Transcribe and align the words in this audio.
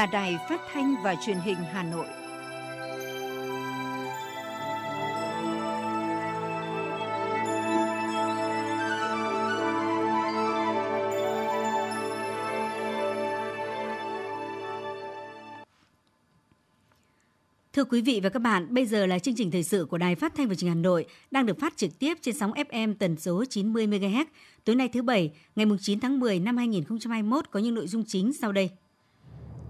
là 0.00 0.06
Đài 0.06 0.38
Phát 0.48 0.60
thanh 0.72 0.94
và 1.02 1.14
Truyền 1.14 1.36
hình 1.38 1.56
Hà 1.72 1.82
Nội. 1.82 2.06
Thưa 17.72 17.84
quý 17.84 18.02
vị 18.02 18.20
và 18.22 18.28
các 18.28 18.38
bạn, 18.38 18.74
bây 18.74 18.86
giờ 18.86 19.06
là 19.06 19.18
chương 19.18 19.34
trình 19.36 19.50
thời 19.50 19.62
sự 19.62 19.84
của 19.90 19.98
Đài 19.98 20.14
Phát 20.14 20.34
thanh 20.36 20.48
và 20.48 20.54
Truyền 20.54 20.68
hình 20.68 20.78
Hà 20.78 20.82
Nội 20.82 21.06
đang 21.30 21.46
được 21.46 21.58
phát 21.60 21.76
trực 21.76 21.98
tiếp 21.98 22.18
trên 22.22 22.34
sóng 22.34 22.52
FM 22.52 22.94
tần 22.98 23.16
số 23.16 23.44
90 23.44 23.86
MHz. 23.86 24.24
Tối 24.64 24.76
nay 24.76 24.88
thứ 24.88 25.02
bảy, 25.02 25.30
ngày 25.56 25.66
9 25.80 26.00
tháng 26.00 26.20
10 26.20 26.38
năm 26.38 26.56
2021 26.56 27.50
có 27.50 27.60
những 27.60 27.74
nội 27.74 27.86
dung 27.86 28.04
chính 28.06 28.32
sau 28.32 28.52
đây. 28.52 28.70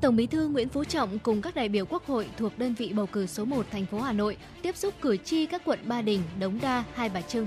Tổng 0.00 0.16
Bí 0.16 0.26
thư 0.26 0.48
Nguyễn 0.48 0.68
Phú 0.68 0.84
Trọng 0.84 1.18
cùng 1.18 1.42
các 1.42 1.54
đại 1.54 1.68
biểu 1.68 1.86
Quốc 1.86 2.06
hội 2.06 2.28
thuộc 2.38 2.58
đơn 2.58 2.74
vị 2.74 2.92
bầu 2.94 3.06
cử 3.06 3.26
số 3.26 3.44
1 3.44 3.66
thành 3.70 3.86
phố 3.86 4.00
Hà 4.00 4.12
Nội 4.12 4.36
tiếp 4.62 4.76
xúc 4.76 4.94
cử 5.00 5.16
tri 5.16 5.46
các 5.46 5.62
quận 5.64 5.78
Ba 5.84 6.02
Đình, 6.02 6.22
Đống 6.40 6.58
Đa, 6.62 6.84
Hai 6.94 7.08
Bà 7.08 7.20
Trưng. 7.20 7.46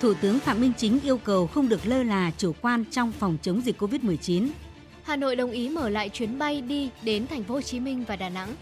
Thủ 0.00 0.14
tướng 0.20 0.38
Phạm 0.38 0.60
Minh 0.60 0.72
Chính 0.76 1.00
yêu 1.00 1.18
cầu 1.18 1.46
không 1.46 1.68
được 1.68 1.86
lơ 1.86 2.02
là 2.02 2.30
chủ 2.38 2.52
quan 2.60 2.84
trong 2.90 3.12
phòng 3.12 3.36
chống 3.42 3.60
dịch 3.60 3.82
COVID-19. 3.82 4.48
Hà 5.02 5.16
Nội 5.16 5.36
đồng 5.36 5.50
ý 5.50 5.68
mở 5.68 5.88
lại 5.88 6.08
chuyến 6.08 6.38
bay 6.38 6.60
đi 6.60 6.90
đến 7.02 7.26
thành 7.26 7.44
phố 7.44 7.54
Hồ 7.54 7.60
Chí 7.60 7.80
Minh 7.80 8.04
và 8.08 8.16
Đà 8.16 8.28
Nẵng. 8.28 8.54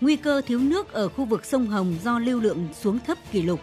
Nguy 0.00 0.16
cơ 0.16 0.40
thiếu 0.46 0.58
nước 0.58 0.92
ở 0.92 1.08
khu 1.08 1.24
vực 1.24 1.44
sông 1.44 1.66
Hồng 1.66 1.96
do 2.04 2.18
lưu 2.18 2.40
lượng 2.40 2.68
xuống 2.80 2.98
thấp 3.06 3.18
kỷ 3.32 3.42
lục. 3.42 3.60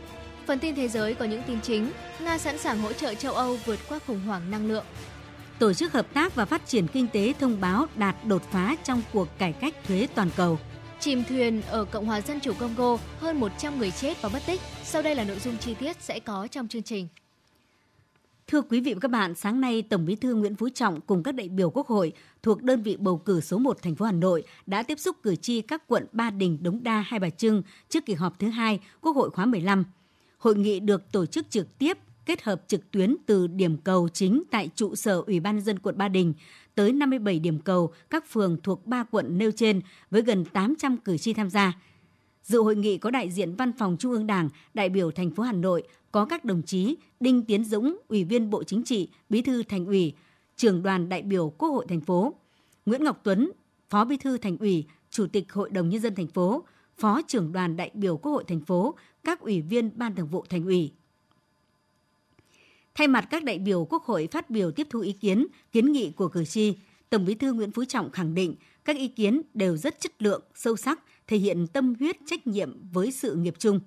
Phần 0.48 0.60
tin 0.60 0.76
thế 0.76 0.88
giới 0.88 1.14
có 1.14 1.26
những 1.26 1.44
tin 1.48 1.62
chính, 1.62 1.92
Nga 2.20 2.38
sẵn 2.38 2.58
sàng 2.58 2.80
hỗ 2.80 2.94
trợ 2.94 3.14
châu 3.14 3.34
Âu 3.34 3.58
vượt 3.66 3.80
qua 3.90 4.00
khủng 4.08 4.20
hoảng 4.20 4.52
năng 4.52 4.68
lượng. 4.68 4.86
Tổ 5.62 5.74
chức 5.74 5.94
Hợp 5.94 6.14
tác 6.14 6.36
và 6.36 6.46
Phát 6.46 6.68
triển 6.68 6.88
Kinh 6.88 7.08
tế 7.08 7.34
thông 7.40 7.62
báo 7.62 7.86
đạt 7.96 8.16
đột 8.26 8.42
phá 8.52 8.76
trong 8.84 9.02
cuộc 9.14 9.28
cải 9.38 9.54
cách 9.54 9.76
thuế 9.88 10.08
toàn 10.16 10.30
cầu. 10.36 10.60
Chìm 11.00 11.24
thuyền 11.30 11.62
ở 11.62 11.86
Cộng 11.86 12.06
hòa 12.06 12.22
Dân 12.22 12.40
chủ 12.40 12.54
Congo, 12.60 12.98
hơn 13.20 13.40
100 13.40 13.80
người 13.80 13.92
chết 13.92 14.22
và 14.22 14.30
mất 14.30 14.40
tích. 14.48 14.62
Sau 14.84 15.02
đây 15.02 15.16
là 15.16 15.24
nội 15.24 15.40
dung 15.40 15.58
chi 15.58 15.74
tiết 15.74 15.98
sẽ 16.02 16.20
có 16.20 16.48
trong 16.48 16.68
chương 16.68 16.84
trình. 16.84 17.08
Thưa 18.48 18.62
quý 18.62 18.82
vị 18.82 18.94
và 18.94 19.00
các 19.00 19.12
bạn, 19.12 19.36
sáng 19.36 19.62
nay 19.62 19.82
Tổng 19.82 20.06
Bí 20.06 20.16
thư 20.16 20.36
Nguyễn 20.36 20.56
Phú 20.56 20.70
Trọng 20.70 21.02
cùng 21.02 21.24
các 21.24 21.32
đại 21.32 21.50
biểu 21.50 21.70
Quốc 21.70 21.88
hội 21.88 22.14
thuộc 22.44 22.64
đơn 22.64 22.82
vị 22.82 22.98
bầu 23.00 23.18
cử 23.18 23.42
số 23.42 23.58
1 23.58 23.82
thành 23.82 23.96
phố 23.96 24.06
Hà 24.06 24.12
Nội 24.12 24.44
đã 24.66 24.84
tiếp 24.84 25.00
xúc 25.00 25.18
cử 25.24 25.36
tri 25.36 25.62
các 25.62 25.88
quận 25.88 26.06
Ba 26.12 26.30
Đình, 26.30 26.58
Đống 26.62 26.84
Đa, 26.84 27.06
Hai 27.08 27.20
Bà 27.20 27.30
Trưng 27.30 27.64
trước 27.90 28.06
kỳ 28.06 28.14
họp 28.14 28.40
thứ 28.40 28.48
hai 28.48 28.80
Quốc 29.02 29.16
hội 29.16 29.30
khóa 29.30 29.46
15. 29.46 29.86
Hội 30.38 30.56
nghị 30.56 30.80
được 30.80 31.12
tổ 31.12 31.26
chức 31.26 31.50
trực 31.50 31.78
tiếp 31.78 31.98
kết 32.26 32.42
hợp 32.44 32.62
trực 32.68 32.92
tuyến 32.92 33.16
từ 33.26 33.48
điểm 33.48 33.78
cầu 33.78 34.10
chính 34.10 34.44
tại 34.52 34.70
trụ 34.76 34.96
sở 34.96 35.24
Ủy 35.28 35.40
ban 35.40 35.62
dân 35.62 35.80
quận 35.80 35.98
Ba 35.98 36.08
Đình 36.08 36.34
tới 36.76 36.94
57 36.94 37.40
điểm 37.40 37.60
cầu 37.60 37.94
các 38.10 38.30
phường 38.30 38.58
thuộc 38.64 38.88
ba 38.88 39.04
quận 39.04 39.38
nêu 39.38 39.52
trên 39.52 39.82
với 40.12 40.22
gần 40.22 40.46
800 40.46 40.98
cử 40.98 41.18
tri 41.18 41.34
tham 41.34 41.50
gia. 41.50 41.74
Dự 42.44 42.62
hội 42.62 42.76
nghị 42.76 42.98
có 42.98 43.12
đại 43.12 43.30
diện 43.30 43.56
Văn 43.56 43.72
phòng 43.78 43.98
Trung 44.00 44.12
ương 44.12 44.28
Đảng, 44.28 44.50
đại 44.74 44.90
biểu 44.90 45.12
thành 45.12 45.32
phố 45.32 45.44
Hà 45.44 45.54
Nội, 45.54 45.84
có 46.12 46.26
các 46.26 46.46
đồng 46.46 46.62
chí 46.64 46.96
Đinh 47.20 47.44
Tiến 47.46 47.66
Dũng, 47.66 47.98
Ủy 48.08 48.24
viên 48.24 48.50
Bộ 48.50 48.64
Chính 48.64 48.84
trị, 48.84 49.10
Bí 49.30 49.42
thư 49.42 49.64
Thành 49.64 49.86
ủy, 49.86 50.14
trưởng 50.56 50.84
đoàn 50.84 51.10
đại 51.10 51.22
biểu 51.22 51.50
Quốc 51.50 51.70
hội 51.70 51.86
thành 51.90 52.02
phố, 52.02 52.34
Nguyễn 52.86 53.04
Ngọc 53.04 53.20
Tuấn, 53.24 53.52
Phó 53.90 54.06
Bí 54.06 54.18
thư 54.18 54.38
Thành 54.38 54.58
ủy, 54.58 54.86
Chủ 55.10 55.28
tịch 55.28 55.54
Hội 55.54 55.70
đồng 55.70 55.90
nhân 55.90 56.02
dân 56.02 56.16
thành 56.16 56.28
phố, 56.28 56.64
Phó 56.98 57.22
trưởng 57.28 57.52
đoàn 57.52 57.78
đại 57.78 57.92
biểu 57.94 58.18
Quốc 58.18 58.32
hội 58.32 58.44
thành 58.48 58.62
phố, 58.62 58.96
các 59.24 59.40
ủy 59.40 59.62
viên 59.62 59.92
Ban 59.96 60.16
Thường 60.16 60.28
vụ 60.28 60.46
Thành 60.50 60.66
ủy. 60.66 60.92
Thay 62.96 63.08
mặt 63.08 63.28
các 63.30 63.44
đại 63.44 63.60
biểu 63.60 63.86
Quốc 63.86 64.04
hội 64.04 64.28
phát 64.32 64.50
biểu 64.50 64.72
tiếp 64.72 64.88
thu 64.90 65.00
ý 65.00 65.12
kiến, 65.12 65.48
kiến 65.72 65.92
nghị 65.92 66.12
của 66.12 66.28
cử 66.28 66.46
tri, 66.46 66.76
Tổng 67.10 67.26
Bí 67.26 67.36
thư 67.36 67.54
Nguyễn 67.54 67.72
Phú 67.72 67.86
Trọng 67.86 68.12
khẳng 68.12 68.34
định 68.34 68.56
các 68.86 68.98
ý 68.98 69.08
kiến 69.08 69.42
đều 69.54 69.78
rất 69.78 70.00
chất 70.00 70.22
lượng, 70.22 70.42
sâu 70.56 70.76
sắc, 70.78 71.00
thể 71.28 71.38
hiện 71.38 71.68
tâm 71.68 71.94
huyết 72.00 72.18
trách 72.26 72.48
nhiệm 72.48 72.90
với 72.92 73.12
sự 73.12 73.36
nghiệp 73.36 73.56
chung. 73.60 73.80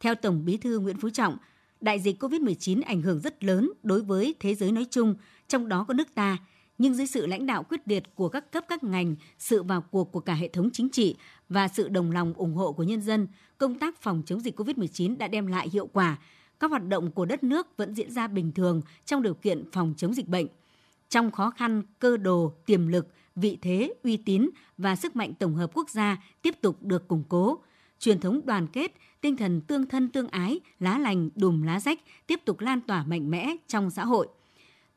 Theo 0.00 0.14
Tổng 0.14 0.44
Bí 0.44 0.56
thư 0.56 0.78
Nguyễn 0.78 0.96
Phú 0.96 1.10
Trọng, 1.10 1.36
đại 1.80 2.00
dịch 2.00 2.22
COVID-19 2.22 2.82
ảnh 2.86 3.02
hưởng 3.02 3.20
rất 3.20 3.44
lớn 3.44 3.70
đối 3.82 4.02
với 4.02 4.34
thế 4.40 4.54
giới 4.54 4.72
nói 4.72 4.86
chung, 4.90 5.14
trong 5.48 5.68
đó 5.68 5.84
có 5.88 5.94
nước 5.94 6.14
ta, 6.14 6.38
nhưng 6.78 6.94
dưới 6.94 7.06
sự 7.06 7.26
lãnh 7.26 7.46
đạo 7.46 7.62
quyết 7.62 7.80
liệt 7.86 8.14
của 8.14 8.28
các 8.28 8.52
cấp 8.52 8.64
các 8.68 8.84
ngành, 8.84 9.16
sự 9.38 9.62
vào 9.62 9.80
cuộc 9.80 10.12
của 10.12 10.20
cả 10.20 10.34
hệ 10.34 10.48
thống 10.48 10.70
chính 10.72 10.88
trị 10.88 11.16
và 11.48 11.68
sự 11.68 11.88
đồng 11.88 12.12
lòng 12.12 12.34
ủng 12.36 12.54
hộ 12.54 12.72
của 12.72 12.82
nhân 12.82 13.02
dân, 13.02 13.28
công 13.58 13.78
tác 13.78 14.02
phòng 14.02 14.22
chống 14.26 14.40
dịch 14.40 14.60
COVID-19 14.60 15.16
đã 15.18 15.28
đem 15.28 15.46
lại 15.46 15.68
hiệu 15.72 15.86
quả, 15.86 16.18
các 16.60 16.70
hoạt 16.70 16.88
động 16.88 17.10
của 17.10 17.24
đất 17.24 17.44
nước 17.44 17.76
vẫn 17.76 17.94
diễn 17.94 18.10
ra 18.10 18.26
bình 18.28 18.52
thường 18.52 18.82
trong 19.04 19.22
điều 19.22 19.34
kiện 19.34 19.70
phòng 19.72 19.94
chống 19.96 20.14
dịch 20.14 20.28
bệnh. 20.28 20.46
Trong 21.08 21.30
khó 21.30 21.50
khăn, 21.50 21.82
cơ 21.98 22.16
đồ, 22.16 22.52
tiềm 22.66 22.88
lực, 22.88 23.08
vị 23.36 23.58
thế, 23.62 23.94
uy 24.04 24.16
tín 24.16 24.50
và 24.78 24.96
sức 24.96 25.16
mạnh 25.16 25.34
tổng 25.34 25.54
hợp 25.54 25.70
quốc 25.74 25.90
gia 25.90 26.22
tiếp 26.42 26.54
tục 26.60 26.82
được 26.82 27.08
củng 27.08 27.24
cố. 27.28 27.58
Truyền 27.98 28.20
thống 28.20 28.40
đoàn 28.44 28.66
kết, 28.66 28.92
tinh 29.20 29.36
thần 29.36 29.60
tương 29.60 29.86
thân 29.86 30.08
tương 30.08 30.28
ái, 30.28 30.60
lá 30.78 30.98
lành 30.98 31.30
đùm 31.34 31.62
lá 31.62 31.80
rách 31.80 31.98
tiếp 32.26 32.40
tục 32.44 32.60
lan 32.60 32.80
tỏa 32.80 33.04
mạnh 33.04 33.30
mẽ 33.30 33.56
trong 33.66 33.90
xã 33.90 34.04
hội. 34.04 34.28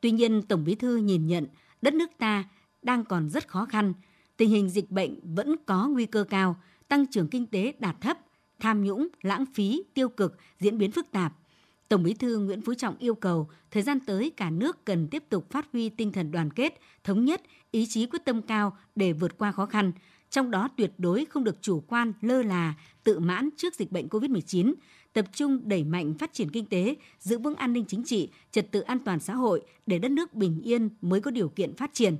Tuy 0.01 0.12
nhiên, 0.12 0.41
Tổng 0.41 0.63
Bí 0.63 0.75
thư 0.75 0.97
nhìn 0.97 1.28
nhận 1.28 1.47
đất 1.81 1.94
nước 1.94 2.09
ta 2.18 2.44
đang 2.81 3.06
còn 3.06 3.30
rất 3.30 3.47
khó 3.47 3.66
khăn, 3.66 3.94
tình 4.38 4.50
hình 4.50 4.69
dịch 4.69 4.91
bệnh 4.91 5.35
vẫn 5.35 5.56
có 5.66 5.88
nguy 5.88 6.06
cơ 6.06 6.24
cao, 6.24 6.56
tăng 6.88 7.07
trưởng 7.07 7.28
kinh 7.28 7.45
tế 7.45 7.74
đạt 7.80 8.01
thấp, 8.01 8.18
tham 8.59 8.84
nhũng, 8.84 9.07
lãng 9.22 9.45
phí, 9.53 9.84
tiêu 9.94 10.09
cực 10.09 10.38
diễn 10.59 10.78
biến 10.78 10.91
phức 10.91 11.12
tạp, 11.12 11.34
Tổng 11.89 12.03
Bí 12.03 12.13
thư 12.13 12.38
Nguyễn 12.38 12.61
Phú 12.61 12.73
Trọng 12.73 12.97
yêu 12.97 13.16
cầu 13.16 13.49
thời 13.71 13.83
gian 13.83 13.99
tới 13.99 14.31
cả 14.38 14.49
nước 14.49 14.85
cần 14.85 15.07
tiếp 15.07 15.23
tục 15.29 15.51
phát 15.51 15.67
huy 15.73 15.89
tinh 15.89 16.11
thần 16.11 16.31
đoàn 16.31 16.53
kết, 16.53 16.79
thống 17.03 17.25
nhất, 17.25 17.41
ý 17.71 17.85
chí 17.85 18.05
quyết 18.05 18.25
tâm 18.25 18.41
cao 18.41 18.77
để 18.95 19.13
vượt 19.13 19.38
qua 19.38 19.51
khó 19.51 19.66
khăn, 19.66 19.91
trong 20.29 20.51
đó 20.51 20.69
tuyệt 20.77 20.91
đối 20.97 21.25
không 21.25 21.44
được 21.44 21.61
chủ 21.61 21.83
quan, 21.88 22.13
lơ 22.21 22.44
là, 22.44 22.73
tự 23.03 23.19
mãn 23.19 23.49
trước 23.57 23.75
dịch 23.75 23.91
bệnh 23.91 24.07
COVID-19, 24.07 24.73
tập 25.13 25.25
trung 25.33 25.61
đẩy 25.66 25.83
mạnh 25.83 26.13
phát 26.13 26.33
triển 26.33 26.49
kinh 26.49 26.66
tế, 26.66 26.95
giữ 27.19 27.38
vững 27.38 27.55
an 27.55 27.73
ninh 27.73 27.85
chính 27.88 28.03
trị, 28.03 28.29
trật 28.51 28.71
tự 28.71 28.81
an 28.81 29.00
toàn 29.00 29.19
xã 29.19 29.35
hội 29.35 29.61
để 29.85 30.00
đất 30.00 30.11
nước 30.11 30.33
bình 30.33 30.61
yên 30.63 30.89
mới 31.01 31.21
có 31.21 31.31
điều 31.31 31.50
kiện 31.50 31.75
phát 31.75 31.94
triển. 31.94 32.17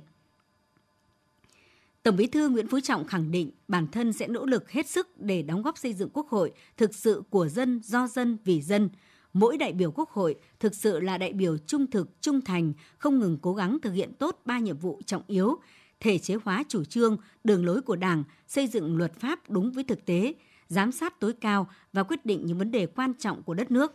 Tổng 2.02 2.16
Bí 2.16 2.26
thư 2.26 2.48
Nguyễn 2.48 2.68
Phú 2.68 2.80
Trọng 2.80 3.06
khẳng 3.06 3.30
định 3.30 3.50
bản 3.68 3.86
thân 3.92 4.12
sẽ 4.12 4.28
nỗ 4.28 4.46
lực 4.46 4.70
hết 4.70 4.88
sức 4.88 5.20
để 5.20 5.42
đóng 5.42 5.62
góp 5.62 5.78
xây 5.78 5.92
dựng 5.92 6.08
Quốc 6.12 6.28
hội 6.28 6.52
thực 6.76 6.94
sự 6.94 7.22
của 7.30 7.48
dân, 7.48 7.80
do 7.84 8.06
dân, 8.06 8.38
vì 8.44 8.62
dân– 8.62 8.88
mỗi 9.34 9.56
đại 9.56 9.72
biểu 9.72 9.90
Quốc 9.90 10.10
hội 10.10 10.34
thực 10.60 10.74
sự 10.74 11.00
là 11.00 11.18
đại 11.18 11.32
biểu 11.32 11.58
trung 11.58 11.86
thực, 11.86 12.20
trung 12.20 12.40
thành, 12.40 12.72
không 12.98 13.18
ngừng 13.18 13.38
cố 13.42 13.54
gắng 13.54 13.78
thực 13.82 13.92
hiện 13.92 14.12
tốt 14.18 14.40
ba 14.44 14.58
nhiệm 14.58 14.76
vụ 14.76 15.00
trọng 15.06 15.22
yếu, 15.26 15.56
thể 16.00 16.18
chế 16.18 16.34
hóa 16.44 16.64
chủ 16.68 16.84
trương, 16.84 17.16
đường 17.44 17.66
lối 17.66 17.82
của 17.82 17.96
Đảng, 17.96 18.24
xây 18.48 18.66
dựng 18.66 18.96
luật 18.96 19.14
pháp 19.14 19.50
đúng 19.50 19.72
với 19.72 19.84
thực 19.84 20.04
tế, 20.04 20.34
giám 20.68 20.92
sát 20.92 21.20
tối 21.20 21.32
cao 21.32 21.68
và 21.92 22.02
quyết 22.02 22.26
định 22.26 22.46
những 22.46 22.58
vấn 22.58 22.70
đề 22.70 22.86
quan 22.86 23.14
trọng 23.18 23.42
của 23.42 23.54
đất 23.54 23.70
nước. 23.70 23.92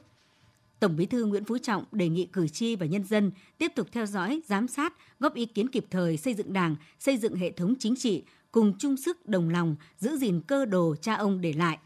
Tổng 0.80 0.96
Bí 0.96 1.06
thư 1.06 1.26
Nguyễn 1.26 1.44
Phú 1.44 1.58
Trọng 1.58 1.84
đề 1.92 2.10
nghị 2.10 2.26
cử 2.26 2.48
tri 2.48 2.76
và 2.76 2.86
nhân 2.86 3.04
dân 3.04 3.32
tiếp 3.58 3.72
tục 3.76 3.88
theo 3.92 4.06
dõi, 4.06 4.42
giám 4.46 4.68
sát, 4.68 4.94
góp 5.20 5.34
ý 5.34 5.46
kiến 5.46 5.70
kịp 5.70 5.86
thời 5.90 6.18
xây 6.18 6.34
dựng 6.34 6.54
Đảng, 6.54 6.76
xây 7.00 7.18
dựng 7.18 7.36
hệ 7.36 7.52
thống 7.52 7.74
chính 7.80 7.96
trị, 7.96 8.24
cùng 8.52 8.74
chung 8.80 8.98
sức 8.98 9.26
đồng 9.26 9.50
lòng 9.50 9.76
giữ 9.98 10.18
gìn 10.18 10.42
cơ 10.42 10.66
đồ 10.66 10.96
cha 11.02 11.16
ông 11.16 11.42
để 11.42 11.54
lại. 11.54 11.78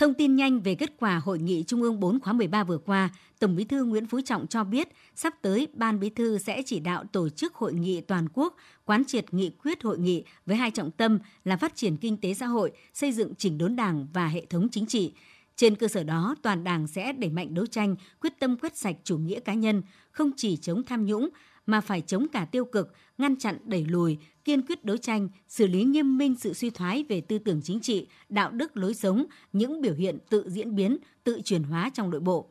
Thông 0.00 0.14
tin 0.14 0.36
nhanh 0.36 0.60
về 0.60 0.74
kết 0.74 0.92
quả 0.98 1.20
hội 1.24 1.38
nghị 1.38 1.64
Trung 1.66 1.82
ương 1.82 2.00
4 2.00 2.20
khóa 2.20 2.32
13 2.32 2.64
vừa 2.64 2.78
qua, 2.78 3.10
Tổng 3.38 3.56
Bí 3.56 3.64
thư 3.64 3.84
Nguyễn 3.84 4.06
Phú 4.06 4.20
Trọng 4.20 4.46
cho 4.46 4.64
biết 4.64 4.88
sắp 5.14 5.34
tới 5.42 5.68
Ban 5.74 6.00
Bí 6.00 6.10
thư 6.10 6.38
sẽ 6.38 6.62
chỉ 6.66 6.80
đạo 6.80 7.04
tổ 7.12 7.28
chức 7.28 7.54
hội 7.54 7.74
nghị 7.74 8.00
toàn 8.00 8.28
quốc, 8.32 8.56
quán 8.84 9.04
triệt 9.04 9.34
nghị 9.34 9.50
quyết 9.64 9.82
hội 9.82 9.98
nghị 9.98 10.24
với 10.46 10.56
hai 10.56 10.70
trọng 10.70 10.90
tâm 10.90 11.18
là 11.44 11.56
phát 11.56 11.76
triển 11.76 11.96
kinh 11.96 12.16
tế 12.16 12.34
xã 12.34 12.46
hội, 12.46 12.72
xây 12.94 13.12
dựng 13.12 13.34
chỉnh 13.34 13.58
đốn 13.58 13.76
Đảng 13.76 14.06
và 14.12 14.28
hệ 14.28 14.46
thống 14.46 14.68
chính 14.68 14.86
trị. 14.86 15.12
Trên 15.56 15.76
cơ 15.76 15.88
sở 15.88 16.02
đó, 16.02 16.34
toàn 16.42 16.64
Đảng 16.64 16.86
sẽ 16.86 17.12
đẩy 17.12 17.30
mạnh 17.30 17.54
đấu 17.54 17.66
tranh, 17.66 17.96
quyết 18.20 18.32
tâm 18.38 18.56
quét 18.56 18.76
sạch 18.76 18.96
chủ 19.04 19.18
nghĩa 19.18 19.40
cá 19.40 19.54
nhân, 19.54 19.82
không 20.10 20.30
chỉ 20.36 20.56
chống 20.56 20.82
tham 20.82 21.06
nhũng 21.06 21.28
mà 21.70 21.80
phải 21.80 22.00
chống 22.00 22.26
cả 22.32 22.44
tiêu 22.44 22.64
cực, 22.64 22.92
ngăn 23.18 23.36
chặn 23.36 23.58
đẩy 23.64 23.84
lùi, 23.84 24.18
kiên 24.44 24.66
quyết 24.66 24.84
đấu 24.84 24.96
tranh, 24.96 25.28
xử 25.48 25.66
lý 25.66 25.84
nghiêm 25.84 26.18
minh 26.18 26.34
sự 26.38 26.52
suy 26.52 26.70
thoái 26.70 27.04
về 27.08 27.20
tư 27.20 27.38
tưởng 27.38 27.60
chính 27.62 27.80
trị, 27.80 28.06
đạo 28.28 28.50
đức 28.50 28.76
lối 28.76 28.94
sống, 28.94 29.24
những 29.52 29.80
biểu 29.80 29.94
hiện 29.94 30.18
tự 30.30 30.44
diễn 30.48 30.74
biến, 30.74 30.96
tự 31.24 31.40
chuyển 31.44 31.62
hóa 31.62 31.90
trong 31.94 32.10
nội 32.10 32.20
bộ. 32.20 32.48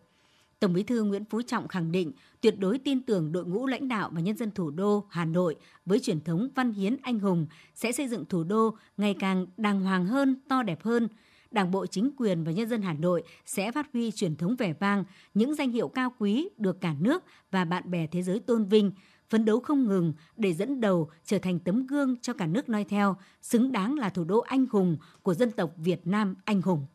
Tổng 0.60 0.74
Bí 0.74 0.83
thư 0.83 1.04
Nguyễn 1.04 1.25
Phú 1.25 1.42
Trọng 1.42 1.68
khẳng 1.68 1.92
định 1.92 2.12
tuyệt 2.42 2.60
đối 2.60 2.77
tin 2.77 3.01
tưởng 3.01 3.31
đội 3.31 3.45
ngũ 3.45 3.68
lãnh 3.68 3.88
đạo 3.88 4.10
và 4.13 4.21
nhân 4.21 4.38
dân 4.38 4.51
thủ 4.51 4.69
đô 4.71 5.06
Hà 5.10 5.25
Nội 5.25 5.56
với 5.86 6.00
truyền 6.00 6.21
thống 6.21 6.50
văn 6.56 6.74
hiến 6.74 6.98
anh 7.01 7.19
hùng 7.19 7.48
sẽ 7.75 7.92
xây 7.92 8.07
dựng 8.07 8.25
thủ 8.25 8.44
đô 8.44 8.77
ngày 8.98 9.16
càng 9.19 9.45
đàng 9.57 9.81
hoàng 9.81 10.06
hơn, 10.06 10.36
to 10.48 10.63
đẹp 10.63 10.83
hơn. 10.83 11.07
Đảng 11.51 11.71
bộ 11.71 11.86
chính 11.86 12.12
quyền 12.18 12.44
và 12.44 12.51
nhân 12.51 12.69
dân 12.69 12.81
Hà 12.81 12.94
Nội 12.94 13.24
sẽ 13.45 13.71
phát 13.71 13.89
huy 13.94 14.12
truyền 14.12 14.36
thống 14.36 14.56
vẻ 14.56 14.74
vang, 14.80 15.04
những 15.33 15.56
danh 15.56 15.71
hiệu 15.71 15.88
cao 15.88 16.13
quý 16.19 16.50
được 16.57 16.81
cả 16.81 16.95
nước 17.00 17.24
và 17.51 17.66
bạn 17.66 17.92
bè 17.92 18.07
thế 18.07 18.24
giới 18.24 18.39
tôn 18.39 18.66
vinh, 18.66 18.92
phấn 19.29 19.45
đấu 19.45 19.59
không 19.59 19.87
ngừng 19.87 20.13
để 20.37 20.53
dẫn 20.53 20.81
đầu 20.81 21.09
trở 21.25 21.39
thành 21.39 21.59
tấm 21.59 21.87
gương 21.87 22.15
cho 22.21 22.33
cả 22.33 22.45
nước 22.47 22.69
noi 22.69 22.83
theo, 22.83 23.15
xứng 23.41 23.71
đáng 23.71 23.97
là 23.97 24.09
thủ 24.09 24.23
đô 24.23 24.39
anh 24.39 24.65
hùng 24.71 24.97
của 25.23 25.33
dân 25.33 25.51
tộc 25.51 25.71
Việt 25.77 26.07
Nam 26.07 26.35
anh 26.45 26.61
hùng. 26.61 26.85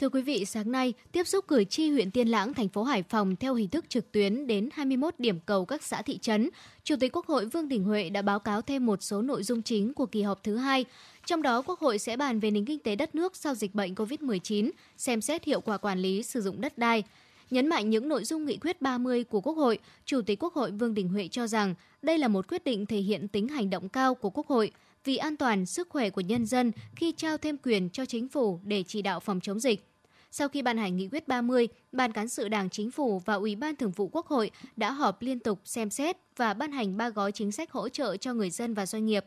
Thưa 0.00 0.08
quý 0.08 0.22
vị, 0.22 0.44
sáng 0.44 0.72
nay, 0.72 0.94
tiếp 1.12 1.26
xúc 1.26 1.44
cử 1.48 1.64
tri 1.64 1.90
huyện 1.90 2.10
Tiên 2.10 2.28
Lãng, 2.28 2.54
thành 2.54 2.68
phố 2.68 2.82
Hải 2.82 3.02
Phòng 3.02 3.36
theo 3.36 3.54
hình 3.54 3.68
thức 3.68 3.84
trực 3.88 4.12
tuyến 4.12 4.46
đến 4.46 4.68
21 4.72 5.14
điểm 5.18 5.40
cầu 5.40 5.64
các 5.64 5.82
xã 5.82 6.02
thị 6.02 6.18
trấn. 6.18 6.50
Chủ 6.84 6.94
tịch 7.00 7.16
Quốc 7.16 7.26
hội 7.26 7.46
Vương 7.46 7.68
Đình 7.68 7.84
Huệ 7.84 8.10
đã 8.10 8.22
báo 8.22 8.38
cáo 8.38 8.62
thêm 8.62 8.86
một 8.86 9.02
số 9.02 9.22
nội 9.22 9.42
dung 9.42 9.62
chính 9.62 9.94
của 9.94 10.06
kỳ 10.06 10.22
họp 10.22 10.42
thứ 10.42 10.56
hai. 10.56 10.84
Trong 11.26 11.42
đó, 11.42 11.62
Quốc 11.62 11.80
hội 11.80 11.98
sẽ 11.98 12.16
bàn 12.16 12.40
về 12.40 12.50
nền 12.50 12.64
kinh 12.64 12.78
tế 12.78 12.96
đất 12.96 13.14
nước 13.14 13.36
sau 13.36 13.54
dịch 13.54 13.74
bệnh 13.74 13.94
COVID-19, 13.94 14.70
xem 14.96 15.20
xét 15.20 15.44
hiệu 15.44 15.60
quả 15.60 15.78
quản 15.78 15.98
lý 15.98 16.22
sử 16.22 16.40
dụng 16.40 16.60
đất 16.60 16.78
đai. 16.78 17.02
Nhấn 17.50 17.68
mạnh 17.68 17.90
những 17.90 18.08
nội 18.08 18.24
dung 18.24 18.44
nghị 18.44 18.56
quyết 18.56 18.82
30 18.82 19.24
của 19.24 19.40
Quốc 19.40 19.56
hội, 19.56 19.78
Chủ 20.04 20.20
tịch 20.22 20.42
Quốc 20.42 20.54
hội 20.54 20.70
Vương 20.70 20.94
Đình 20.94 21.08
Huệ 21.08 21.28
cho 21.28 21.46
rằng 21.46 21.74
đây 22.02 22.18
là 22.18 22.28
một 22.28 22.48
quyết 22.48 22.64
định 22.64 22.86
thể 22.86 22.98
hiện 22.98 23.28
tính 23.28 23.48
hành 23.48 23.70
động 23.70 23.88
cao 23.88 24.14
của 24.14 24.30
Quốc 24.30 24.46
hội 24.46 24.70
vì 25.04 25.16
an 25.16 25.36
toàn 25.36 25.66
sức 25.66 25.88
khỏe 25.90 26.10
của 26.10 26.20
nhân 26.20 26.46
dân 26.46 26.72
khi 26.96 27.12
trao 27.16 27.38
thêm 27.38 27.56
quyền 27.58 27.90
cho 27.90 28.06
chính 28.06 28.28
phủ 28.28 28.60
để 28.62 28.84
chỉ 28.86 29.02
đạo 29.02 29.20
phòng 29.20 29.40
chống 29.40 29.60
dịch. 29.60 29.86
Sau 30.30 30.48
khi 30.48 30.62
ban 30.62 30.78
hành 30.78 30.96
nghị 30.96 31.08
quyết 31.08 31.28
30, 31.28 31.68
Ban 31.92 32.12
cán 32.12 32.28
sự 32.28 32.48
Đảng 32.48 32.70
Chính 32.70 32.90
phủ 32.90 33.18
và 33.24 33.34
Ủy 33.34 33.56
ban 33.56 33.76
Thường 33.76 33.90
vụ 33.90 34.08
Quốc 34.12 34.26
hội 34.26 34.50
đã 34.76 34.92
họp 34.92 35.22
liên 35.22 35.38
tục 35.38 35.60
xem 35.64 35.90
xét 35.90 36.16
và 36.36 36.54
ban 36.54 36.72
hành 36.72 36.96
ba 36.96 37.08
gói 37.08 37.32
chính 37.32 37.52
sách 37.52 37.72
hỗ 37.72 37.88
trợ 37.88 38.16
cho 38.16 38.34
người 38.34 38.50
dân 38.50 38.74
và 38.74 38.86
doanh 38.86 39.06
nghiệp. 39.06 39.24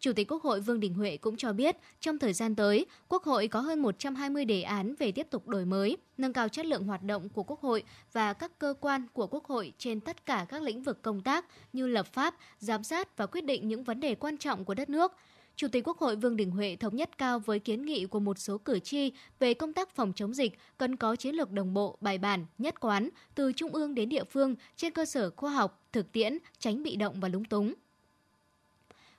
Chủ 0.00 0.12
tịch 0.12 0.32
Quốc 0.32 0.42
hội 0.42 0.60
Vương 0.60 0.80
Đình 0.80 0.94
Huệ 0.94 1.16
cũng 1.16 1.36
cho 1.36 1.52
biết, 1.52 1.76
trong 2.00 2.18
thời 2.18 2.32
gian 2.32 2.54
tới, 2.54 2.86
Quốc 3.08 3.24
hội 3.24 3.48
có 3.48 3.60
hơn 3.60 3.82
120 3.82 4.44
đề 4.44 4.62
án 4.62 4.94
về 4.98 5.12
tiếp 5.12 5.26
tục 5.30 5.48
đổi 5.48 5.64
mới, 5.64 5.96
nâng 6.18 6.32
cao 6.32 6.48
chất 6.48 6.66
lượng 6.66 6.84
hoạt 6.84 7.02
động 7.02 7.28
của 7.28 7.42
Quốc 7.42 7.60
hội 7.60 7.82
và 8.12 8.32
các 8.32 8.58
cơ 8.58 8.74
quan 8.80 9.06
của 9.12 9.26
Quốc 9.26 9.44
hội 9.44 9.72
trên 9.78 10.00
tất 10.00 10.26
cả 10.26 10.46
các 10.48 10.62
lĩnh 10.62 10.82
vực 10.82 11.02
công 11.02 11.20
tác 11.20 11.46
như 11.72 11.86
lập 11.86 12.06
pháp, 12.06 12.34
giám 12.58 12.84
sát 12.84 13.16
và 13.16 13.26
quyết 13.26 13.44
định 13.44 13.68
những 13.68 13.84
vấn 13.84 14.00
đề 14.00 14.14
quan 14.14 14.38
trọng 14.38 14.64
của 14.64 14.74
đất 14.74 14.90
nước. 14.90 15.12
Chủ 15.56 15.68
tịch 15.68 15.88
Quốc 15.88 15.98
hội 15.98 16.16
Vương 16.16 16.36
Đình 16.36 16.50
Huệ 16.50 16.76
thống 16.76 16.96
nhất 16.96 17.18
cao 17.18 17.38
với 17.38 17.58
kiến 17.58 17.84
nghị 17.84 18.06
của 18.06 18.20
một 18.20 18.38
số 18.38 18.58
cử 18.58 18.78
tri 18.78 19.12
về 19.38 19.54
công 19.54 19.72
tác 19.72 19.90
phòng 19.90 20.12
chống 20.16 20.34
dịch 20.34 20.58
cần 20.78 20.96
có 20.96 21.16
chiến 21.16 21.34
lược 21.34 21.50
đồng 21.50 21.74
bộ, 21.74 21.96
bài 22.00 22.18
bản, 22.18 22.46
nhất 22.58 22.80
quán 22.80 23.08
từ 23.34 23.52
trung 23.52 23.72
ương 23.72 23.94
đến 23.94 24.08
địa 24.08 24.24
phương 24.24 24.54
trên 24.76 24.92
cơ 24.92 25.04
sở 25.04 25.30
khoa 25.36 25.50
học, 25.50 25.86
thực 25.92 26.12
tiễn, 26.12 26.38
tránh 26.58 26.82
bị 26.82 26.96
động 26.96 27.20
và 27.20 27.28
lúng 27.28 27.44
túng. 27.44 27.74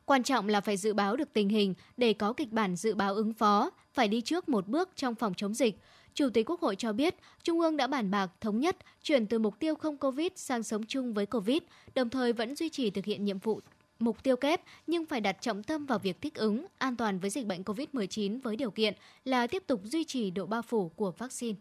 Quan 0.05 0.23
trọng 0.23 0.47
là 0.47 0.61
phải 0.61 0.77
dự 0.77 0.93
báo 0.93 1.15
được 1.15 1.33
tình 1.33 1.49
hình 1.49 1.73
để 1.97 2.13
có 2.13 2.33
kịch 2.33 2.51
bản 2.51 2.75
dự 2.75 2.95
báo 2.95 3.13
ứng 3.13 3.33
phó, 3.33 3.71
phải 3.93 4.07
đi 4.07 4.21
trước 4.21 4.49
một 4.49 4.67
bước 4.67 4.89
trong 4.95 5.15
phòng 5.15 5.33
chống 5.33 5.53
dịch. 5.53 5.79
Chủ 6.13 6.29
tịch 6.29 6.49
Quốc 6.49 6.61
hội 6.61 6.75
cho 6.75 6.93
biết, 6.93 7.15
Trung 7.43 7.59
ương 7.59 7.77
đã 7.77 7.87
bàn 7.87 8.11
bạc 8.11 8.31
thống 8.41 8.59
nhất 8.59 8.77
chuyển 9.03 9.27
từ 9.27 9.39
mục 9.39 9.59
tiêu 9.59 9.75
không 9.75 9.97
Covid 9.97 10.31
sang 10.35 10.63
sống 10.63 10.83
chung 10.87 11.13
với 11.13 11.25
Covid, 11.25 11.59
đồng 11.95 12.09
thời 12.09 12.33
vẫn 12.33 12.55
duy 12.55 12.69
trì 12.69 12.89
thực 12.89 13.05
hiện 13.05 13.25
nhiệm 13.25 13.39
vụ 13.39 13.61
mục 14.01 14.23
tiêu 14.23 14.35
kép 14.35 14.61
nhưng 14.87 15.05
phải 15.05 15.21
đặt 15.21 15.37
trọng 15.41 15.63
tâm 15.63 15.85
vào 15.85 15.99
việc 15.99 16.21
thích 16.21 16.35
ứng 16.35 16.65
an 16.77 16.95
toàn 16.95 17.19
với 17.19 17.29
dịch 17.29 17.45
bệnh 17.45 17.63
COVID-19 17.63 18.41
với 18.41 18.55
điều 18.55 18.71
kiện 18.71 18.93
là 19.25 19.47
tiếp 19.47 19.63
tục 19.67 19.81
duy 19.83 20.03
trì 20.03 20.31
độ 20.31 20.45
bao 20.45 20.61
phủ 20.61 20.89
của 20.89 21.11
vaccine. 21.11 21.59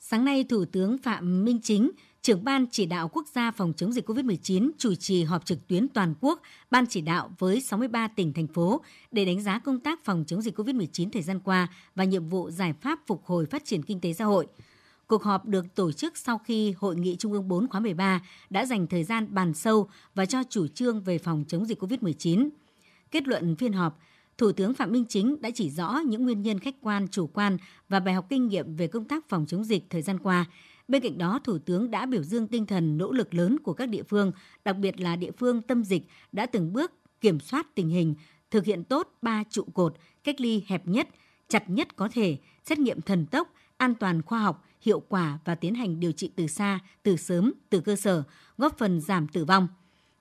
Sáng 0.00 0.24
nay, 0.24 0.44
Thủ 0.44 0.64
tướng 0.64 0.98
Phạm 0.98 1.44
Minh 1.44 1.60
Chính, 1.62 1.90
trưởng 2.24 2.44
ban 2.44 2.66
chỉ 2.70 2.86
đạo 2.86 3.08
quốc 3.08 3.26
gia 3.34 3.50
phòng 3.50 3.72
chống 3.76 3.92
dịch 3.92 4.08
COVID-19 4.08 4.70
chủ 4.78 4.94
trì 4.94 5.24
họp 5.24 5.46
trực 5.46 5.68
tuyến 5.68 5.88
toàn 5.88 6.14
quốc 6.20 6.42
ban 6.70 6.86
chỉ 6.86 7.00
đạo 7.00 7.30
với 7.38 7.60
63 7.60 8.08
tỉnh 8.08 8.32
thành 8.32 8.46
phố 8.46 8.80
để 9.12 9.24
đánh 9.24 9.40
giá 9.42 9.58
công 9.58 9.80
tác 9.80 10.04
phòng 10.04 10.24
chống 10.26 10.42
dịch 10.42 10.58
COVID-19 10.58 11.10
thời 11.12 11.22
gian 11.22 11.40
qua 11.40 11.68
và 11.94 12.04
nhiệm 12.04 12.28
vụ 12.28 12.50
giải 12.50 12.72
pháp 12.80 12.98
phục 13.06 13.24
hồi 13.24 13.46
phát 13.46 13.64
triển 13.64 13.82
kinh 13.82 14.00
tế 14.00 14.12
xã 14.12 14.24
hội. 14.24 14.46
Cuộc 15.06 15.22
họp 15.22 15.46
được 15.46 15.74
tổ 15.74 15.92
chức 15.92 16.16
sau 16.16 16.38
khi 16.38 16.74
Hội 16.78 16.96
nghị 16.96 17.16
Trung 17.16 17.32
ương 17.32 17.48
4 17.48 17.68
khóa 17.68 17.80
13 17.80 18.22
đã 18.50 18.66
dành 18.66 18.86
thời 18.86 19.04
gian 19.04 19.26
bàn 19.30 19.54
sâu 19.54 19.88
và 20.14 20.26
cho 20.26 20.42
chủ 20.50 20.66
trương 20.66 21.00
về 21.00 21.18
phòng 21.18 21.44
chống 21.48 21.64
dịch 21.66 21.82
COVID-19. 21.82 22.48
Kết 23.10 23.28
luận 23.28 23.56
phiên 23.56 23.72
họp, 23.72 23.98
Thủ 24.38 24.52
tướng 24.52 24.74
Phạm 24.74 24.92
Minh 24.92 25.04
Chính 25.08 25.42
đã 25.42 25.50
chỉ 25.54 25.70
rõ 25.70 26.00
những 26.06 26.24
nguyên 26.24 26.42
nhân 26.42 26.58
khách 26.58 26.74
quan, 26.80 27.08
chủ 27.08 27.26
quan 27.26 27.56
và 27.88 28.00
bài 28.00 28.14
học 28.14 28.26
kinh 28.28 28.48
nghiệm 28.48 28.76
về 28.76 28.86
công 28.86 29.04
tác 29.04 29.28
phòng 29.28 29.46
chống 29.48 29.64
dịch 29.64 29.84
thời 29.90 30.02
gian 30.02 30.18
qua. 30.18 30.46
Bên 30.88 31.02
cạnh 31.02 31.18
đó, 31.18 31.40
Thủ 31.44 31.58
tướng 31.58 31.90
đã 31.90 32.06
biểu 32.06 32.22
dương 32.22 32.48
tinh 32.48 32.66
thần 32.66 32.98
nỗ 32.98 33.12
lực 33.12 33.34
lớn 33.34 33.58
của 33.58 33.72
các 33.72 33.88
địa 33.88 34.02
phương, 34.02 34.32
đặc 34.64 34.76
biệt 34.76 35.00
là 35.00 35.16
địa 35.16 35.30
phương 35.38 35.62
tâm 35.62 35.84
dịch 35.84 36.02
đã 36.32 36.46
từng 36.46 36.72
bước 36.72 36.92
kiểm 37.20 37.40
soát 37.40 37.74
tình 37.74 37.88
hình, 37.88 38.14
thực 38.50 38.64
hiện 38.64 38.84
tốt 38.84 39.18
ba 39.22 39.44
trụ 39.50 39.64
cột, 39.74 39.94
cách 40.24 40.40
ly 40.40 40.64
hẹp 40.66 40.86
nhất, 40.86 41.08
chặt 41.48 41.70
nhất 41.70 41.96
có 41.96 42.08
thể, 42.12 42.38
xét 42.64 42.78
nghiệm 42.78 43.00
thần 43.00 43.26
tốc, 43.26 43.54
an 43.76 43.94
toàn 43.94 44.22
khoa 44.22 44.38
học, 44.38 44.64
hiệu 44.80 45.00
quả 45.00 45.38
và 45.44 45.54
tiến 45.54 45.74
hành 45.74 46.00
điều 46.00 46.12
trị 46.12 46.30
từ 46.36 46.46
xa, 46.46 46.78
từ 47.02 47.16
sớm, 47.16 47.52
từ 47.70 47.80
cơ 47.80 47.96
sở, 47.96 48.22
góp 48.58 48.78
phần 48.78 49.00
giảm 49.00 49.28
tử 49.28 49.44
vong. 49.44 49.68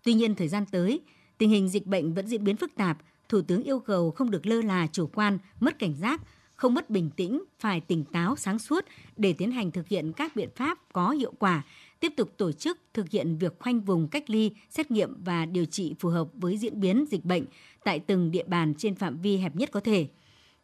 Tuy 0.04 0.14
nhiên, 0.14 0.36
thời 0.36 0.48
gian 0.48 0.66
tới, 0.66 1.02
tình 1.38 1.50
hình 1.50 1.70
dịch 1.70 1.88
bệnh 1.88 2.14
vẫn 2.14 2.28
diễn 2.28 2.44
biến 2.44 2.58
phức 2.58 2.76
tạp, 2.76 2.98
Thủ 3.30 3.42
tướng 3.42 3.64
yêu 3.64 3.80
cầu 3.80 4.12
không 4.12 4.32
được 4.32 4.46
lơ 4.46 4.62
là 4.62 4.88
chủ 4.92 5.08
quan, 5.08 5.38
mất 5.60 5.80
cảnh 5.80 5.96
giác, 5.96 6.22
không 6.64 6.74
mất 6.74 6.90
bình 6.90 7.10
tĩnh, 7.16 7.44
phải 7.60 7.82
tỉnh 7.82 8.04
táo 8.04 8.36
sáng 8.36 8.60
suốt 8.60 8.86
để 9.18 9.34
tiến 9.34 9.52
hành 9.52 9.72
thực 9.72 9.88
hiện 9.88 10.14
các 10.14 10.36
biện 10.36 10.50
pháp 10.56 10.94
có 10.94 11.10
hiệu 11.10 11.34
quả, 11.40 11.64
tiếp 12.00 12.14
tục 12.18 12.34
tổ 12.38 12.52
chức 12.52 12.78
thực 12.94 13.10
hiện 13.10 13.38
việc 13.38 13.60
khoanh 13.60 13.82
vùng 13.82 14.08
cách 14.08 14.30
ly, 14.30 14.52
xét 14.70 14.92
nghiệm 14.92 15.24
và 15.24 15.46
điều 15.46 15.66
trị 15.66 15.96
phù 16.00 16.10
hợp 16.10 16.28
với 16.34 16.58
diễn 16.58 16.80
biến 16.80 17.06
dịch 17.12 17.26
bệnh 17.26 17.46
tại 17.84 18.00
từng 18.00 18.32
địa 18.32 18.44
bàn 18.44 18.74
trên 18.78 18.96
phạm 18.96 19.22
vi 19.22 19.38
hẹp 19.38 19.56
nhất 19.56 19.72
có 19.72 19.80
thể. 19.80 20.08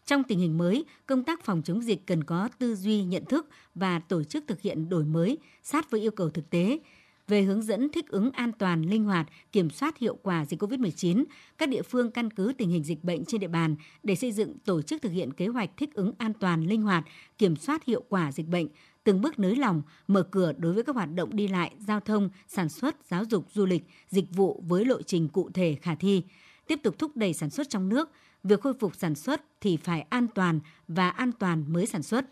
Trong 0.06 0.24
tình 0.24 0.40
hình 0.40 0.58
mới, 0.58 0.86
công 1.06 1.24
tác 1.24 1.46
phòng 1.46 1.62
chống 1.66 1.82
dịch 1.82 2.06
cần 2.06 2.24
có 2.24 2.50
tư 2.60 2.76
duy 2.76 3.04
nhận 3.04 3.26
thức 3.26 3.50
và 3.76 4.00
tổ 4.00 4.24
chức 4.24 4.44
thực 4.48 4.62
hiện 4.62 4.90
đổi 4.90 5.06
mới 5.06 5.38
sát 5.64 5.92
với 5.92 6.02
yêu 6.02 6.12
cầu 6.12 6.30
thực 6.30 6.50
tế. 6.50 6.80
Về 7.30 7.42
hướng 7.42 7.62
dẫn 7.62 7.90
thích 7.90 8.08
ứng 8.08 8.32
an 8.32 8.52
toàn, 8.52 8.82
linh 8.82 9.04
hoạt, 9.04 9.28
kiểm 9.52 9.70
soát 9.70 9.98
hiệu 9.98 10.18
quả 10.24 10.46
dịch 10.46 10.62
COVID-19, 10.62 11.24
các 11.58 11.70
địa 11.70 11.82
phương 11.82 12.12
căn 12.12 12.32
cứ 12.32 12.54
tình 12.58 12.70
hình 12.70 12.84
dịch 12.84 13.04
bệnh 13.04 13.26
trên 13.26 13.42
địa 13.42 13.48
bàn 13.48 13.76
để 14.04 14.16
xây 14.16 14.32
dựng 14.32 14.58
tổ 14.66 14.82
chức 14.82 15.02
thực 15.02 15.12
hiện 15.12 15.34
kế 15.34 15.48
hoạch 15.48 15.70
thích 15.78 15.94
ứng 15.94 16.14
an 16.18 16.34
toàn, 16.40 16.68
linh 16.68 16.82
hoạt, 16.82 17.04
kiểm 17.38 17.56
soát 17.56 17.86
hiệu 17.86 18.04
quả 18.10 18.32
dịch 18.32 18.48
bệnh, 18.48 18.68
từng 19.04 19.22
bước 19.22 19.40
nới 19.40 19.56
lỏng, 19.56 19.82
mở 20.08 20.24
cửa 20.24 20.54
đối 20.58 20.74
với 20.74 20.84
các 20.84 20.96
hoạt 20.96 21.14
động 21.14 21.36
đi 21.36 21.48
lại, 21.48 21.72
giao 21.88 22.00
thông, 22.00 22.30
sản 22.48 22.70
xuất, 22.70 22.96
giáo 23.10 23.24
dục, 23.26 23.46
du 23.54 23.66
lịch, 23.66 23.84
dịch 24.10 24.26
vụ 24.32 24.64
với 24.68 24.86
lộ 24.86 25.02
trình 25.02 25.28
cụ 25.28 25.50
thể 25.54 25.78
khả 25.82 25.96
thi, 25.96 26.24
tiếp 26.68 26.80
tục 26.84 26.96
thúc 27.00 27.18
đẩy 27.18 27.34
sản 27.34 27.50
xuất 27.50 27.70
trong 27.70 27.90
nước, 27.90 28.10
việc 28.44 28.62
khôi 28.62 28.74
phục 28.74 28.96
sản 28.96 29.16
xuất 29.16 29.46
thì 29.62 29.78
phải 29.78 30.02
an 30.02 30.28
toàn 30.36 30.60
và 30.88 31.10
an 31.10 31.32
toàn 31.40 31.66
mới 31.68 31.86
sản 31.86 32.04
xuất. 32.04 32.26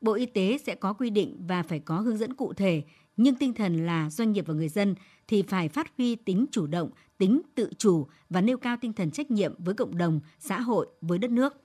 Bộ 0.00 0.12
Y 0.12 0.26
tế 0.26 0.58
sẽ 0.66 0.74
có 0.74 0.92
quy 0.92 1.10
định 1.10 1.36
và 1.46 1.62
phải 1.62 1.78
có 1.78 2.00
hướng 2.00 2.18
dẫn 2.18 2.34
cụ 2.34 2.52
thể, 2.52 2.82
nhưng 3.16 3.34
tinh 3.34 3.54
thần 3.54 3.86
là 3.86 4.10
doanh 4.10 4.32
nghiệp 4.32 4.44
và 4.46 4.54
người 4.54 4.68
dân 4.68 4.94
thì 5.28 5.42
phải 5.42 5.68
phát 5.68 5.92
huy 5.98 6.16
tính 6.16 6.46
chủ 6.52 6.66
động, 6.66 6.90
tính 7.18 7.40
tự 7.54 7.70
chủ 7.78 8.06
và 8.30 8.40
nêu 8.40 8.56
cao 8.56 8.76
tinh 8.80 8.92
thần 8.92 9.10
trách 9.10 9.30
nhiệm 9.30 9.54
với 9.58 9.74
cộng 9.74 9.98
đồng, 9.98 10.20
xã 10.38 10.60
hội, 10.60 10.86
với 11.00 11.18
đất 11.18 11.30
nước. 11.30 11.56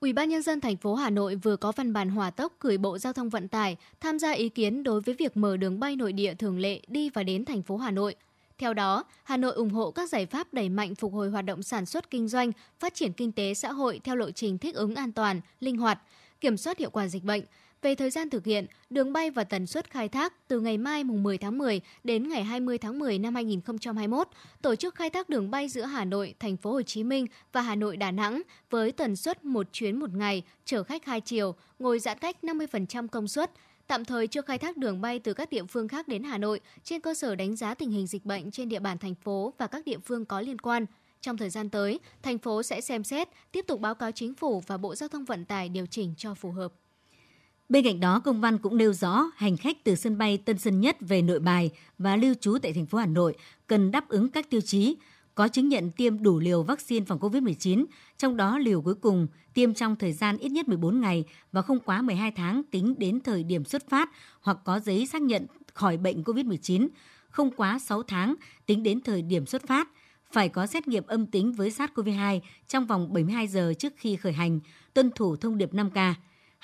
Ủy 0.00 0.12
ban 0.12 0.28
nhân 0.28 0.42
dân 0.42 0.60
thành 0.60 0.76
phố 0.76 0.94
Hà 0.94 1.10
Nội 1.10 1.34
vừa 1.34 1.56
có 1.56 1.72
văn 1.72 1.92
bản 1.92 2.08
hòa 2.08 2.30
tốc 2.30 2.52
gửi 2.60 2.78
Bộ 2.78 2.98
Giao 2.98 3.12
thông 3.12 3.28
Vận 3.28 3.48
tải 3.48 3.76
tham 4.00 4.18
gia 4.18 4.30
ý 4.30 4.48
kiến 4.48 4.82
đối 4.82 5.00
với 5.00 5.14
việc 5.14 5.36
mở 5.36 5.56
đường 5.56 5.80
bay 5.80 5.96
nội 5.96 6.12
địa 6.12 6.34
thường 6.34 6.58
lệ 6.58 6.80
đi 6.88 7.10
và 7.10 7.22
đến 7.22 7.44
thành 7.44 7.62
phố 7.62 7.76
Hà 7.76 7.90
Nội. 7.90 8.14
Theo 8.58 8.74
đó, 8.74 9.04
Hà 9.24 9.36
Nội 9.36 9.52
ủng 9.52 9.70
hộ 9.70 9.90
các 9.90 10.08
giải 10.08 10.26
pháp 10.26 10.54
đẩy 10.54 10.68
mạnh 10.68 10.94
phục 10.94 11.12
hồi 11.12 11.30
hoạt 11.30 11.44
động 11.44 11.62
sản 11.62 11.86
xuất 11.86 12.10
kinh 12.10 12.28
doanh, 12.28 12.52
phát 12.80 12.94
triển 12.94 13.12
kinh 13.12 13.32
tế 13.32 13.54
xã 13.54 13.72
hội 13.72 14.00
theo 14.04 14.16
lộ 14.16 14.30
trình 14.30 14.58
thích 14.58 14.74
ứng 14.74 14.94
an 14.94 15.12
toàn, 15.12 15.40
linh 15.60 15.76
hoạt, 15.76 15.98
kiểm 16.40 16.56
soát 16.56 16.78
hiệu 16.78 16.90
quả 16.90 17.08
dịch 17.08 17.24
bệnh. 17.24 17.42
Về 17.82 17.94
thời 17.94 18.10
gian 18.10 18.30
thực 18.30 18.44
hiện, 18.44 18.66
đường 18.90 19.12
bay 19.12 19.30
và 19.30 19.44
tần 19.44 19.66
suất 19.66 19.90
khai 19.90 20.08
thác 20.08 20.48
từ 20.48 20.60
ngày 20.60 20.78
mai 20.78 21.04
mùng 21.04 21.22
10 21.22 21.38
tháng 21.38 21.58
10 21.58 21.80
đến 22.04 22.28
ngày 22.28 22.44
20 22.44 22.78
tháng 22.78 22.98
10 22.98 23.18
năm 23.18 23.34
2021, 23.34 24.28
tổ 24.62 24.74
chức 24.74 24.94
khai 24.94 25.10
thác 25.10 25.28
đường 25.28 25.50
bay 25.50 25.68
giữa 25.68 25.82
Hà 25.82 26.04
Nội, 26.04 26.34
thành 26.40 26.56
phố 26.56 26.72
Hồ 26.72 26.82
Chí 26.82 27.04
Minh 27.04 27.26
và 27.52 27.60
Hà 27.60 27.74
Nội 27.74 27.96
Đà 27.96 28.10
Nẵng 28.10 28.42
với 28.70 28.92
tần 28.92 29.16
suất 29.16 29.44
một 29.44 29.66
chuyến 29.72 29.98
một 29.98 30.10
ngày, 30.14 30.42
chở 30.64 30.82
khách 30.82 31.04
hai 31.04 31.20
chiều, 31.20 31.54
ngồi 31.78 31.98
giãn 31.98 32.18
cách 32.18 32.36
50% 32.42 33.08
công 33.08 33.28
suất, 33.28 33.50
tạm 33.86 34.04
thời 34.04 34.26
chưa 34.26 34.42
khai 34.42 34.58
thác 34.58 34.76
đường 34.76 35.00
bay 35.00 35.18
từ 35.18 35.34
các 35.34 35.50
địa 35.50 35.64
phương 35.64 35.88
khác 35.88 36.08
đến 36.08 36.22
Hà 36.22 36.38
Nội 36.38 36.60
trên 36.84 37.00
cơ 37.00 37.14
sở 37.14 37.34
đánh 37.34 37.56
giá 37.56 37.74
tình 37.74 37.90
hình 37.90 38.06
dịch 38.06 38.24
bệnh 38.24 38.50
trên 38.50 38.68
địa 38.68 38.80
bàn 38.80 38.98
thành 38.98 39.14
phố 39.14 39.52
và 39.58 39.66
các 39.66 39.84
địa 39.84 39.98
phương 39.98 40.24
có 40.24 40.40
liên 40.40 40.58
quan. 40.58 40.86
Trong 41.20 41.36
thời 41.36 41.50
gian 41.50 41.70
tới, 41.70 42.00
thành 42.22 42.38
phố 42.38 42.62
sẽ 42.62 42.80
xem 42.80 43.04
xét, 43.04 43.28
tiếp 43.52 43.64
tục 43.68 43.80
báo 43.80 43.94
cáo 43.94 44.12
chính 44.12 44.34
phủ 44.34 44.62
và 44.66 44.76
Bộ 44.76 44.94
Giao 44.94 45.08
thông 45.08 45.24
Vận 45.24 45.44
tải 45.44 45.68
điều 45.68 45.86
chỉnh 45.86 46.14
cho 46.16 46.34
phù 46.34 46.50
hợp. 46.50 46.72
Bên 47.68 47.84
cạnh 47.84 48.00
đó, 48.00 48.20
công 48.20 48.40
văn 48.40 48.58
cũng 48.58 48.76
nêu 48.76 48.92
rõ 48.92 49.30
hành 49.36 49.56
khách 49.56 49.84
từ 49.84 49.94
sân 49.94 50.18
bay 50.18 50.38
Tân 50.38 50.58
Sơn 50.58 50.80
Nhất 50.80 50.96
về 51.00 51.22
nội 51.22 51.40
bài 51.40 51.70
và 51.98 52.16
lưu 52.16 52.34
trú 52.40 52.58
tại 52.62 52.72
thành 52.72 52.86
phố 52.86 52.98
Hà 52.98 53.06
Nội 53.06 53.34
cần 53.66 53.90
đáp 53.90 54.08
ứng 54.08 54.28
các 54.28 54.50
tiêu 54.50 54.60
chí 54.60 54.96
có 55.34 55.48
chứng 55.48 55.68
nhận 55.68 55.90
tiêm 55.90 56.22
đủ 56.22 56.38
liều 56.38 56.62
vaccine 56.62 57.06
phòng 57.06 57.18
COVID-19, 57.18 57.84
trong 58.18 58.36
đó 58.36 58.58
liều 58.58 58.82
cuối 58.82 58.94
cùng 58.94 59.26
tiêm 59.54 59.74
trong 59.74 59.96
thời 59.96 60.12
gian 60.12 60.38
ít 60.38 60.48
nhất 60.48 60.68
14 60.68 61.00
ngày 61.00 61.24
và 61.52 61.62
không 61.62 61.80
quá 61.80 62.02
12 62.02 62.30
tháng 62.30 62.62
tính 62.70 62.94
đến 62.98 63.20
thời 63.20 63.42
điểm 63.42 63.64
xuất 63.64 63.90
phát 63.90 64.10
hoặc 64.40 64.58
có 64.64 64.80
giấy 64.80 65.06
xác 65.06 65.22
nhận 65.22 65.46
khỏi 65.74 65.96
bệnh 65.96 66.22
COVID-19, 66.22 66.88
không 67.30 67.50
quá 67.50 67.78
6 67.78 68.02
tháng 68.02 68.34
tính 68.66 68.82
đến 68.82 69.00
thời 69.00 69.22
điểm 69.22 69.46
xuất 69.46 69.66
phát, 69.66 69.88
phải 70.32 70.48
có 70.48 70.66
xét 70.66 70.88
nghiệm 70.88 71.06
âm 71.06 71.26
tính 71.26 71.52
với 71.52 71.70
SARS-CoV-2 71.70 72.40
trong 72.68 72.86
vòng 72.86 73.12
72 73.12 73.48
giờ 73.48 73.74
trước 73.78 73.92
khi 73.96 74.16
khởi 74.16 74.32
hành, 74.32 74.60
tuân 74.94 75.10
thủ 75.10 75.36
thông 75.36 75.58
điệp 75.58 75.72
5K. 75.74 76.14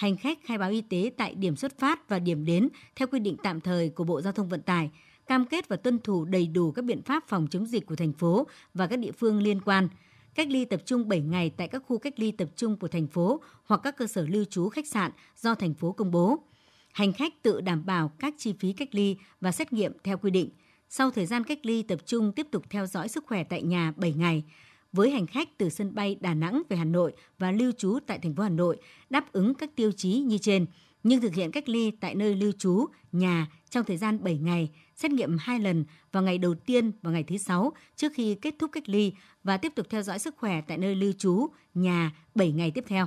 Hành 0.02 0.16
khách 0.16 0.38
khai 0.44 0.58
báo 0.58 0.70
y 0.70 0.80
tế 0.80 1.10
tại 1.16 1.34
điểm 1.34 1.56
xuất 1.56 1.78
phát 1.78 2.08
và 2.08 2.18
điểm 2.18 2.44
đến 2.44 2.68
theo 2.96 3.08
quy 3.08 3.18
định 3.18 3.36
tạm 3.42 3.60
thời 3.60 3.88
của 3.88 4.04
Bộ 4.04 4.20
Giao 4.20 4.32
thông 4.32 4.48
Vận 4.48 4.62
tải– 4.62 4.90
cam 5.26 5.46
kết 5.46 5.68
và 5.68 5.76
tuân 5.76 5.98
thủ 5.98 6.24
đầy 6.24 6.46
đủ 6.46 6.72
các 6.72 6.84
biện 6.84 7.02
pháp 7.02 7.24
phòng 7.28 7.46
chống 7.50 7.66
dịch 7.66 7.86
của 7.86 7.96
thành 7.96 8.12
phố 8.12 8.46
và 8.74 8.86
các 8.86 8.98
địa 8.98 9.12
phương 9.12 9.42
liên 9.42 9.60
quan. 9.60 9.88
cách 10.34 10.48
ly 10.50 10.64
tập 10.64 10.82
trung 10.86 11.08
7 11.08 11.20
ngày 11.20 11.50
tại 11.56 11.68
các 11.68 11.82
khu 11.86 11.98
cách 11.98 12.14
ly 12.16 12.32
tập 12.32 12.48
trung 12.56 12.76
của 12.76 12.88
thành 12.88 13.06
phố 13.06 13.40
hoặc 13.64 13.80
các 13.84 13.96
cơ 13.96 14.06
sở 14.06 14.26
lưu 14.26 14.44
trú 14.44 14.68
khách 14.68 14.86
sạn 14.86 15.10
do 15.36 15.54
thành 15.54 15.74
phố 15.74 15.92
công 15.92 16.10
bố. 16.10 16.38
Hành 16.92 17.12
khách 17.12 17.42
tự 17.42 17.60
đảm 17.60 17.86
bảo 17.86 18.12
các 18.18 18.34
chi 18.38 18.54
phí 18.60 18.72
cách 18.72 18.94
ly 18.94 19.16
và 19.40 19.52
xét 19.52 19.72
nghiệm 19.72 19.92
theo 20.04 20.18
quy 20.18 20.30
định. 20.30 20.50
Sau 20.88 21.10
thời 21.10 21.26
gian 21.26 21.44
cách 21.44 21.66
ly 21.66 21.82
tập 21.82 21.98
trung 22.06 22.32
tiếp 22.32 22.46
tục 22.50 22.64
theo 22.70 22.86
dõi 22.86 23.08
sức 23.08 23.24
khỏe 23.26 23.44
tại 23.44 23.62
nhà 23.62 23.92
7 23.96 24.12
ngày. 24.12 24.44
Với 24.92 25.10
hành 25.10 25.26
khách 25.26 25.58
từ 25.58 25.68
sân 25.68 25.94
bay 25.94 26.16
Đà 26.20 26.34
Nẵng 26.34 26.62
về 26.68 26.76
Hà 26.76 26.84
Nội 26.84 27.12
và 27.38 27.50
lưu 27.50 27.72
trú 27.78 27.98
tại 28.06 28.18
thành 28.18 28.34
phố 28.34 28.42
Hà 28.42 28.48
Nội 28.48 28.76
đáp 29.10 29.32
ứng 29.32 29.54
các 29.54 29.76
tiêu 29.76 29.92
chí 29.92 30.18
như 30.18 30.38
trên, 30.38 30.66
nhưng 31.02 31.20
thực 31.20 31.34
hiện 31.34 31.50
cách 31.50 31.68
ly 31.68 31.90
tại 31.90 32.14
nơi 32.14 32.34
lưu 32.34 32.52
trú, 32.58 32.86
nhà 33.12 33.46
trong 33.70 33.84
thời 33.84 33.96
gian 33.96 34.24
7 34.24 34.38
ngày, 34.38 34.70
xét 34.96 35.10
nghiệm 35.10 35.36
2 35.38 35.60
lần 35.60 35.84
vào 36.12 36.22
ngày 36.22 36.38
đầu 36.38 36.54
tiên 36.54 36.92
và 37.02 37.10
ngày 37.10 37.22
thứ 37.22 37.36
6 37.36 37.72
trước 37.96 38.12
khi 38.14 38.34
kết 38.34 38.54
thúc 38.58 38.70
cách 38.72 38.88
ly 38.88 39.12
và 39.44 39.56
tiếp 39.56 39.72
tục 39.76 39.86
theo 39.90 40.02
dõi 40.02 40.18
sức 40.18 40.34
khỏe 40.38 40.60
tại 40.60 40.78
nơi 40.78 40.94
lưu 40.94 41.12
trú, 41.18 41.46
nhà 41.74 42.10
7 42.34 42.52
ngày 42.52 42.70
tiếp 42.70 42.84
theo. 42.88 43.06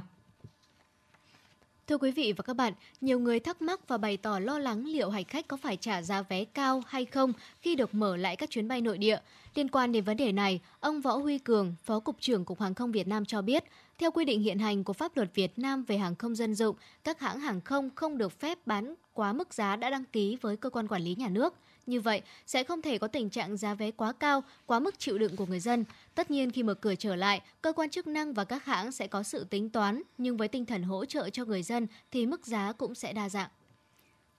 Thưa 1.87 1.97
quý 1.97 2.11
vị 2.11 2.33
và 2.37 2.41
các 2.41 2.53
bạn, 2.53 2.73
nhiều 3.01 3.19
người 3.19 3.39
thắc 3.39 3.61
mắc 3.61 3.87
và 3.87 3.97
bày 3.97 4.17
tỏ 4.17 4.39
lo 4.39 4.59
lắng 4.59 4.85
liệu 4.85 5.09
hành 5.09 5.23
khách 5.23 5.47
có 5.47 5.57
phải 5.57 5.77
trả 5.77 6.01
giá 6.01 6.21
vé 6.21 6.45
cao 6.45 6.83
hay 6.87 7.05
không 7.05 7.33
khi 7.61 7.75
được 7.75 7.93
mở 7.93 8.17
lại 8.17 8.35
các 8.35 8.49
chuyến 8.49 8.67
bay 8.67 8.81
nội 8.81 8.97
địa. 8.97 9.17
Liên 9.55 9.69
quan 9.69 9.91
đến 9.91 10.03
vấn 10.03 10.17
đề 10.17 10.31
này, 10.31 10.59
ông 10.79 11.01
Võ 11.01 11.17
Huy 11.17 11.37
Cường, 11.37 11.75
Phó 11.83 11.99
Cục 11.99 12.15
trưởng 12.19 12.45
Cục 12.45 12.61
Hàng 12.61 12.73
không 12.73 12.91
Việt 12.91 13.07
Nam 13.07 13.25
cho 13.25 13.41
biết, 13.41 13.63
theo 13.97 14.11
quy 14.11 14.25
định 14.25 14.41
hiện 14.41 14.59
hành 14.59 14.83
của 14.83 14.93
pháp 14.93 15.17
luật 15.17 15.35
Việt 15.35 15.59
Nam 15.59 15.83
về 15.83 15.97
hàng 15.97 16.15
không 16.15 16.35
dân 16.35 16.55
dụng, 16.55 16.75
các 17.03 17.19
hãng 17.19 17.39
hàng 17.39 17.61
không 17.61 17.89
không 17.95 18.17
được 18.17 18.39
phép 18.39 18.57
bán 18.65 18.95
quá 19.13 19.33
mức 19.33 19.53
giá 19.53 19.75
đã 19.75 19.89
đăng 19.89 20.05
ký 20.05 20.37
với 20.41 20.57
cơ 20.57 20.69
quan 20.69 20.87
quản 20.87 21.01
lý 21.01 21.15
nhà 21.15 21.29
nước. 21.29 21.53
Như 21.85 22.01
vậy, 22.01 22.21
sẽ 22.45 22.63
không 22.63 22.81
thể 22.81 22.97
có 22.97 23.07
tình 23.07 23.29
trạng 23.29 23.57
giá 23.57 23.73
vé 23.73 23.91
quá 23.91 24.13
cao, 24.13 24.43
quá 24.65 24.79
mức 24.79 24.99
chịu 24.99 25.17
đựng 25.17 25.35
của 25.35 25.45
người 25.45 25.59
dân. 25.59 25.85
Tất 26.15 26.31
nhiên 26.31 26.51
khi 26.51 26.63
mở 26.63 26.73
cửa 26.73 26.95
trở 26.95 27.15
lại, 27.15 27.41
cơ 27.61 27.73
quan 27.73 27.89
chức 27.89 28.07
năng 28.07 28.33
và 28.33 28.43
các 28.43 28.65
hãng 28.65 28.91
sẽ 28.91 29.07
có 29.07 29.23
sự 29.23 29.43
tính 29.43 29.69
toán, 29.69 30.01
nhưng 30.17 30.37
với 30.37 30.47
tinh 30.47 30.65
thần 30.65 30.83
hỗ 30.83 31.05
trợ 31.05 31.29
cho 31.29 31.45
người 31.45 31.63
dân 31.63 31.87
thì 32.11 32.25
mức 32.25 32.45
giá 32.45 32.71
cũng 32.71 32.95
sẽ 32.95 33.13
đa 33.13 33.29
dạng. 33.29 33.49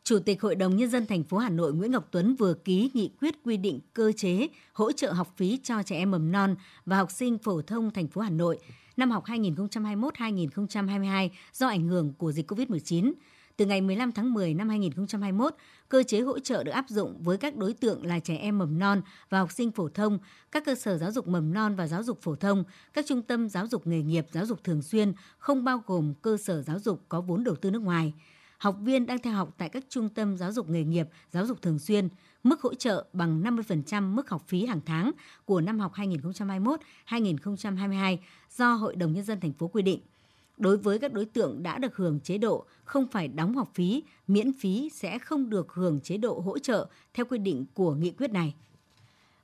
Chủ 0.05 0.19
tịch 0.19 0.43
Hội 0.43 0.55
đồng 0.55 0.77
Nhân 0.77 0.91
dân 0.91 1.07
thành 1.07 1.25
phố 1.25 1.39
Hà 1.39 1.49
Nội 1.49 1.73
Nguyễn 1.73 1.91
Ngọc 1.91 2.09
Tuấn 2.11 2.35
vừa 2.35 2.55
ký 2.55 2.91
nghị 2.95 3.11
quyết 3.21 3.35
quy 3.45 3.57
định 3.57 3.81
cơ 3.95 4.13
chế 4.17 4.49
hỗ 4.73 4.93
trợ 4.93 5.13
học 5.13 5.35
phí 5.37 5.59
cho 5.63 5.83
trẻ 5.83 5.97
em 5.97 6.11
mầm 6.11 6.33
non 6.33 6.57
và 6.87 6.97
học 6.97 7.11
sinh 7.11 7.39
phổ 7.39 7.63
thông 7.63 7.91
thành 7.91 8.09
phố 8.09 8.21
Hà 8.21 8.31
Nội 8.31 8.59
năm 8.97 9.11
học 9.11 9.25
2021-2022 9.27 11.29
do 11.53 11.69
ảnh 11.69 11.87
hưởng 11.87 12.13
của 12.19 12.33
dịch 12.33 12.53
COVID-19. 12.53 13.13
Từ 13.57 13.67
ngày 13.67 13.81
15 13.81 14.13
tháng 14.13 14.35
10 14.35 14.55
năm 14.55 14.69
2021, 14.69 15.55
cơ 15.89 16.03
chế 16.03 16.21
hỗ 16.21 16.39
trợ 16.39 16.65
được 16.65 16.73
áp 16.73 16.85
dụng 16.89 17.23
với 17.23 17.37
các 17.37 17.57
đối 17.57 17.73
tượng 17.73 18.07
là 18.07 18.19
trẻ 18.19 18.37
em 18.37 18.59
mầm 18.59 18.79
non 18.79 19.01
và 19.31 19.39
học 19.39 19.53
sinh 19.53 19.71
phổ 19.71 19.89
thông, 19.89 20.19
các 20.53 20.65
cơ 20.65 20.75
sở 20.75 20.99
giáo 20.99 21.11
dục 21.11 21.29
mầm 21.29 21.53
non 21.53 21.75
và 21.77 21.87
giáo 21.87 22.03
dục 22.03 22.19
phổ 22.23 22.35
thông, 22.35 22.65
các 22.93 23.05
trung 23.09 23.23
tâm 23.23 23.49
giáo 23.49 23.67
dục 23.67 23.87
nghề 23.87 24.03
nghiệp, 24.03 24.27
giáo 24.33 24.47
dục 24.47 24.65
thường 24.65 24.83
xuyên, 24.83 25.13
không 25.39 25.65
bao 25.65 25.83
gồm 25.87 26.15
cơ 26.23 26.37
sở 26.37 26.63
giáo 26.63 26.79
dục 26.79 27.03
có 27.09 27.21
vốn 27.21 27.45
đầu 27.45 27.57
tư 27.57 27.71
nước 27.71 27.83
ngoài. 27.83 28.15
Học 28.59 28.77
viên 28.81 29.07
đang 29.07 29.19
theo 29.19 29.33
học 29.33 29.55
tại 29.59 29.69
các 29.69 29.85
trung 29.89 30.09
tâm 30.09 30.37
giáo 30.37 30.53
dục 30.53 30.69
nghề 30.69 30.85
nghiệp, 30.85 31.09
giáo 31.33 31.47
dục 31.47 31.63
thường 31.63 31.79
xuyên, 31.79 32.09
mức 32.43 32.61
hỗ 32.63 32.75
trợ 32.75 33.07
bằng 33.13 33.43
50% 33.43 34.15
mức 34.15 34.31
học 34.31 34.43
phí 34.49 34.67
hàng 34.67 34.81
tháng 34.87 35.11
của 35.45 35.61
năm 35.61 35.79
học 35.79 35.93
2021-2022 37.09 38.17
do 38.57 38.75
Hội 38.75 38.97
đồng 38.97 39.13
Nhân 39.13 39.25
dân 39.25 39.41
thành 39.41 39.53
phố 39.53 39.69
quy 39.69 39.83
định 39.83 40.01
đối 40.57 40.77
với 40.77 40.99
các 40.99 41.13
đối 41.13 41.25
tượng 41.25 41.63
đã 41.63 41.79
được 41.79 41.97
hưởng 41.97 42.21
chế 42.21 42.39
độ 42.39 42.65
không 42.85 43.07
phải 43.07 43.29
đóng 43.29 43.57
học 43.57 43.71
phí, 43.75 44.03
miễn 44.27 44.53
phí 44.53 44.91
sẽ 44.95 45.19
không 45.19 45.51
được 45.51 45.73
hưởng 45.73 46.01
chế 46.01 46.17
độ 46.17 46.41
hỗ 46.41 46.59
trợ 46.59 46.87
theo 47.15 47.27
quy 47.27 47.39
định 47.39 47.65
của 47.75 47.95
nghị 47.95 48.11
quyết 48.11 48.33
này. 48.33 48.55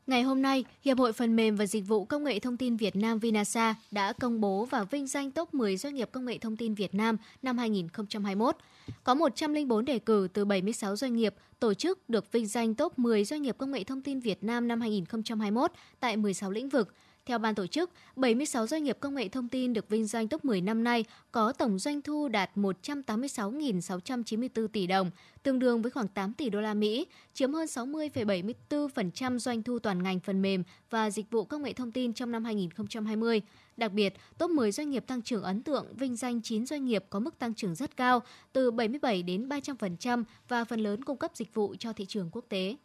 Ngày 0.06 0.22
hôm 0.22 0.42
nay, 0.42 0.64
Hiệp 0.84 0.98
hội 0.98 1.12
Phần 1.12 1.36
mềm 1.36 1.56
và 1.56 1.66
Dịch 1.66 1.88
vụ 1.88 2.04
Công 2.04 2.24
nghệ 2.24 2.38
Thông 2.38 2.56
tin 2.56 2.76
Việt 2.76 2.96
Nam 2.96 3.18
Vinasa 3.18 3.74
đã 3.90 4.12
công 4.12 4.40
bố 4.40 4.64
và 4.64 4.84
vinh 4.84 5.06
danh 5.06 5.30
top 5.30 5.54
10 5.54 5.76
doanh 5.76 5.94
nghiệp 5.94 6.08
công 6.12 6.24
nghệ 6.24 6.38
thông 6.38 6.56
tin 6.56 6.74
Việt 6.74 6.94
Nam 6.94 7.16
năm 7.42 7.58
2021. 7.58 8.56
Có 9.04 9.14
104 9.14 9.84
đề 9.84 9.98
cử 9.98 10.28
từ 10.32 10.44
76 10.44 10.96
doanh 10.96 11.16
nghiệp 11.16 11.34
tổ 11.60 11.74
chức 11.74 12.08
được 12.08 12.32
vinh 12.32 12.46
danh 12.46 12.74
top 12.74 12.98
10 12.98 13.24
doanh 13.24 13.42
nghiệp 13.42 13.54
công 13.58 13.70
nghệ 13.70 13.84
thông 13.84 14.02
tin 14.02 14.20
Việt 14.20 14.44
Nam 14.44 14.68
năm 14.68 14.80
2021 14.80 15.72
tại 16.00 16.16
16 16.16 16.50
lĩnh 16.50 16.68
vực– 16.68 16.94
theo 17.26 17.38
ban 17.38 17.54
tổ 17.54 17.66
chức, 17.66 17.90
76 18.16 18.66
doanh 18.66 18.84
nghiệp 18.84 18.96
công 19.00 19.14
nghệ 19.14 19.28
thông 19.28 19.48
tin 19.48 19.72
được 19.72 19.88
vinh 19.88 20.06
danh 20.06 20.28
top 20.28 20.44
10 20.44 20.60
năm 20.60 20.84
nay 20.84 21.04
có 21.32 21.52
tổng 21.52 21.78
doanh 21.78 22.02
thu 22.02 22.28
đạt 22.28 22.50
186.694 22.56 24.68
tỷ 24.68 24.86
đồng, 24.86 25.10
tương 25.42 25.58
đương 25.58 25.82
với 25.82 25.90
khoảng 25.90 26.08
8 26.08 26.34
tỷ 26.34 26.50
đô 26.50 26.60
la 26.60 26.74
Mỹ, 26.74 27.06
chiếm 27.34 27.52
hơn 27.52 27.66
60,74% 27.66 29.38
doanh 29.38 29.62
thu 29.62 29.78
toàn 29.78 30.02
ngành 30.02 30.20
phần 30.20 30.42
mềm 30.42 30.62
và 30.90 31.10
dịch 31.10 31.30
vụ 31.30 31.44
công 31.44 31.62
nghệ 31.62 31.72
thông 31.72 31.92
tin 31.92 32.12
trong 32.12 32.30
năm 32.30 32.44
2020. 32.44 33.42
Đặc 33.76 33.92
biệt, 33.92 34.14
top 34.38 34.50
10 34.50 34.72
doanh 34.72 34.90
nghiệp 34.90 35.04
tăng 35.06 35.22
trưởng 35.22 35.42
ấn 35.42 35.62
tượng 35.62 35.86
vinh 35.96 36.16
danh 36.16 36.42
9 36.42 36.66
doanh 36.66 36.84
nghiệp 36.84 37.04
có 37.10 37.18
mức 37.18 37.38
tăng 37.38 37.54
trưởng 37.54 37.74
rất 37.74 37.96
cao, 37.96 38.22
từ 38.52 38.70
77 38.70 39.22
đến 39.22 39.48
300% 39.48 40.24
và 40.48 40.64
phần 40.64 40.80
lớn 40.80 41.04
cung 41.04 41.16
cấp 41.16 41.30
dịch 41.34 41.54
vụ 41.54 41.74
cho 41.78 41.92
thị 41.92 42.06
trường 42.08 42.28
quốc 42.32 42.44
tế. 42.48 42.76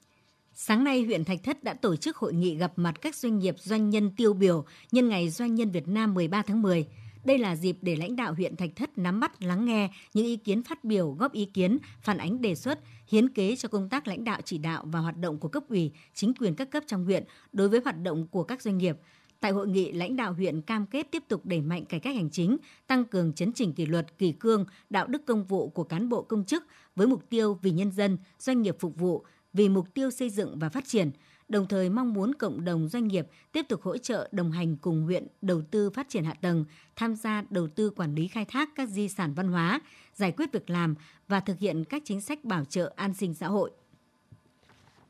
Sáng 0.59 0.83
nay, 0.83 1.03
huyện 1.03 1.25
Thạch 1.25 1.43
Thất 1.43 1.63
đã 1.63 1.73
tổ 1.73 1.95
chức 1.95 2.17
hội 2.17 2.33
nghị 2.33 2.55
gặp 2.55 2.73
mặt 2.75 3.01
các 3.01 3.15
doanh 3.15 3.39
nghiệp 3.39 3.55
doanh 3.59 3.89
nhân 3.89 4.11
tiêu 4.15 4.33
biểu 4.33 4.65
nhân 4.91 5.09
ngày 5.09 5.29
Doanh 5.29 5.55
nhân 5.55 5.71
Việt 5.71 5.87
Nam 5.87 6.13
13 6.13 6.41
tháng 6.41 6.61
10. 6.61 6.85
Đây 7.25 7.37
là 7.37 7.55
dịp 7.55 7.77
để 7.81 7.95
lãnh 7.95 8.15
đạo 8.15 8.33
huyện 8.33 8.55
Thạch 8.55 8.69
Thất 8.75 8.97
nắm 8.97 9.19
bắt 9.19 9.43
lắng 9.43 9.65
nghe 9.65 9.89
những 10.13 10.25
ý 10.25 10.37
kiến 10.37 10.63
phát 10.63 10.83
biểu, 10.83 11.11
góp 11.11 11.33
ý 11.33 11.45
kiến, 11.45 11.77
phản 12.01 12.17
ánh 12.17 12.41
đề 12.41 12.55
xuất, 12.55 12.79
hiến 13.07 13.29
kế 13.29 13.55
cho 13.55 13.69
công 13.69 13.89
tác 13.89 14.07
lãnh 14.07 14.23
đạo 14.23 14.41
chỉ 14.45 14.57
đạo 14.57 14.83
và 14.87 14.99
hoạt 14.99 15.17
động 15.17 15.39
của 15.39 15.47
cấp 15.47 15.63
ủy, 15.69 15.91
chính 16.13 16.33
quyền 16.33 16.55
các 16.55 16.71
cấp 16.71 16.83
trong 16.87 17.05
huyện 17.05 17.23
đối 17.53 17.69
với 17.69 17.81
hoạt 17.83 18.01
động 18.03 18.27
của 18.27 18.43
các 18.43 18.61
doanh 18.61 18.77
nghiệp. 18.77 18.97
Tại 19.39 19.51
hội 19.51 19.67
nghị, 19.67 19.91
lãnh 19.91 20.15
đạo 20.15 20.33
huyện 20.33 20.61
cam 20.61 20.85
kết 20.85 21.07
tiếp 21.11 21.23
tục 21.27 21.45
đẩy 21.45 21.61
mạnh 21.61 21.85
cải 21.85 21.99
cách 21.99 22.15
hành 22.15 22.29
chính, 22.29 22.57
tăng 22.87 23.05
cường 23.05 23.33
chấn 23.33 23.53
chỉnh 23.53 23.73
kỷ 23.73 23.85
luật, 23.85 24.17
kỷ 24.17 24.31
cương, 24.31 24.65
đạo 24.89 25.07
đức 25.07 25.25
công 25.25 25.43
vụ 25.43 25.69
của 25.69 25.83
cán 25.83 26.09
bộ 26.09 26.21
công 26.21 26.45
chức 26.45 26.63
với 26.95 27.07
mục 27.07 27.29
tiêu 27.29 27.59
vì 27.61 27.71
nhân 27.71 27.91
dân, 27.91 28.17
doanh 28.39 28.61
nghiệp 28.61 28.75
phục 28.79 28.97
vụ, 28.97 29.25
vì 29.53 29.69
mục 29.69 29.93
tiêu 29.93 30.11
xây 30.11 30.29
dựng 30.29 30.59
và 30.59 30.69
phát 30.69 30.87
triển, 30.87 31.11
đồng 31.49 31.67
thời 31.67 31.89
mong 31.89 32.13
muốn 32.13 32.35
cộng 32.35 32.65
đồng 32.65 32.87
doanh 32.87 33.07
nghiệp 33.07 33.27
tiếp 33.51 33.65
tục 33.69 33.81
hỗ 33.83 33.97
trợ 33.97 34.29
đồng 34.31 34.51
hành 34.51 34.77
cùng 34.77 35.03
huyện 35.03 35.27
đầu 35.41 35.61
tư 35.71 35.89
phát 35.89 36.09
triển 36.09 36.23
hạ 36.23 36.33
tầng, 36.41 36.65
tham 36.95 37.15
gia 37.15 37.43
đầu 37.49 37.67
tư 37.67 37.89
quản 37.89 38.15
lý 38.15 38.27
khai 38.27 38.45
thác 38.45 38.69
các 38.75 38.89
di 38.89 39.09
sản 39.09 39.33
văn 39.33 39.47
hóa, 39.47 39.81
giải 40.13 40.31
quyết 40.31 40.51
việc 40.51 40.69
làm 40.69 40.95
và 41.27 41.39
thực 41.39 41.59
hiện 41.59 41.83
các 41.83 42.01
chính 42.05 42.21
sách 42.21 42.43
bảo 42.43 42.65
trợ 42.65 42.93
an 42.95 43.13
sinh 43.13 43.33
xã 43.33 43.47
hội. 43.47 43.71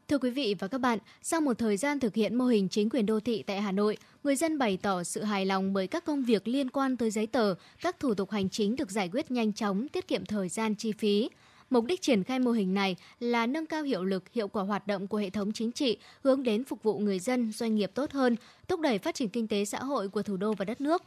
Thưa 0.07 0.17
quý 0.17 0.29
vị 0.29 0.55
và 0.59 0.67
các 0.67 0.77
bạn, 0.77 0.99
sau 1.21 1.41
một 1.41 1.57
thời 1.57 1.77
gian 1.77 1.99
thực 1.99 2.15
hiện 2.15 2.35
mô 2.35 2.45
hình 2.45 2.69
chính 2.69 2.89
quyền 2.89 3.05
đô 3.05 3.19
thị 3.19 3.43
tại 3.43 3.61
Hà 3.61 3.71
Nội, 3.71 3.97
người 4.23 4.35
dân 4.35 4.57
bày 4.57 4.77
tỏ 4.77 5.03
sự 5.03 5.23
hài 5.23 5.45
lòng 5.45 5.73
bởi 5.73 5.87
các 5.87 6.05
công 6.05 6.23
việc 6.23 6.47
liên 6.47 6.69
quan 6.69 6.97
tới 6.97 7.11
giấy 7.11 7.27
tờ, 7.27 7.55
các 7.81 7.99
thủ 7.99 8.13
tục 8.13 8.31
hành 8.31 8.49
chính 8.49 8.75
được 8.75 8.91
giải 8.91 9.09
quyết 9.13 9.31
nhanh 9.31 9.53
chóng, 9.53 9.87
tiết 9.87 10.07
kiệm 10.07 10.25
thời 10.25 10.49
gian 10.49 10.75
chi 10.75 10.91
phí. 10.91 11.29
Mục 11.69 11.85
đích 11.85 12.01
triển 12.01 12.23
khai 12.23 12.39
mô 12.39 12.51
hình 12.51 12.73
này 12.73 12.95
là 13.19 13.45
nâng 13.45 13.65
cao 13.65 13.83
hiệu 13.83 14.03
lực, 14.03 14.23
hiệu 14.33 14.47
quả 14.47 14.63
hoạt 14.63 14.87
động 14.87 15.07
của 15.07 15.17
hệ 15.17 15.29
thống 15.29 15.51
chính 15.51 15.71
trị, 15.71 15.97
hướng 16.23 16.43
đến 16.43 16.63
phục 16.63 16.83
vụ 16.83 16.99
người 16.99 17.19
dân, 17.19 17.51
doanh 17.51 17.75
nghiệp 17.75 17.91
tốt 17.93 18.11
hơn, 18.11 18.35
thúc 18.67 18.79
đẩy 18.79 18.97
phát 18.99 19.15
triển 19.15 19.29
kinh 19.29 19.47
tế 19.47 19.65
xã 19.65 19.79
hội 19.79 20.09
của 20.09 20.23
thủ 20.23 20.37
đô 20.37 20.53
và 20.53 20.65
đất 20.65 20.81
nước. 20.81 21.03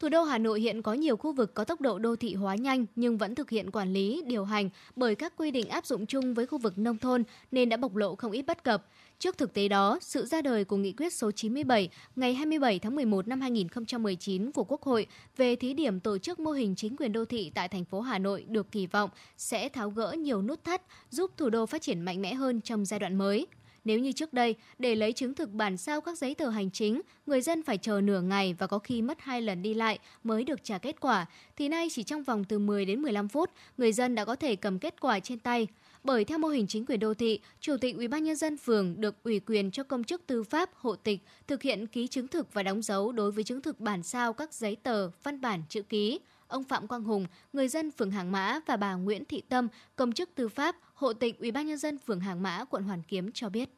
Thủ 0.00 0.08
đô 0.08 0.22
Hà 0.22 0.38
Nội 0.38 0.60
hiện 0.60 0.82
có 0.82 0.94
nhiều 0.94 1.16
khu 1.16 1.32
vực 1.32 1.54
có 1.54 1.64
tốc 1.64 1.80
độ 1.80 1.98
đô 1.98 2.16
thị 2.16 2.34
hóa 2.34 2.54
nhanh 2.54 2.86
nhưng 2.96 3.18
vẫn 3.18 3.34
thực 3.34 3.50
hiện 3.50 3.70
quản 3.70 3.92
lý, 3.92 4.22
điều 4.26 4.44
hành 4.44 4.70
bởi 4.96 5.14
các 5.14 5.32
quy 5.36 5.50
định 5.50 5.68
áp 5.68 5.86
dụng 5.86 6.06
chung 6.06 6.34
với 6.34 6.46
khu 6.46 6.58
vực 6.58 6.78
nông 6.78 6.98
thôn 6.98 7.22
nên 7.50 7.68
đã 7.68 7.76
bộc 7.76 7.96
lộ 7.96 8.14
không 8.14 8.32
ít 8.32 8.42
bất 8.42 8.64
cập. 8.64 8.86
Trước 9.18 9.38
thực 9.38 9.54
tế 9.54 9.68
đó, 9.68 9.98
sự 10.00 10.26
ra 10.26 10.42
đời 10.42 10.64
của 10.64 10.76
nghị 10.76 10.92
quyết 10.92 11.12
số 11.12 11.30
97 11.30 11.88
ngày 12.16 12.34
27 12.34 12.78
tháng 12.78 12.94
11 12.94 13.28
năm 13.28 13.40
2019 13.40 14.52
của 14.52 14.64
Quốc 14.64 14.82
hội 14.82 15.06
về 15.36 15.56
thí 15.56 15.74
điểm 15.74 16.00
tổ 16.00 16.18
chức 16.18 16.40
mô 16.40 16.50
hình 16.50 16.74
chính 16.76 16.96
quyền 16.96 17.12
đô 17.12 17.24
thị 17.24 17.52
tại 17.54 17.68
thành 17.68 17.84
phố 17.84 18.00
Hà 18.00 18.18
Nội 18.18 18.44
được 18.48 18.72
kỳ 18.72 18.86
vọng 18.86 19.10
sẽ 19.36 19.68
tháo 19.68 19.90
gỡ 19.90 20.12
nhiều 20.12 20.42
nút 20.42 20.64
thắt, 20.64 20.82
giúp 21.10 21.30
thủ 21.36 21.50
đô 21.50 21.66
phát 21.66 21.82
triển 21.82 22.00
mạnh 22.00 22.22
mẽ 22.22 22.34
hơn 22.34 22.60
trong 22.60 22.84
giai 22.84 23.00
đoạn 23.00 23.18
mới. 23.18 23.46
Nếu 23.84 23.98
như 23.98 24.12
trước 24.12 24.32
đây, 24.32 24.54
để 24.78 24.94
lấy 24.94 25.12
chứng 25.12 25.34
thực 25.34 25.52
bản 25.52 25.76
sao 25.76 26.00
các 26.00 26.18
giấy 26.18 26.34
tờ 26.34 26.48
hành 26.48 26.70
chính, 26.70 27.00
người 27.26 27.40
dân 27.40 27.62
phải 27.62 27.78
chờ 27.78 28.00
nửa 28.00 28.20
ngày 28.20 28.54
và 28.58 28.66
có 28.66 28.78
khi 28.78 29.02
mất 29.02 29.20
hai 29.20 29.42
lần 29.42 29.62
đi 29.62 29.74
lại 29.74 29.98
mới 30.24 30.44
được 30.44 30.64
trả 30.64 30.78
kết 30.78 31.00
quả, 31.00 31.26
thì 31.56 31.68
nay 31.68 31.88
chỉ 31.90 32.02
trong 32.02 32.22
vòng 32.22 32.44
từ 32.44 32.58
10 32.58 32.84
đến 32.84 33.02
15 33.02 33.28
phút, 33.28 33.50
người 33.78 33.92
dân 33.92 34.14
đã 34.14 34.24
có 34.24 34.36
thể 34.36 34.56
cầm 34.56 34.78
kết 34.78 35.00
quả 35.00 35.20
trên 35.20 35.38
tay. 35.38 35.66
Bởi 36.06 36.24
theo 36.24 36.38
mô 36.38 36.48
hình 36.48 36.66
chính 36.66 36.86
quyền 36.86 37.00
đô 37.00 37.14
thị, 37.14 37.40
Chủ 37.60 37.76
tịch 37.80 37.96
UBND 38.04 38.44
phường 38.62 39.00
được 39.00 39.22
ủy 39.22 39.40
quyền 39.40 39.70
cho 39.70 39.82
công 39.82 40.04
chức 40.04 40.26
tư 40.26 40.44
pháp, 40.44 40.70
hộ 40.74 40.96
tịch 40.96 41.20
thực 41.48 41.62
hiện 41.62 41.86
ký 41.86 42.06
chứng 42.06 42.28
thực 42.28 42.54
và 42.54 42.62
đóng 42.62 42.82
dấu 42.82 43.12
đối 43.12 43.32
với 43.32 43.44
chứng 43.44 43.62
thực 43.62 43.80
bản 43.80 44.02
sao 44.02 44.32
các 44.32 44.54
giấy 44.54 44.76
tờ, 44.82 45.10
văn 45.22 45.40
bản, 45.40 45.62
chữ 45.68 45.82
ký. 45.82 46.20
Ông 46.48 46.64
Phạm 46.64 46.86
Quang 46.86 47.04
Hùng, 47.04 47.26
người 47.52 47.68
dân 47.68 47.90
phường 47.90 48.10
Hàng 48.10 48.32
Mã 48.32 48.58
và 48.66 48.76
bà 48.76 48.94
Nguyễn 48.94 49.24
Thị 49.24 49.42
Tâm, 49.48 49.68
công 49.96 50.12
chức 50.12 50.30
tư 50.34 50.48
pháp, 50.48 50.76
hộ 50.94 51.12
tịch 51.12 51.38
UBND 51.48 51.86
phường 52.06 52.20
Hàng 52.20 52.42
Mã, 52.42 52.64
quận 52.70 52.82
Hoàn 52.82 53.02
Kiếm 53.08 53.32
cho 53.32 53.48
biết. 53.48 53.68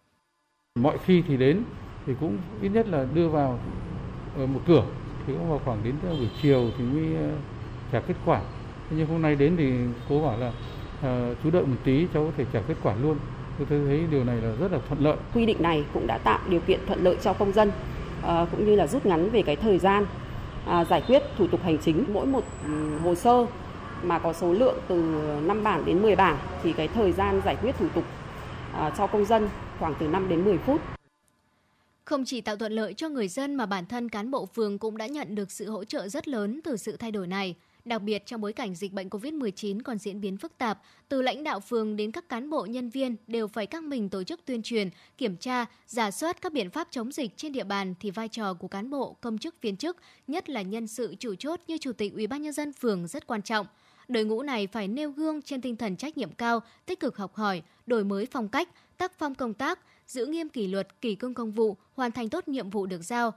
Mọi 0.78 0.98
khi 1.04 1.22
thì 1.28 1.36
đến 1.36 1.62
thì 2.06 2.12
cũng 2.20 2.38
ít 2.62 2.68
nhất 2.68 2.88
là 2.88 3.06
đưa 3.14 3.28
vào 3.28 3.60
ờ, 4.36 4.46
một 4.46 4.60
cửa 4.66 4.84
thì 5.26 5.32
cũng 5.32 5.50
vào 5.50 5.60
khoảng 5.64 5.84
đến 5.84 5.94
buổi 6.02 6.30
chiều 6.42 6.70
thì 6.78 6.84
mới 6.84 7.16
ờ, 7.16 7.36
trả 7.92 8.00
kết 8.00 8.14
quả. 8.24 8.42
Nhưng 8.90 9.06
hôm 9.06 9.22
nay 9.22 9.34
đến 9.34 9.56
thì 9.58 9.72
cố 10.08 10.22
bảo 10.22 10.38
là 10.38 10.52
à, 11.02 11.34
chú 11.42 11.50
đợi 11.50 11.62
một 11.62 11.76
tí 11.84 12.06
cháu 12.14 12.24
có 12.24 12.30
thể 12.36 12.44
trả 12.52 12.60
kết 12.60 12.74
quả 12.82 12.94
luôn 13.02 13.16
tôi 13.58 13.66
thấy 13.86 14.04
điều 14.10 14.24
này 14.24 14.36
là 14.36 14.54
rất 14.60 14.72
là 14.72 14.78
thuận 14.88 15.00
lợi 15.00 15.16
quy 15.34 15.46
định 15.46 15.62
này 15.62 15.84
cũng 15.94 16.06
đã 16.06 16.18
tạo 16.18 16.38
điều 16.48 16.60
kiện 16.60 16.80
thuận 16.86 17.04
lợi 17.04 17.16
cho 17.22 17.32
công 17.32 17.52
dân 17.52 17.72
cũng 18.50 18.66
như 18.66 18.76
là 18.76 18.86
rút 18.86 19.06
ngắn 19.06 19.30
về 19.30 19.42
cái 19.42 19.56
thời 19.56 19.78
gian 19.78 20.06
giải 20.90 21.02
quyết 21.06 21.22
thủ 21.38 21.46
tục 21.46 21.62
hành 21.62 21.78
chính 21.78 22.04
mỗi 22.12 22.26
một 22.26 22.44
ừ, 22.66 22.98
hồ 22.98 23.14
sơ 23.14 23.46
mà 24.02 24.18
có 24.18 24.32
số 24.32 24.52
lượng 24.52 24.78
từ 24.88 24.94
5 25.42 25.64
bản 25.64 25.84
đến 25.84 26.02
10 26.02 26.16
bản 26.16 26.38
thì 26.62 26.72
cái 26.72 26.88
thời 26.88 27.12
gian 27.12 27.40
giải 27.44 27.56
quyết 27.62 27.76
thủ 27.78 27.86
tục 27.94 28.04
cho 28.98 29.06
công 29.06 29.24
dân 29.24 29.48
khoảng 29.78 29.94
từ 30.00 30.08
5 30.08 30.28
đến 30.28 30.44
10 30.44 30.58
phút. 30.58 30.80
Không 32.04 32.24
chỉ 32.24 32.40
tạo 32.40 32.56
thuận 32.56 32.72
lợi 32.72 32.94
cho 32.94 33.08
người 33.08 33.28
dân 33.28 33.54
mà 33.54 33.66
bản 33.66 33.86
thân 33.86 34.08
cán 34.08 34.30
bộ 34.30 34.46
phường 34.46 34.78
cũng 34.78 34.96
đã 34.96 35.06
nhận 35.06 35.34
được 35.34 35.50
sự 35.50 35.70
hỗ 35.70 35.84
trợ 35.84 36.08
rất 36.08 36.28
lớn 36.28 36.60
từ 36.64 36.76
sự 36.76 36.96
thay 36.96 37.10
đổi 37.10 37.26
này. 37.26 37.54
Đặc 37.88 38.02
biệt 38.02 38.26
trong 38.26 38.40
bối 38.40 38.52
cảnh 38.52 38.74
dịch 38.74 38.92
bệnh 38.92 39.08
COVID-19 39.08 39.80
còn 39.84 39.98
diễn 39.98 40.20
biến 40.20 40.36
phức 40.36 40.58
tạp, 40.58 40.82
từ 41.08 41.22
lãnh 41.22 41.44
đạo 41.44 41.60
phường 41.60 41.96
đến 41.96 42.12
các 42.12 42.28
cán 42.28 42.50
bộ 42.50 42.66
nhân 42.66 42.90
viên 42.90 43.16
đều 43.26 43.48
phải 43.48 43.66
căng 43.66 43.88
mình 43.88 44.08
tổ 44.08 44.22
chức 44.22 44.40
tuyên 44.44 44.62
truyền, 44.62 44.90
kiểm 45.18 45.36
tra, 45.36 45.66
giả 45.86 46.10
soát 46.10 46.40
các 46.42 46.52
biện 46.52 46.70
pháp 46.70 46.88
chống 46.90 47.12
dịch 47.12 47.36
trên 47.36 47.52
địa 47.52 47.64
bàn 47.64 47.94
thì 48.00 48.10
vai 48.10 48.28
trò 48.28 48.54
của 48.54 48.68
cán 48.68 48.90
bộ, 48.90 49.16
công 49.20 49.38
chức 49.38 49.62
viên 49.62 49.76
chức, 49.76 49.96
nhất 50.26 50.50
là 50.50 50.62
nhân 50.62 50.86
sự 50.86 51.14
chủ 51.18 51.34
chốt 51.34 51.60
như 51.66 51.78
chủ 51.78 51.92
tịch 51.92 52.14
Ủy 52.14 52.26
ban 52.26 52.42
nhân 52.42 52.52
dân 52.52 52.72
phường 52.72 53.06
rất 53.06 53.26
quan 53.26 53.42
trọng. 53.42 53.66
Đội 54.08 54.24
ngũ 54.24 54.42
này 54.42 54.66
phải 54.66 54.88
nêu 54.88 55.10
gương 55.10 55.42
trên 55.42 55.60
tinh 55.60 55.76
thần 55.76 55.96
trách 55.96 56.18
nhiệm 56.18 56.32
cao, 56.32 56.60
tích 56.86 57.00
cực 57.00 57.16
học 57.16 57.34
hỏi, 57.34 57.62
đổi 57.86 58.04
mới 58.04 58.26
phong 58.26 58.48
cách, 58.48 58.68
tác 58.98 59.12
phong 59.18 59.34
công 59.34 59.54
tác, 59.54 59.78
giữ 60.06 60.26
nghiêm 60.26 60.48
kỷ 60.48 60.66
luật, 60.66 61.00
kỷ 61.00 61.14
cương 61.14 61.34
công 61.34 61.52
vụ, 61.52 61.76
hoàn 61.94 62.12
thành 62.12 62.28
tốt 62.28 62.48
nhiệm 62.48 62.70
vụ 62.70 62.86
được 62.86 63.02
giao. 63.02 63.32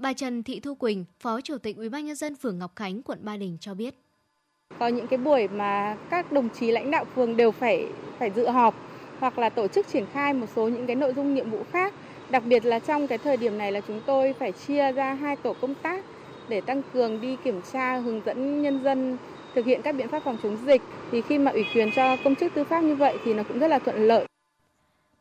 Bà 0.00 0.12
Trần 0.12 0.42
Thị 0.42 0.60
Thu 0.60 0.74
Quỳnh, 0.74 1.04
Phó 1.20 1.40
Chủ 1.40 1.58
tịch 1.58 1.76
UBND 1.86 2.24
phường 2.40 2.58
Ngọc 2.58 2.76
Khánh, 2.76 3.02
quận 3.02 3.18
Ba 3.22 3.36
Đình 3.36 3.56
cho 3.60 3.74
biết. 3.74 3.94
Có 4.78 4.88
những 4.88 5.06
cái 5.06 5.18
buổi 5.18 5.48
mà 5.48 5.96
các 6.10 6.32
đồng 6.32 6.48
chí 6.48 6.70
lãnh 6.70 6.90
đạo 6.90 7.04
phường 7.14 7.36
đều 7.36 7.52
phải 7.52 7.86
phải 8.18 8.30
dự 8.30 8.48
họp 8.48 8.74
hoặc 9.18 9.38
là 9.38 9.48
tổ 9.48 9.68
chức 9.68 9.88
triển 9.88 10.06
khai 10.12 10.34
một 10.34 10.46
số 10.56 10.68
những 10.68 10.86
cái 10.86 10.96
nội 10.96 11.12
dung 11.16 11.34
nhiệm 11.34 11.50
vụ 11.50 11.62
khác. 11.72 11.94
Đặc 12.30 12.42
biệt 12.46 12.64
là 12.64 12.78
trong 12.78 13.06
cái 13.06 13.18
thời 13.18 13.36
điểm 13.36 13.58
này 13.58 13.72
là 13.72 13.80
chúng 13.80 14.00
tôi 14.06 14.32
phải 14.32 14.52
chia 14.52 14.92
ra 14.92 15.14
hai 15.14 15.36
tổ 15.36 15.54
công 15.60 15.74
tác 15.74 16.04
để 16.48 16.60
tăng 16.60 16.82
cường 16.92 17.20
đi 17.20 17.36
kiểm 17.44 17.60
tra 17.72 17.96
hướng 17.96 18.20
dẫn 18.26 18.62
nhân 18.62 18.82
dân 18.84 19.16
thực 19.54 19.66
hiện 19.66 19.82
các 19.82 19.94
biện 19.94 20.08
pháp 20.08 20.22
phòng 20.24 20.38
chống 20.42 20.56
dịch 20.66 20.82
thì 21.12 21.22
khi 21.22 21.38
mà 21.38 21.50
ủy 21.50 21.64
quyền 21.74 21.90
cho 21.96 22.16
công 22.24 22.34
chức 22.34 22.54
tư 22.54 22.64
pháp 22.64 22.80
như 22.80 22.94
vậy 22.94 23.18
thì 23.24 23.34
nó 23.34 23.42
cũng 23.42 23.58
rất 23.58 23.68
là 23.68 23.78
thuận 23.78 24.08
lợi. 24.08 24.25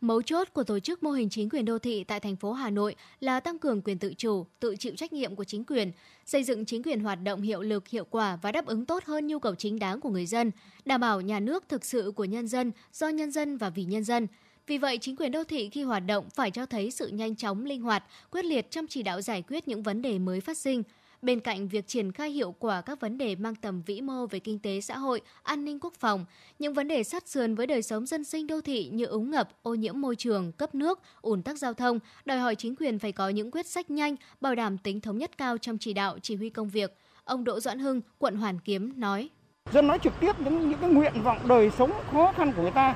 Mấu 0.02 0.22
chốt 0.22 0.48
của 0.54 0.64
tổ 0.64 0.80
chức 0.80 1.04
mô 1.04 1.12
hình 1.12 1.30
chính 1.30 1.50
quyền 1.50 1.66
đô 1.66 1.80
thị 1.80 2.04
tại 2.04 2.20
thành 2.20 2.36
phố 2.36 2.54
Hà 2.54 2.70
Nội 2.70 2.96
là 3.20 3.40
tăng 3.40 3.60
cường 3.60 3.82
quyền 3.82 4.00
tự 4.00 4.14
chủ, 4.18 4.46
tự 4.60 4.75
chịu 4.75 4.94
trách 4.96 5.14
nhiệm 5.14 5.36
của 5.36 5.44
chính 5.44 5.64
quyền, 5.64 5.92
xây 6.25 6.44
dựng 6.44 6.66
chính 6.66 6.84
quyền 6.84 7.00
hoạt 7.00 7.24
động 7.24 7.42
hiệu 7.42 7.62
lực, 7.62 7.88
hiệu 7.88 8.06
quả 8.10 8.38
và 8.42 8.52
đáp 8.52 8.66
ứng 8.66 8.86
tốt 8.86 9.04
hơn 9.06 9.28
nhu 9.28 9.40
cầu 9.40 9.56
chính 9.56 9.80
đáng 9.80 10.02
của 10.02 10.10
người 10.10 10.25
dân, 10.25 10.52
đảm 10.86 11.02
bảo 11.02 11.22
nhà 11.22 11.40
nước 11.40 11.64
thực 11.70 11.86
sự 11.86 12.12
của 12.16 12.25
nhân 12.25 12.48
dân, 12.48 12.72
do 12.94 13.10
nhân 13.10 13.32
dân 13.32 13.58
và 13.58 13.70
vì 13.70 13.84
nhân 13.84 14.04
dân. 14.04 14.28
Vì 14.68 14.78
vậy, 14.78 14.98
chính 14.98 15.16
quyền 15.16 15.32
đô 15.32 15.44
thị 15.44 15.70
khi 15.70 15.84
hoạt 15.84 16.04
động 16.06 16.30
phải 16.36 16.52
cho 16.52 16.66
thấy 16.66 16.92
sự 16.92 17.08
nhanh 17.08 17.36
chóng, 17.36 17.66
linh 17.66 17.82
hoạt, 17.82 18.04
quyết 18.32 18.46
liệt 18.46 18.72
trong 18.72 18.88
chỉ 18.88 19.04
đạo 19.04 19.22
giải 19.22 19.44
quyết 19.48 19.68
những 19.68 19.84
vấn 19.84 20.02
đề 20.02 20.20
mới 20.20 20.42
phát 20.42 20.58
sinh– 20.58 20.84
Bên 21.25 21.39
cạnh 21.39 21.67
việc 21.67 21.88
triển 21.88 22.12
khai 22.12 22.29
hiệu 22.29 22.55
quả 22.60 22.82
các 22.82 23.00
vấn 23.00 23.17
đề 23.17 23.36
mang 23.36 23.55
tầm 23.55 23.82
vĩ 23.82 24.01
mô 24.01 24.25
về 24.25 24.39
kinh 24.39 24.60
tế 24.60 24.82
xã 24.82 24.98
hội, 24.98 25.22
an 25.44 25.65
ninh 25.65 25.79
quốc 25.79 25.94
phòng, 26.00 26.25
những 26.60 26.74
vấn 26.74 26.88
đề 26.88 27.03
sát 27.03 27.27
sườn 27.27 27.55
với 27.55 27.67
đời 27.67 27.82
sống 27.82 28.05
dân 28.05 28.24
sinh 28.24 28.48
đô 28.48 28.62
thị 28.62 28.89
như 28.94 29.05
úng 29.05 29.32
ngập, 29.32 29.50
ô 29.63 29.75
nhiễm 29.75 30.01
môi 30.01 30.15
trường, 30.15 30.51
cấp 30.51 30.75
nước, 30.75 31.00
ủn 31.22 31.44
tắc 31.44 31.58
giao 31.58 31.74
thông, 31.74 32.00
đòi 32.25 32.38
hỏi 32.38 32.55
chính 32.55 32.75
quyền 32.75 33.00
phải 33.00 33.12
có 33.12 33.29
những 33.29 33.51
quyết 33.51 33.65
sách 33.65 33.91
nhanh, 33.91 34.15
bảo 34.41 34.55
đảm 34.55 34.77
tính 34.77 35.01
thống 35.01 35.17
nhất 35.17 35.38
cao 35.38 35.58
trong 35.58 35.77
chỉ 35.77 35.94
đạo, 35.94 36.17
chỉ 36.22 36.36
huy 36.36 36.50
công 36.50 36.70
việc. 36.70 36.98
Ông 37.24 37.44
Đỗ 37.44 37.60
Doãn 37.60 37.79
Hưng, 37.79 38.01
quận 38.17 38.36
Hoàn 38.36 38.60
Kiếm 38.60 38.94
nói: 38.96 39.29
Dân 39.74 39.88
nói 39.88 40.00
trực 40.03 40.13
tiếp 40.20 40.39
những 40.39 40.70
những 40.70 40.79
cái 40.79 40.89
nguyện 40.89 41.13
vọng 41.24 41.48
đời 41.48 41.72
sống 41.77 41.91
khó 42.12 42.34
khăn 42.36 42.53
của 42.55 42.62
người 42.62 42.72
ta 42.72 42.96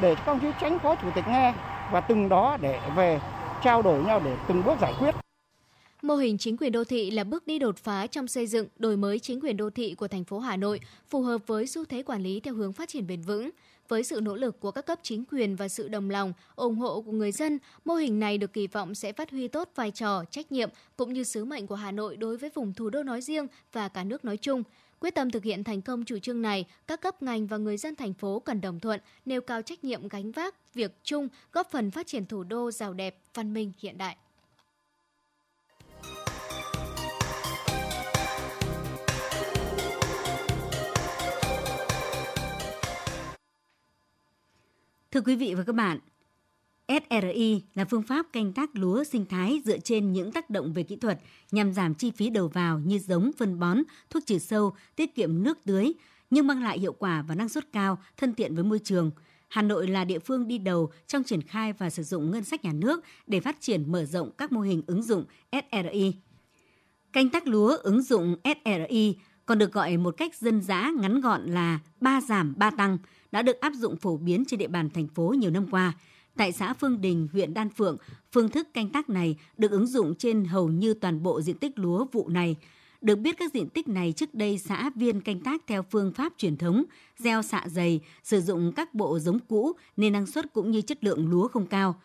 để 0.00 0.14
các 0.14 0.26
ông 0.26 0.40
chí 0.40 0.48
tránh 0.60 0.78
phó 0.78 0.94
chủ 0.94 1.08
tịch 1.14 1.24
nghe 1.28 1.54
và 1.92 2.00
từng 2.00 2.28
đó 2.28 2.56
để 2.60 2.80
về 2.96 3.20
trao 3.64 3.82
đổi 3.82 4.04
nhau 4.04 4.20
để 4.24 4.36
từng 4.48 4.62
bước 4.64 4.74
giải 4.80 4.94
quyết. 4.98 5.14
Mô 6.02 6.14
hình 6.16 6.38
chính 6.38 6.56
quyền 6.56 6.72
đô 6.72 6.84
thị 6.84 7.10
là 7.10 7.24
bước 7.24 7.46
đi 7.46 7.58
đột 7.58 7.76
phá 7.78 8.06
trong 8.06 8.28
xây 8.28 8.46
dựng, 8.46 8.68
đổi 8.78 8.96
mới 8.96 9.18
chính 9.18 9.40
quyền 9.40 9.56
đô 9.56 9.70
thị 9.70 9.94
của 9.94 10.08
thành 10.08 10.24
phố 10.24 10.38
Hà 10.38 10.56
Nội, 10.56 10.80
phù 11.08 11.22
hợp 11.22 11.46
với 11.46 11.66
xu 11.66 11.84
thế 11.84 12.02
quản 12.02 12.22
lý 12.22 12.40
theo 12.40 12.54
hướng 12.54 12.72
phát 12.72 12.88
triển 12.88 13.06
bền 13.06 13.22
vững. 13.22 13.50
Với 13.88 14.02
sự 14.02 14.20
nỗ 14.20 14.36
lực 14.36 14.60
của 14.60 14.70
các 14.70 14.86
cấp 14.86 14.98
chính 15.02 15.24
quyền 15.30 15.56
và 15.56 15.68
sự 15.68 15.88
đồng 15.88 16.10
lòng, 16.10 16.32
ủng 16.56 16.76
hộ 16.76 17.00
của 17.00 17.12
người 17.12 17.32
dân, 17.32 17.58
mô 17.84 17.94
hình 17.94 18.20
này 18.20 18.38
được 18.38 18.52
kỳ 18.52 18.66
vọng 18.66 18.94
sẽ 18.94 19.12
phát 19.12 19.30
huy 19.30 19.48
tốt 19.48 19.68
vai 19.74 19.90
trò, 19.90 20.24
trách 20.30 20.52
nhiệm 20.52 20.70
cũng 20.96 21.12
như 21.12 21.24
sứ 21.24 21.44
mệnh 21.44 21.66
của 21.66 21.74
Hà 21.74 21.92
Nội 21.92 22.16
đối 22.16 22.36
với 22.36 22.50
vùng 22.54 22.74
thủ 22.74 22.90
đô 22.90 23.02
nói 23.02 23.20
riêng 23.20 23.46
và 23.72 23.88
cả 23.88 24.04
nước 24.04 24.24
nói 24.24 24.36
chung. 24.36 24.62
Quyết 25.00 25.14
tâm 25.14 25.30
thực 25.30 25.44
hiện 25.44 25.64
thành 25.64 25.82
công 25.82 26.04
chủ 26.04 26.18
trương 26.18 26.42
này, 26.42 26.64
các 26.86 27.00
cấp 27.00 27.22
ngành 27.22 27.46
và 27.46 27.56
người 27.56 27.76
dân 27.76 27.94
thành 27.94 28.14
phố 28.14 28.38
cần 28.38 28.60
đồng 28.60 28.80
thuận, 28.80 29.00
nêu 29.26 29.40
cao 29.40 29.62
trách 29.62 29.84
nhiệm 29.84 30.08
gánh 30.08 30.32
vác 30.32 30.74
việc 30.74 30.96
chung, 31.04 31.28
góp 31.52 31.70
phần 31.70 31.90
phát 31.90 32.06
triển 32.06 32.26
thủ 32.26 32.44
đô 32.44 32.70
giàu 32.70 32.92
đẹp, 32.92 33.18
văn 33.34 33.54
minh 33.54 33.72
hiện 33.78 33.98
đại. 33.98 34.16
Thưa 45.12 45.20
quý 45.20 45.36
vị 45.36 45.54
và 45.54 45.62
các 45.62 45.72
bạn, 45.72 45.98
SRI 46.88 47.62
là 47.74 47.84
phương 47.84 48.02
pháp 48.02 48.26
canh 48.32 48.52
tác 48.52 48.70
lúa 48.72 49.04
sinh 49.04 49.26
thái 49.26 49.60
dựa 49.64 49.78
trên 49.78 50.12
những 50.12 50.32
tác 50.32 50.50
động 50.50 50.72
về 50.72 50.82
kỹ 50.82 50.96
thuật 50.96 51.20
nhằm 51.50 51.72
giảm 51.72 51.94
chi 51.94 52.10
phí 52.10 52.30
đầu 52.30 52.48
vào 52.48 52.78
như 52.78 52.98
giống, 52.98 53.30
phân 53.38 53.58
bón, 53.58 53.78
thuốc 54.10 54.26
trừ 54.26 54.38
sâu, 54.38 54.74
tiết 54.96 55.14
kiệm 55.14 55.42
nước 55.42 55.58
tưới, 55.64 55.92
nhưng 56.30 56.46
mang 56.46 56.62
lại 56.62 56.78
hiệu 56.78 56.92
quả 56.92 57.24
và 57.28 57.34
năng 57.34 57.48
suất 57.48 57.72
cao, 57.72 57.98
thân 58.16 58.34
thiện 58.34 58.54
với 58.54 58.64
môi 58.64 58.78
trường. 58.78 59.10
Hà 59.48 59.62
Nội 59.62 59.86
là 59.88 60.04
địa 60.04 60.18
phương 60.18 60.48
đi 60.48 60.58
đầu 60.58 60.90
trong 61.06 61.24
triển 61.24 61.42
khai 61.42 61.72
và 61.72 61.90
sử 61.90 62.02
dụng 62.02 62.30
ngân 62.30 62.44
sách 62.44 62.64
nhà 62.64 62.72
nước 62.72 63.04
để 63.26 63.40
phát 63.40 63.60
triển 63.60 63.92
mở 63.92 64.04
rộng 64.04 64.30
các 64.38 64.52
mô 64.52 64.60
hình 64.60 64.82
ứng 64.86 65.02
dụng 65.02 65.24
SRI. 65.52 66.14
Canh 67.12 67.28
tác 67.28 67.46
lúa 67.46 67.76
ứng 67.76 68.02
dụng 68.02 68.36
SRI 68.44 69.16
còn 69.46 69.58
được 69.58 69.72
gọi 69.72 69.96
một 69.96 70.14
cách 70.16 70.34
dân 70.34 70.60
dã 70.60 70.90
ngắn 71.00 71.20
gọn 71.20 71.46
là 71.46 71.78
ba 72.00 72.20
giảm 72.20 72.54
ba 72.56 72.70
tăng– 72.70 72.98
đã 73.32 73.42
được 73.42 73.60
áp 73.60 73.72
dụng 73.74 73.96
phổ 73.96 74.16
biến 74.16 74.44
trên 74.44 74.58
địa 74.58 74.68
bàn 74.68 74.90
thành 74.90 75.08
phố 75.08 75.34
nhiều 75.38 75.50
năm 75.50 75.66
qua. 75.70 75.92
Tại 76.36 76.52
xã 76.52 76.74
Phương 76.74 77.00
Đình, 77.00 77.28
huyện 77.32 77.54
Đan 77.54 77.70
Phượng, 77.70 77.96
phương 78.32 78.48
thức 78.48 78.68
canh 78.74 78.88
tác 78.88 79.10
này 79.10 79.36
được 79.58 79.70
ứng 79.70 79.86
dụng 79.86 80.14
trên 80.14 80.44
hầu 80.44 80.68
như 80.68 80.94
toàn 80.94 81.22
bộ 81.22 81.40
diện 81.40 81.58
tích 81.58 81.78
lúa 81.78 82.06
vụ 82.12 82.28
này. 82.28 82.56
Được 83.00 83.16
biết 83.16 83.36
các 83.38 83.52
diện 83.54 83.68
tích 83.68 83.88
này 83.88 84.12
trước 84.12 84.34
đây 84.34 84.58
xã 84.58 84.90
viên 84.94 85.20
canh 85.20 85.40
tác 85.40 85.62
theo 85.66 85.82
phương 85.90 86.12
pháp 86.12 86.32
truyền 86.36 86.56
thống, 86.56 86.84
gieo 87.18 87.42
xạ 87.42 87.64
dày, 87.66 88.00
sử 88.22 88.40
dụng 88.40 88.72
các 88.72 88.94
bộ 88.94 89.18
giống 89.18 89.38
cũ 89.38 89.72
nên 89.96 90.12
năng 90.12 90.26
suất 90.26 90.52
cũng 90.52 90.70
như 90.70 90.80
chất 90.80 91.04
lượng 91.04 91.30
lúa 91.30 91.48
không 91.48 91.66
cao. 91.66 92.00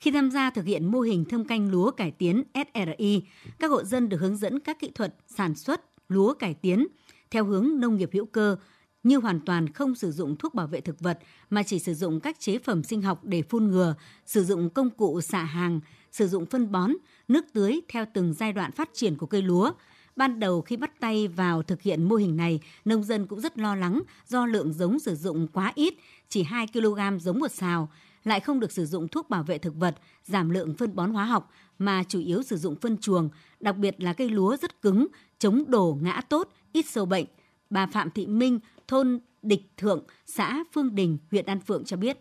Khi 0.00 0.10
tham 0.10 0.30
gia 0.30 0.50
thực 0.50 0.64
hiện 0.64 0.92
mô 0.92 1.00
hình 1.00 1.24
thâm 1.24 1.44
canh 1.44 1.70
lúa 1.70 1.90
cải 1.90 2.10
tiến 2.10 2.42
SRI, 2.54 3.22
các 3.58 3.70
hộ 3.70 3.84
dân 3.84 4.08
được 4.08 4.20
hướng 4.20 4.36
dẫn 4.36 4.60
các 4.60 4.78
kỹ 4.80 4.90
thuật 4.94 5.14
sản 5.26 5.54
xuất 5.54 5.80
lúa 6.08 6.34
cải 6.34 6.54
tiến 6.54 6.86
theo 7.30 7.44
hướng 7.44 7.80
nông 7.80 7.96
nghiệp 7.96 8.10
hữu 8.12 8.26
cơ, 8.26 8.56
như 9.04 9.18
hoàn 9.18 9.40
toàn 9.40 9.72
không 9.72 9.94
sử 9.94 10.12
dụng 10.12 10.36
thuốc 10.36 10.54
bảo 10.54 10.66
vệ 10.66 10.80
thực 10.80 11.00
vật 11.00 11.18
mà 11.50 11.62
chỉ 11.62 11.78
sử 11.78 11.94
dụng 11.94 12.20
các 12.20 12.40
chế 12.40 12.58
phẩm 12.58 12.82
sinh 12.82 13.02
học 13.02 13.24
để 13.24 13.42
phun 13.42 13.70
ngừa, 13.70 13.94
sử 14.26 14.44
dụng 14.44 14.70
công 14.70 14.90
cụ 14.90 15.20
xạ 15.20 15.42
hàng, 15.42 15.80
sử 16.12 16.28
dụng 16.28 16.46
phân 16.46 16.72
bón, 16.72 16.92
nước 17.28 17.44
tưới 17.52 17.80
theo 17.88 18.04
từng 18.14 18.34
giai 18.34 18.52
đoạn 18.52 18.72
phát 18.72 18.90
triển 18.92 19.16
của 19.16 19.26
cây 19.26 19.42
lúa. 19.42 19.72
Ban 20.16 20.40
đầu 20.40 20.62
khi 20.62 20.76
bắt 20.76 21.00
tay 21.00 21.28
vào 21.28 21.62
thực 21.62 21.82
hiện 21.82 22.02
mô 22.02 22.16
hình 22.16 22.36
này, 22.36 22.60
nông 22.84 23.04
dân 23.04 23.26
cũng 23.26 23.40
rất 23.40 23.58
lo 23.58 23.74
lắng 23.76 24.02
do 24.28 24.46
lượng 24.46 24.72
giống 24.72 24.98
sử 24.98 25.14
dụng 25.14 25.48
quá 25.48 25.72
ít, 25.74 25.94
chỉ 26.28 26.42
2 26.42 26.66
kg 26.66 27.18
giống 27.20 27.38
một 27.40 27.52
xào, 27.52 27.88
lại 28.24 28.40
không 28.40 28.60
được 28.60 28.72
sử 28.72 28.86
dụng 28.86 29.08
thuốc 29.08 29.30
bảo 29.30 29.42
vệ 29.42 29.58
thực 29.58 29.74
vật, 29.74 29.96
giảm 30.24 30.50
lượng 30.50 30.74
phân 30.74 30.96
bón 30.96 31.12
hóa 31.12 31.24
học 31.24 31.50
mà 31.78 32.02
chủ 32.08 32.20
yếu 32.20 32.42
sử 32.42 32.56
dụng 32.56 32.76
phân 32.76 32.98
chuồng, 32.98 33.28
đặc 33.60 33.76
biệt 33.76 34.02
là 34.02 34.12
cây 34.12 34.28
lúa 34.28 34.56
rất 34.56 34.82
cứng, 34.82 35.06
chống 35.38 35.64
đổ 35.68 35.98
ngã 36.02 36.20
tốt, 36.28 36.48
ít 36.72 36.86
sâu 36.88 37.06
bệnh. 37.06 37.26
Bà 37.74 37.86
Phạm 37.86 38.10
Thị 38.10 38.26
Minh, 38.26 38.58
thôn 38.88 39.18
Địch 39.42 39.62
Thượng, 39.76 40.04
xã 40.26 40.64
Phương 40.72 40.94
Đình, 40.94 41.18
huyện 41.30 41.46
An 41.46 41.60
Phượng 41.60 41.84
cho 41.84 41.96
biết. 41.96 42.18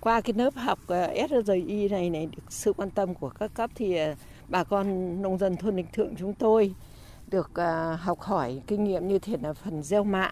Qua 0.00 0.20
cái 0.20 0.34
lớp 0.36 0.54
học 0.54 0.78
ờ, 0.86 1.14
SRI 1.28 1.88
này 1.88 2.10
này 2.10 2.26
được 2.26 2.42
sự 2.48 2.72
quan 2.72 2.90
tâm 2.90 3.14
của 3.14 3.28
các 3.28 3.54
cấp 3.54 3.70
thì 3.74 3.96
ờ, 3.96 4.14
bà 4.48 4.64
con 4.64 5.22
nông 5.22 5.38
dân 5.38 5.56
thôn 5.56 5.76
Địch 5.76 5.92
Thượng 5.92 6.14
chúng 6.16 6.34
tôi 6.34 6.74
được 7.26 7.50
ờ, 7.54 7.94
học 7.94 8.20
hỏi 8.20 8.62
kinh 8.66 8.84
nghiệm 8.84 9.08
như 9.08 9.18
thế 9.18 9.36
là 9.42 9.52
phần 9.52 9.82
gieo 9.82 10.04
mạ 10.04 10.30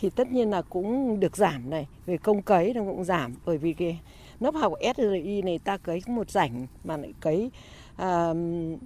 thì 0.00 0.10
tất 0.10 0.32
nhiên 0.32 0.50
là 0.50 0.62
cũng 0.62 1.20
được 1.20 1.36
giảm 1.36 1.70
này 1.70 1.88
về 2.06 2.16
công 2.16 2.42
cấy 2.42 2.72
nó 2.74 2.80
cũng 2.80 3.04
giảm 3.04 3.34
bởi 3.44 3.58
vì 3.58 3.72
cái 3.72 4.00
lớp 4.44 4.54
học 4.54 4.72
SRI 4.96 5.42
này 5.42 5.58
ta 5.58 5.76
cấy 5.76 6.00
một 6.06 6.30
rảnh 6.30 6.66
mà 6.84 6.96
lại 6.96 7.12
cấy 7.20 7.50
à, 7.96 8.34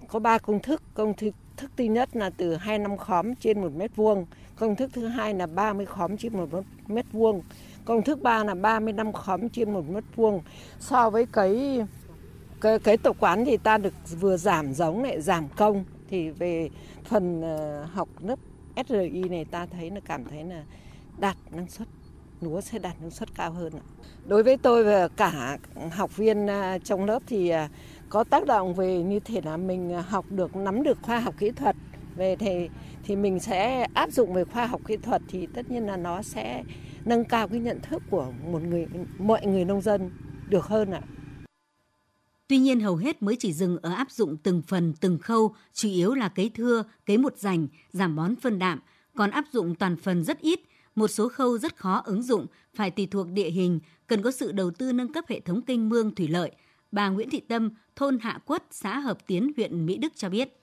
có 0.08 0.18
ba 0.18 0.38
công 0.38 0.60
thức 0.60 0.82
công 0.94 1.14
thức 1.14 1.34
thức 1.56 1.70
thứ 1.76 1.84
nhất 1.84 2.16
là 2.16 2.30
từ 2.30 2.56
hai 2.56 2.78
năm 2.78 2.96
khóm 2.96 3.34
trên 3.34 3.60
một 3.60 3.72
mét 3.76 3.96
vuông 3.96 4.26
Công 4.58 4.76
thức 4.76 4.90
thứ 4.92 5.06
hai 5.06 5.34
là 5.34 5.46
30 5.46 5.86
khóm 5.86 6.16
trên 6.16 6.36
một 6.36 6.48
mét 6.86 7.06
vuông. 7.12 7.42
Công 7.84 8.02
thức 8.02 8.22
ba 8.22 8.44
là 8.44 8.54
35 8.54 9.12
khóm 9.12 9.48
trên 9.48 9.72
một 9.72 9.84
mét 9.88 10.04
vuông. 10.16 10.42
So 10.80 11.10
với 11.10 11.26
cấy 11.26 11.82
cái, 12.60 12.78
cái 12.78 12.96
tập 12.96 13.16
quán 13.20 13.44
thì 13.44 13.56
ta 13.56 13.78
được 13.78 13.94
vừa 14.20 14.36
giảm 14.36 14.74
giống 14.74 15.02
lại 15.02 15.20
giảm 15.20 15.48
công 15.48 15.84
thì 16.10 16.30
về 16.30 16.70
phần 17.04 17.42
à, 17.42 17.86
học 17.92 18.08
lớp 18.20 18.38
SRI 18.88 19.28
này 19.28 19.44
ta 19.44 19.66
thấy 19.66 19.90
là 19.90 20.00
cảm 20.04 20.24
thấy 20.24 20.44
là 20.44 20.64
đạt 21.18 21.36
năng 21.50 21.68
suất 21.68 21.88
lúa 22.40 22.60
sẽ 22.60 22.78
đạt 22.78 23.00
năng 23.00 23.10
suất 23.10 23.34
cao 23.34 23.52
hơn. 23.52 23.72
Đối 24.26 24.42
với 24.42 24.56
tôi 24.56 24.84
và 24.84 25.08
cả 25.08 25.58
học 25.92 26.16
viên 26.16 26.46
à, 26.46 26.78
trong 26.78 27.04
lớp 27.04 27.22
thì 27.26 27.48
à, 27.48 27.68
có 28.08 28.24
tác 28.24 28.46
động 28.46 28.74
về 28.74 29.02
như 29.02 29.20
thế 29.20 29.40
là 29.44 29.56
mình 29.56 30.02
học 30.08 30.24
được 30.30 30.56
nắm 30.56 30.82
được 30.82 30.98
khoa 31.02 31.20
học 31.20 31.34
kỹ 31.38 31.50
thuật 31.50 31.76
về 32.16 32.36
thì 32.36 32.68
thì 33.04 33.16
mình 33.16 33.40
sẽ 33.40 33.86
áp 33.94 34.12
dụng 34.12 34.32
về 34.34 34.44
khoa 34.44 34.66
học 34.66 34.80
kỹ 34.86 34.96
thuật 34.96 35.22
thì 35.28 35.46
tất 35.46 35.70
nhiên 35.70 35.86
là 35.86 35.96
nó 35.96 36.22
sẽ 36.22 36.64
nâng 37.04 37.24
cao 37.24 37.48
cái 37.48 37.60
nhận 37.60 37.80
thức 37.80 38.02
của 38.10 38.32
một 38.46 38.62
người 38.62 38.86
mọi 39.18 39.46
người 39.46 39.64
nông 39.64 39.80
dân 39.80 40.10
được 40.48 40.64
hơn 40.64 40.90
ạ. 40.90 41.00
Tuy 42.48 42.58
nhiên 42.58 42.80
hầu 42.80 42.96
hết 42.96 43.22
mới 43.22 43.36
chỉ 43.36 43.52
dừng 43.52 43.78
ở 43.82 43.92
áp 43.92 44.10
dụng 44.10 44.36
từng 44.36 44.62
phần 44.62 44.94
từng 45.00 45.18
khâu, 45.18 45.54
chủ 45.72 45.88
yếu 45.88 46.14
là 46.14 46.28
cấy 46.28 46.50
thưa, 46.54 46.84
cấy 47.06 47.18
một 47.18 47.38
rành, 47.38 47.68
giảm 47.92 48.16
bón 48.16 48.36
phân 48.36 48.58
đạm, 48.58 48.80
còn 49.14 49.30
áp 49.30 49.44
dụng 49.52 49.74
toàn 49.74 49.96
phần 49.96 50.24
rất 50.24 50.40
ít, 50.40 50.60
một 50.98 51.08
số 51.08 51.28
khâu 51.28 51.58
rất 51.58 51.76
khó 51.76 52.02
ứng 52.04 52.22
dụng, 52.22 52.46
phải 52.74 52.90
tùy 52.90 53.08
thuộc 53.10 53.28
địa 53.30 53.50
hình, 53.50 53.80
cần 54.06 54.22
có 54.22 54.30
sự 54.30 54.52
đầu 54.52 54.70
tư 54.70 54.92
nâng 54.92 55.12
cấp 55.12 55.24
hệ 55.28 55.40
thống 55.40 55.62
kênh 55.62 55.88
mương 55.88 56.14
thủy 56.14 56.28
lợi. 56.28 56.52
Bà 56.92 57.08
Nguyễn 57.08 57.30
Thị 57.30 57.40
Tâm, 57.40 57.70
thôn 57.96 58.18
Hạ 58.18 58.38
Quất, 58.44 58.62
xã 58.70 58.98
Hợp 58.98 59.18
Tiến, 59.26 59.52
huyện 59.56 59.86
Mỹ 59.86 59.96
Đức 59.96 60.12
cho 60.16 60.28
biết. 60.28 60.54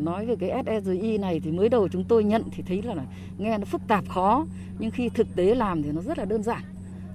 Nói 0.00 0.26
về 0.26 0.36
cái 0.40 0.80
SSI 0.82 1.18
này 1.18 1.40
thì 1.40 1.50
mới 1.50 1.68
đầu 1.68 1.88
chúng 1.88 2.04
tôi 2.08 2.24
nhận 2.24 2.42
thì 2.52 2.62
thấy 2.62 2.82
là 2.82 3.06
nghe 3.38 3.58
nó 3.58 3.64
phức 3.64 3.80
tạp 3.88 4.08
khó, 4.08 4.46
nhưng 4.78 4.90
khi 4.90 5.08
thực 5.08 5.26
tế 5.36 5.54
làm 5.54 5.82
thì 5.82 5.92
nó 5.92 6.02
rất 6.02 6.18
là 6.18 6.24
đơn 6.24 6.42
giản. 6.42 6.62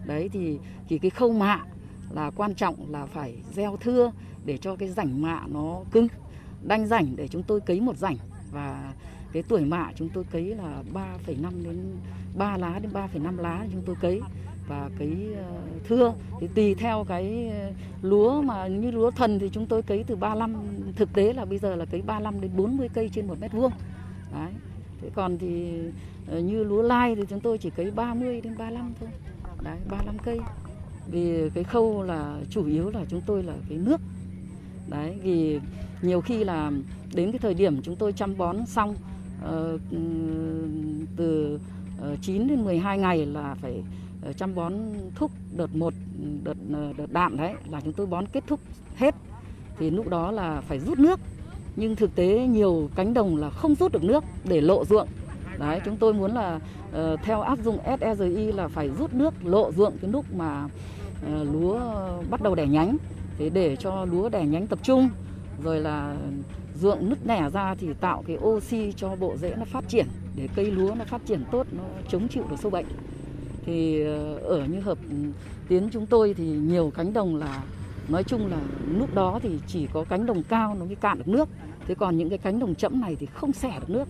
Đấy 0.05 0.29
thì 0.33 0.57
chỉ 0.89 0.97
cái 0.97 1.09
khâu 1.09 1.33
mạ 1.33 1.63
là 2.11 2.31
quan 2.35 2.55
trọng 2.55 2.91
là 2.91 3.05
phải 3.05 3.35
gieo 3.53 3.77
thưa 3.77 4.11
để 4.45 4.57
cho 4.57 4.75
cái 4.75 4.89
rảnh 4.89 5.21
mạ 5.21 5.41
nó 5.47 5.81
cứng, 5.91 6.07
đanh 6.63 6.87
rảnh 6.87 7.15
để 7.15 7.27
chúng 7.27 7.43
tôi 7.43 7.61
cấy 7.61 7.81
một 7.81 7.97
rảnh 7.97 8.17
và 8.51 8.93
cái 9.35 9.43
tuổi 9.47 9.65
mạ 9.65 9.91
chúng 9.95 10.09
tôi 10.09 10.23
cấy 10.31 10.43
là 10.43 10.83
3,5 10.93 11.63
đến 11.63 11.77
3 12.37 12.57
lá 12.57 12.79
đến 12.79 12.91
3,5 12.93 13.37
lá 13.37 13.65
chúng 13.71 13.81
tôi 13.85 13.95
cấy. 14.01 14.21
Và 14.67 14.89
cấy 14.99 15.33
ờ, 15.37 15.43
thưa 15.87 16.13
thì 16.39 16.47
tùy 16.55 16.75
theo 16.75 17.05
cái 17.07 17.49
ờ, 17.49 17.71
lúa 18.01 18.41
mà 18.41 18.67
như 18.67 18.91
lúa 18.91 19.11
thần 19.11 19.39
thì 19.39 19.49
chúng 19.49 19.65
tôi 19.65 19.81
cấy 19.81 20.03
từ 20.07 20.15
35 20.15 20.55
thực 20.95 21.13
tế 21.13 21.33
là 21.33 21.45
bây 21.45 21.57
giờ 21.57 21.75
là 21.75 21.85
cấy 21.85 22.01
35 22.01 22.41
đến 22.41 22.51
40 22.57 22.89
cây 22.93 23.09
trên 23.13 23.27
một 23.27 23.35
mét 23.41 23.51
vuông. 23.51 23.71
Đấy. 24.33 24.51
Thế 25.01 25.09
còn 25.15 25.37
thì 25.37 25.73
ờ, 26.27 26.39
như 26.39 26.63
lúa 26.63 26.81
lai 26.81 27.15
thì 27.15 27.21
chúng 27.29 27.39
tôi 27.39 27.57
chỉ 27.57 27.69
cấy 27.69 27.91
30 27.91 28.41
đến 28.41 28.57
35 28.57 28.93
thôi. 28.99 29.09
Đấy 29.63 29.77
35 29.89 30.17
cây. 30.23 30.39
Vì 31.07 31.49
cái 31.49 31.63
khâu 31.63 32.03
là 32.03 32.37
chủ 32.49 32.65
yếu 32.65 32.89
là 32.89 33.05
chúng 33.09 33.21
tôi 33.25 33.43
là 33.43 33.53
cái 33.69 33.77
nước. 33.77 34.01
Đấy 34.89 35.19
vì 35.23 35.59
nhiều 36.01 36.21
khi 36.21 36.43
là 36.43 36.71
đến 37.13 37.31
cái 37.31 37.39
thời 37.39 37.53
điểm 37.53 37.81
chúng 37.81 37.95
tôi 37.95 38.13
chăm 38.13 38.37
bón 38.37 38.65
xong 38.65 38.95
Ờ, 39.41 39.77
ừ, 39.91 39.97
từ 41.17 41.59
ờ, 42.01 42.15
9 42.21 42.47
đến 42.47 42.63
12 42.63 42.97
ngày 42.97 43.25
là 43.25 43.55
phải 43.61 43.83
ờ, 44.21 44.33
chăm 44.33 44.55
bón 44.55 44.73
thúc 45.15 45.31
đợt 45.57 45.75
một 45.75 45.93
đợt 46.43 46.57
đợt 46.97 47.11
đạm 47.11 47.37
đấy 47.37 47.53
là 47.69 47.81
chúng 47.81 47.93
tôi 47.93 48.07
bón 48.07 48.25
kết 48.25 48.43
thúc 48.47 48.59
hết. 48.95 49.15
Thì 49.77 49.89
lúc 49.89 50.07
đó 50.07 50.31
là 50.31 50.61
phải 50.61 50.79
rút 50.79 50.99
nước 50.99 51.19
nhưng 51.75 51.95
thực 51.95 52.15
tế 52.15 52.47
nhiều 52.47 52.89
cánh 52.95 53.13
đồng 53.13 53.37
là 53.37 53.49
không 53.49 53.75
rút 53.75 53.91
được 53.91 54.03
nước 54.03 54.23
để 54.43 54.61
lộ 54.61 54.85
ruộng. 54.85 55.07
Đấy 55.59 55.81
chúng 55.85 55.97
tôi 55.97 56.13
muốn 56.13 56.31
là 56.31 56.59
uh, 56.89 57.19
theo 57.23 57.41
áp 57.41 57.59
dụng 57.63 57.77
SEGI 57.99 58.51
là 58.51 58.67
phải 58.67 58.89
rút 58.89 59.13
nước 59.13 59.33
lộ 59.45 59.71
ruộng 59.71 59.97
cái 60.01 60.11
lúc 60.11 60.25
mà 60.35 60.63
uh, 60.63 61.53
lúa 61.53 61.79
bắt 62.29 62.41
đầu 62.41 62.55
đẻ 62.55 62.67
nhánh. 62.67 62.97
Thế 63.37 63.49
để 63.49 63.75
cho 63.75 64.05
lúa 64.05 64.29
đẻ 64.29 64.45
nhánh 64.45 64.67
tập 64.67 64.79
trung 64.83 65.09
rồi 65.63 65.79
là 65.79 66.15
ruộng 66.81 67.09
nứt 67.09 67.25
nẻ 67.25 67.49
ra 67.53 67.75
thì 67.75 67.87
tạo 67.99 68.23
cái 68.27 68.37
oxy 68.37 68.93
cho 68.97 69.15
bộ 69.15 69.37
rễ 69.37 69.55
nó 69.57 69.65
phát 69.65 69.89
triển 69.89 70.05
để 70.35 70.49
cây 70.55 70.71
lúa 70.71 70.95
nó 70.95 71.05
phát 71.05 71.21
triển 71.25 71.43
tốt 71.51 71.67
nó 71.71 71.83
chống 72.09 72.27
chịu 72.27 72.43
được 72.49 72.55
sâu 72.61 72.71
bệnh. 72.71 72.85
Thì 73.65 74.03
ờ, 74.03 74.37
ở 74.37 74.65
như 74.65 74.79
hợp 74.79 74.97
tiến 75.67 75.89
chúng 75.91 76.05
tôi 76.05 76.33
thì 76.33 76.43
nhiều 76.43 76.91
cánh 76.95 77.13
đồng 77.13 77.35
là 77.35 77.63
nói 78.07 78.23
chung 78.23 78.47
là 78.47 78.59
lúc 78.97 79.13
đó 79.13 79.39
thì 79.43 79.59
chỉ 79.67 79.87
có 79.93 80.05
cánh 80.09 80.25
đồng 80.25 80.43
cao 80.43 80.75
nó 80.79 80.85
mới 80.85 80.95
cạn 80.95 81.17
được 81.17 81.27
nước. 81.27 81.49
Thế 81.87 81.95
còn 81.95 82.17
những 82.17 82.29
cái 82.29 82.37
cánh 82.37 82.59
đồng 82.59 82.75
chậm 82.75 83.01
này 83.01 83.15
thì 83.19 83.25
không 83.25 83.53
xẻ 83.53 83.79
được 83.79 83.89
nước. 83.89 84.07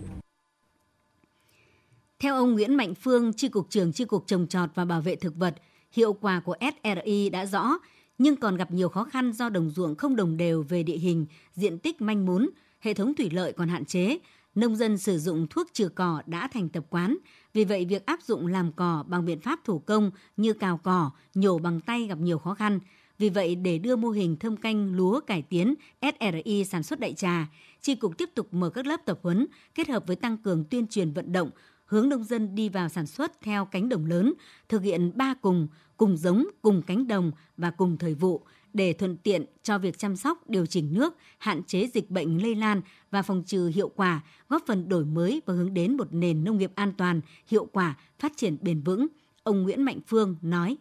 Theo 2.18 2.34
ông 2.34 2.52
Nguyễn 2.52 2.74
Mạnh 2.74 2.94
Phương, 2.94 3.32
Tri 3.32 3.48
Cục 3.48 3.70
trưởng 3.70 3.92
Tri 3.92 4.04
Cục 4.04 4.26
Trồng 4.26 4.46
Trọt 4.46 4.70
và 4.74 4.84
Bảo 4.84 5.00
vệ 5.00 5.16
Thực 5.16 5.36
vật, 5.36 5.54
hiệu 5.92 6.12
quả 6.12 6.40
của 6.40 6.56
SRI 6.60 7.30
đã 7.30 7.46
rõ, 7.46 7.78
nhưng 8.18 8.36
còn 8.36 8.56
gặp 8.56 8.72
nhiều 8.72 8.88
khó 8.88 9.04
khăn 9.04 9.32
do 9.32 9.48
đồng 9.48 9.70
ruộng 9.70 9.94
không 9.94 10.16
đồng 10.16 10.36
đều 10.36 10.62
về 10.62 10.82
địa 10.82 10.98
hình, 10.98 11.26
diện 11.54 11.78
tích 11.78 12.00
manh 12.00 12.26
mún, 12.26 12.50
hệ 12.80 12.94
thống 12.94 13.14
thủy 13.14 13.30
lợi 13.32 13.52
còn 13.52 13.68
hạn 13.68 13.84
chế, 13.84 14.18
nông 14.54 14.76
dân 14.76 14.98
sử 14.98 15.18
dụng 15.18 15.46
thuốc 15.50 15.66
trừ 15.72 15.88
cỏ 15.88 16.22
đã 16.26 16.48
thành 16.52 16.68
tập 16.68 16.84
quán. 16.90 17.16
Vì 17.54 17.64
vậy, 17.64 17.84
việc 17.84 18.06
áp 18.06 18.22
dụng 18.22 18.46
làm 18.46 18.72
cỏ 18.72 19.04
bằng 19.08 19.24
biện 19.24 19.40
pháp 19.40 19.60
thủ 19.64 19.78
công 19.78 20.10
như 20.36 20.52
cào 20.52 20.80
cỏ, 20.82 21.10
nhổ 21.34 21.58
bằng 21.58 21.80
tay 21.80 22.06
gặp 22.06 22.18
nhiều 22.18 22.38
khó 22.38 22.54
khăn. 22.54 22.80
Vì 23.18 23.28
vậy, 23.28 23.54
để 23.54 23.78
đưa 23.78 23.96
mô 23.96 24.08
hình 24.08 24.36
thâm 24.36 24.56
canh 24.56 24.94
lúa 24.94 25.20
cải 25.20 25.42
tiến 25.42 25.74
SRI 26.02 26.64
sản 26.64 26.82
xuất 26.82 27.00
đại 27.00 27.14
trà, 27.14 27.46
Tri 27.80 27.94
Cục 27.94 28.18
tiếp 28.18 28.30
tục 28.34 28.54
mở 28.54 28.70
các 28.70 28.86
lớp 28.86 29.00
tập 29.04 29.18
huấn 29.22 29.46
kết 29.74 29.88
hợp 29.88 30.06
với 30.06 30.16
tăng 30.16 30.36
cường 30.36 30.64
tuyên 30.64 30.86
truyền 30.86 31.12
vận 31.12 31.32
động, 31.32 31.50
hướng 31.84 32.08
nông 32.08 32.24
dân 32.24 32.54
đi 32.54 32.68
vào 32.68 32.88
sản 32.88 33.06
xuất 33.06 33.40
theo 33.42 33.64
cánh 33.64 33.88
đồng 33.88 34.06
lớn, 34.06 34.34
thực 34.68 34.82
hiện 34.82 35.12
ba 35.14 35.34
cùng, 35.34 35.68
cùng 35.96 36.16
giống, 36.16 36.44
cùng 36.62 36.82
cánh 36.82 37.08
đồng 37.08 37.32
và 37.56 37.70
cùng 37.70 37.96
thời 37.98 38.14
vụ 38.14 38.42
để 38.72 38.92
thuận 38.92 39.16
tiện 39.16 39.44
cho 39.62 39.78
việc 39.78 39.98
chăm 39.98 40.16
sóc, 40.16 40.50
điều 40.50 40.66
chỉnh 40.66 40.94
nước, 40.94 41.16
hạn 41.38 41.62
chế 41.62 41.86
dịch 41.94 42.10
bệnh 42.10 42.42
lây 42.42 42.54
lan 42.54 42.80
và 43.10 43.22
phòng 43.22 43.42
trừ 43.46 43.70
hiệu 43.74 43.88
quả, 43.96 44.20
góp 44.48 44.62
phần 44.66 44.88
đổi 44.88 45.04
mới 45.04 45.42
và 45.46 45.54
hướng 45.54 45.74
đến 45.74 45.96
một 45.96 46.08
nền 46.10 46.44
nông 46.44 46.58
nghiệp 46.58 46.72
an 46.74 46.92
toàn, 46.98 47.20
hiệu 47.46 47.68
quả, 47.72 47.94
phát 48.18 48.32
triển 48.36 48.56
bền 48.60 48.80
vững. 48.80 49.06
Ông 49.42 49.62
Nguyễn 49.62 49.82
Mạnh 49.82 50.00
Phương 50.06 50.36
nói. 50.42 50.76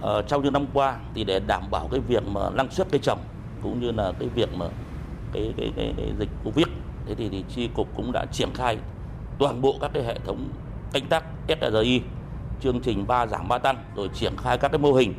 Ờ, 0.00 0.22
trong 0.28 0.44
những 0.44 0.52
năm 0.52 0.66
qua 0.74 1.00
thì 1.14 1.24
để 1.24 1.40
đảm 1.46 1.70
bảo 1.70 1.88
cái 1.90 2.00
việc 2.00 2.22
mà 2.26 2.50
năng 2.50 2.70
suất 2.70 2.86
cây 2.90 3.00
trồng 3.00 3.18
cũng 3.62 3.80
như 3.80 3.90
là 3.90 4.12
cái 4.18 4.28
việc 4.28 4.48
mà 4.54 4.66
cái 5.32 5.54
cái 5.56 5.72
cái, 5.76 5.94
cái 5.96 6.12
dịch 6.18 6.28
Covid 6.44 6.66
thế 7.06 7.14
thì, 7.14 7.28
thì 7.28 7.44
chi 7.48 7.68
cục 7.74 7.96
cũng 7.96 8.12
đã 8.12 8.26
triển 8.32 8.48
khai 8.54 8.78
toàn 9.38 9.62
bộ 9.62 9.76
các 9.80 9.90
cái 9.94 10.04
hệ 10.04 10.18
thống 10.18 10.48
canh 10.92 11.06
tác 11.06 11.24
SRI 11.48 12.02
chương 12.60 12.80
trình 12.80 13.06
ba 13.06 13.26
giảm 13.26 13.48
ba 13.48 13.58
tăng 13.58 13.76
rồi 13.96 14.08
triển 14.14 14.32
khai 14.36 14.58
các 14.58 14.72
cái 14.72 14.78
mô 14.78 14.92
hình 14.92 15.14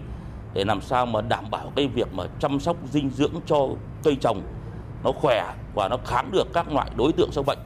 để 0.53 0.65
làm 0.65 0.81
sao 0.81 1.05
mà 1.05 1.21
đảm 1.21 1.51
bảo 1.51 1.71
cái 1.75 1.87
việc 1.87 2.13
mà 2.13 2.23
chăm 2.39 2.59
sóc, 2.59 2.77
dinh 2.91 3.09
dưỡng 3.09 3.33
cho 3.45 3.67
cây 4.03 4.17
trồng 4.21 4.41
nó 5.03 5.11
khỏe 5.11 5.53
và 5.75 5.87
nó 5.87 5.97
kháng 6.05 6.31
được 6.31 6.47
các 6.53 6.73
loại 6.73 6.89
đối 6.97 7.11
tượng 7.11 7.31
sâu 7.31 7.43
bệnh. 7.43 7.59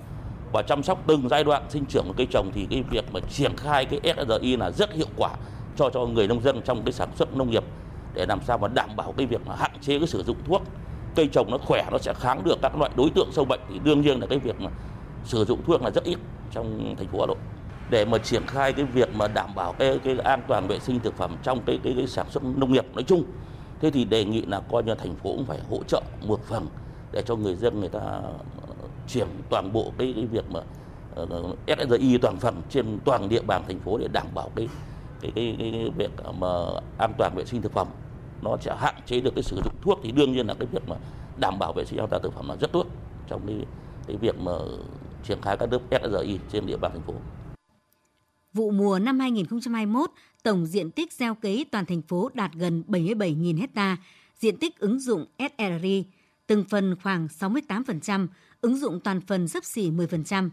Và 0.52 0.62
chăm 0.62 0.84
sóc 0.84 1.00
từng 1.08 1.30
giai 1.30 1.44
đoạn 1.44 1.64
sinh 1.70 1.86
trưởng 1.86 2.08
của 2.08 2.14
cây 2.18 2.28
trồng 2.32 2.52
thì 2.54 2.68
cái 2.70 2.84
việc 2.90 3.14
mà 3.14 3.20
triển 3.20 3.58
khai 3.58 3.86
cái 3.86 4.16
SRI 4.16 4.58
là 4.58 4.72
rất 4.72 4.94
hiệu 4.94 5.08
quả 5.18 5.30
cho 5.76 5.90
cho 5.90 6.06
người 6.06 6.28
nông 6.28 6.42
dân 6.42 6.62
trong 6.66 6.84
cái 6.84 6.94
sản 6.94 7.10
xuất 7.16 7.36
nông 7.36 7.50
nghiệp 7.50 7.64
để 8.14 8.26
làm 8.26 8.40
sao 8.48 8.58
mà 8.58 8.68
đảm 8.68 8.90
bảo 8.96 9.14
cái 9.18 9.26
việc 9.26 9.48
mà 9.48 9.56
hạn 9.56 9.72
chế 9.82 10.00
cái 10.00 10.08
sử 10.08 10.24
dụng 10.24 10.38
thuốc. 10.48 10.62
Cây 11.16 11.28
trồng 11.28 11.52
nó 11.52 11.58
khỏe, 11.58 11.86
nó 11.92 11.98
sẽ 11.98 12.14
kháng 12.14 12.44
được 12.44 12.56
các 12.62 12.78
loại 12.78 12.92
đối 12.96 13.10
tượng 13.10 13.30
sâu 13.32 13.46
bệnh 13.46 13.60
thì 13.70 13.80
đương 13.84 14.02
nhiên 14.02 14.20
là 14.20 14.28
cái 14.28 14.40
việc 14.40 14.62
mà 14.62 14.70
sử 15.26 15.46
dụng 15.46 15.60
thuốc 15.66 15.82
là 15.82 15.90
rất 15.90 16.04
ít 16.04 16.18
trong 16.52 16.96
thành 16.98 17.08
phố 17.08 17.20
Hà 17.20 17.26
Nội 17.26 17.38
để 17.89 18.06
mà 18.06 18.17
triển 18.17 18.48
khai 18.48 18.74
cái 18.74 18.86
việc 18.86 19.15
mà 19.15 19.28
đảm 19.28 19.56
bảo 19.56 19.74
cái 19.74 20.00
cái 20.04 20.17
an 20.17 20.41
toàn 20.48 20.67
vệ 20.67 20.80
sinh 20.80 21.00
thực 21.00 21.17
phẩm 21.17 21.38
trong 21.43 21.62
cái 21.65 21.80
cái, 21.84 21.93
cái 21.98 22.08
sản 22.08 22.30
xuất 22.30 22.43
nông 22.43 22.74
nghiệp 22.74 22.86
nói 22.93 23.04
chung 23.04 23.24
thế 23.82 23.91
thì 23.91 24.06
đề 24.06 24.26
nghị 24.26 24.41
là 24.41 24.60
coi 24.60 24.84
như 24.84 24.96
thành 24.96 25.15
phố 25.15 25.30
cũng 25.36 25.46
phải 25.46 25.60
hỗ 25.69 25.84
trợ 25.88 26.02
một 26.22 26.39
phần 26.46 26.67
để 27.12 27.22
cho 27.26 27.36
người 27.36 27.56
dân 27.56 27.80
người 27.80 27.89
ta 27.89 28.00
ờ, 28.00 28.74
chuyển 29.08 29.28
toàn 29.50 29.74
bộ 29.74 29.91
cái 29.98 30.13
cái 30.15 30.26
việc 30.26 30.52
mà 30.52 30.60
ờ, 31.15 31.24
uh, 31.24 31.58
SSI 31.67 32.17
toàn 32.17 32.38
phần 32.39 32.62
trên 32.69 33.00
toàn 33.06 33.30
địa 33.30 33.41
bàn 33.41 33.63
thành 33.67 33.80
phố 33.80 33.98
để 33.98 34.08
đảm 34.13 34.28
bảo 34.34 34.50
cái 34.56 34.69
cái 35.22 35.32
cái, 35.36 35.56
cái, 35.60 35.72
cái 35.72 35.89
việc 35.98 36.12
mà 36.39 36.48
an 36.98 37.13
toàn 37.17 37.36
vệ 37.36 37.46
sinh 37.46 37.62
thực 37.62 37.72
phẩm 37.72 37.88
nó 38.41 38.58
sẽ 38.62 38.76
hạn 38.80 38.96
chế 39.06 39.19
được 39.19 39.36
cái 39.36 39.43
sử 39.43 39.56
dụng 39.56 39.74
thuốc 39.82 40.00
thì 40.04 40.12
đương 40.12 40.32
nhiên 40.32 40.48
là 40.48 40.54
cái 40.60 40.67
việc 40.72 40.89
mà 40.89 40.96
đảm 41.38 41.60
bảo 41.60 41.74
vệ 41.74 41.86
sinh 41.86 42.00
an 42.00 42.08
toàn 42.10 42.22
thực 42.22 42.34
phẩm 42.34 42.50
là 42.50 42.56
rất 42.56 42.72
tốt 42.72 42.86
trong 43.28 43.41
cái 43.48 43.58
cái 44.08 44.17
việc 44.17 44.39
mà 44.39 44.52
triển 45.24 45.41
khai 45.41 45.58
các 45.58 45.69
lớp 45.72 45.80
SSI 45.91 46.39
trên 46.52 46.65
địa 46.65 46.78
bàn 46.78 46.91
thành 46.91 47.02
phố. 47.02 47.13
Vụ 48.54 48.72
mùa 48.72 49.00
năm 49.00 49.20
2021, 49.20 50.12
tổng 50.44 50.66
diện 50.66 50.92
tích 50.92 51.13
gieo 51.13 51.36
cấy 51.36 51.66
toàn 51.72 51.86
thành 51.86 52.02
phố 52.02 52.30
đạt 52.34 52.54
gần 52.54 52.84
77.000 52.88 53.60
hecta, 53.60 53.98
diện 54.39 54.58
tích 54.58 54.80
ứng 54.80 55.00
dụng 55.00 55.26
SRI 55.39 56.06
từng 56.48 56.63
phần 56.70 56.96
khoảng 57.04 57.28
68%, 57.39 58.28
ứng 58.62 58.78
dụng 58.78 59.00
toàn 59.00 59.22
phần 59.22 59.48
sấp 59.48 59.66
xỉ 59.66 59.92
10%. 59.92 60.50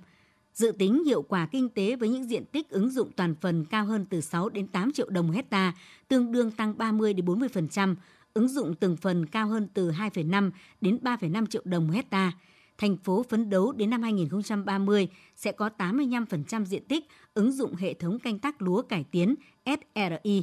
Dự 0.55 0.73
tính 0.79 1.05
hiệu 1.05 1.23
quả 1.23 1.49
kinh 1.53 1.69
tế 1.69 1.97
với 1.97 2.09
những 2.09 2.25
diện 2.25 2.45
tích 2.45 2.71
ứng 2.71 2.91
dụng 2.91 3.11
toàn 3.17 3.35
phần 3.41 3.65
cao 3.65 3.85
hơn 3.85 4.07
từ 4.11 4.21
6 4.21 4.49
đến 4.49 4.67
8 4.67 4.93
triệu 4.93 5.11
đồng 5.11 5.27
một 5.27 5.35
hecta, 5.35 5.73
tương 6.09 6.33
đương 6.33 6.51
tăng 6.51 6.79
30 6.79 7.15
đến 7.15 7.27
40%, 7.27 7.95
ứng 8.35 8.49
dụng 8.49 8.75
từng 8.75 8.97
phần 8.97 9.27
cao 9.27 9.49
hơn 9.49 9.69
từ 9.75 9.91
2,5 9.91 10.51
đến 10.81 10.99
3,5 11.03 11.47
triệu 11.47 11.63
đồng 11.65 11.87
một 11.87 11.93
hecta 11.95 12.33
thành 12.81 12.97
phố 12.97 13.25
phấn 13.29 13.51
đấu 13.51 13.73
đến 13.73 13.91
năm 13.91 14.03
2030 14.03 15.09
sẽ 15.37 15.53
có 15.53 15.71
85% 15.79 16.65
diện 16.65 16.85
tích 16.85 17.09
ứng 17.35 17.53
dụng 17.53 17.75
hệ 17.75 17.95
thống 17.95 18.19
canh 18.19 18.39
tác 18.39 18.63
lúa 18.63 18.83
cải 18.83 19.05
tiến 19.11 19.35
SRI. 19.67 20.43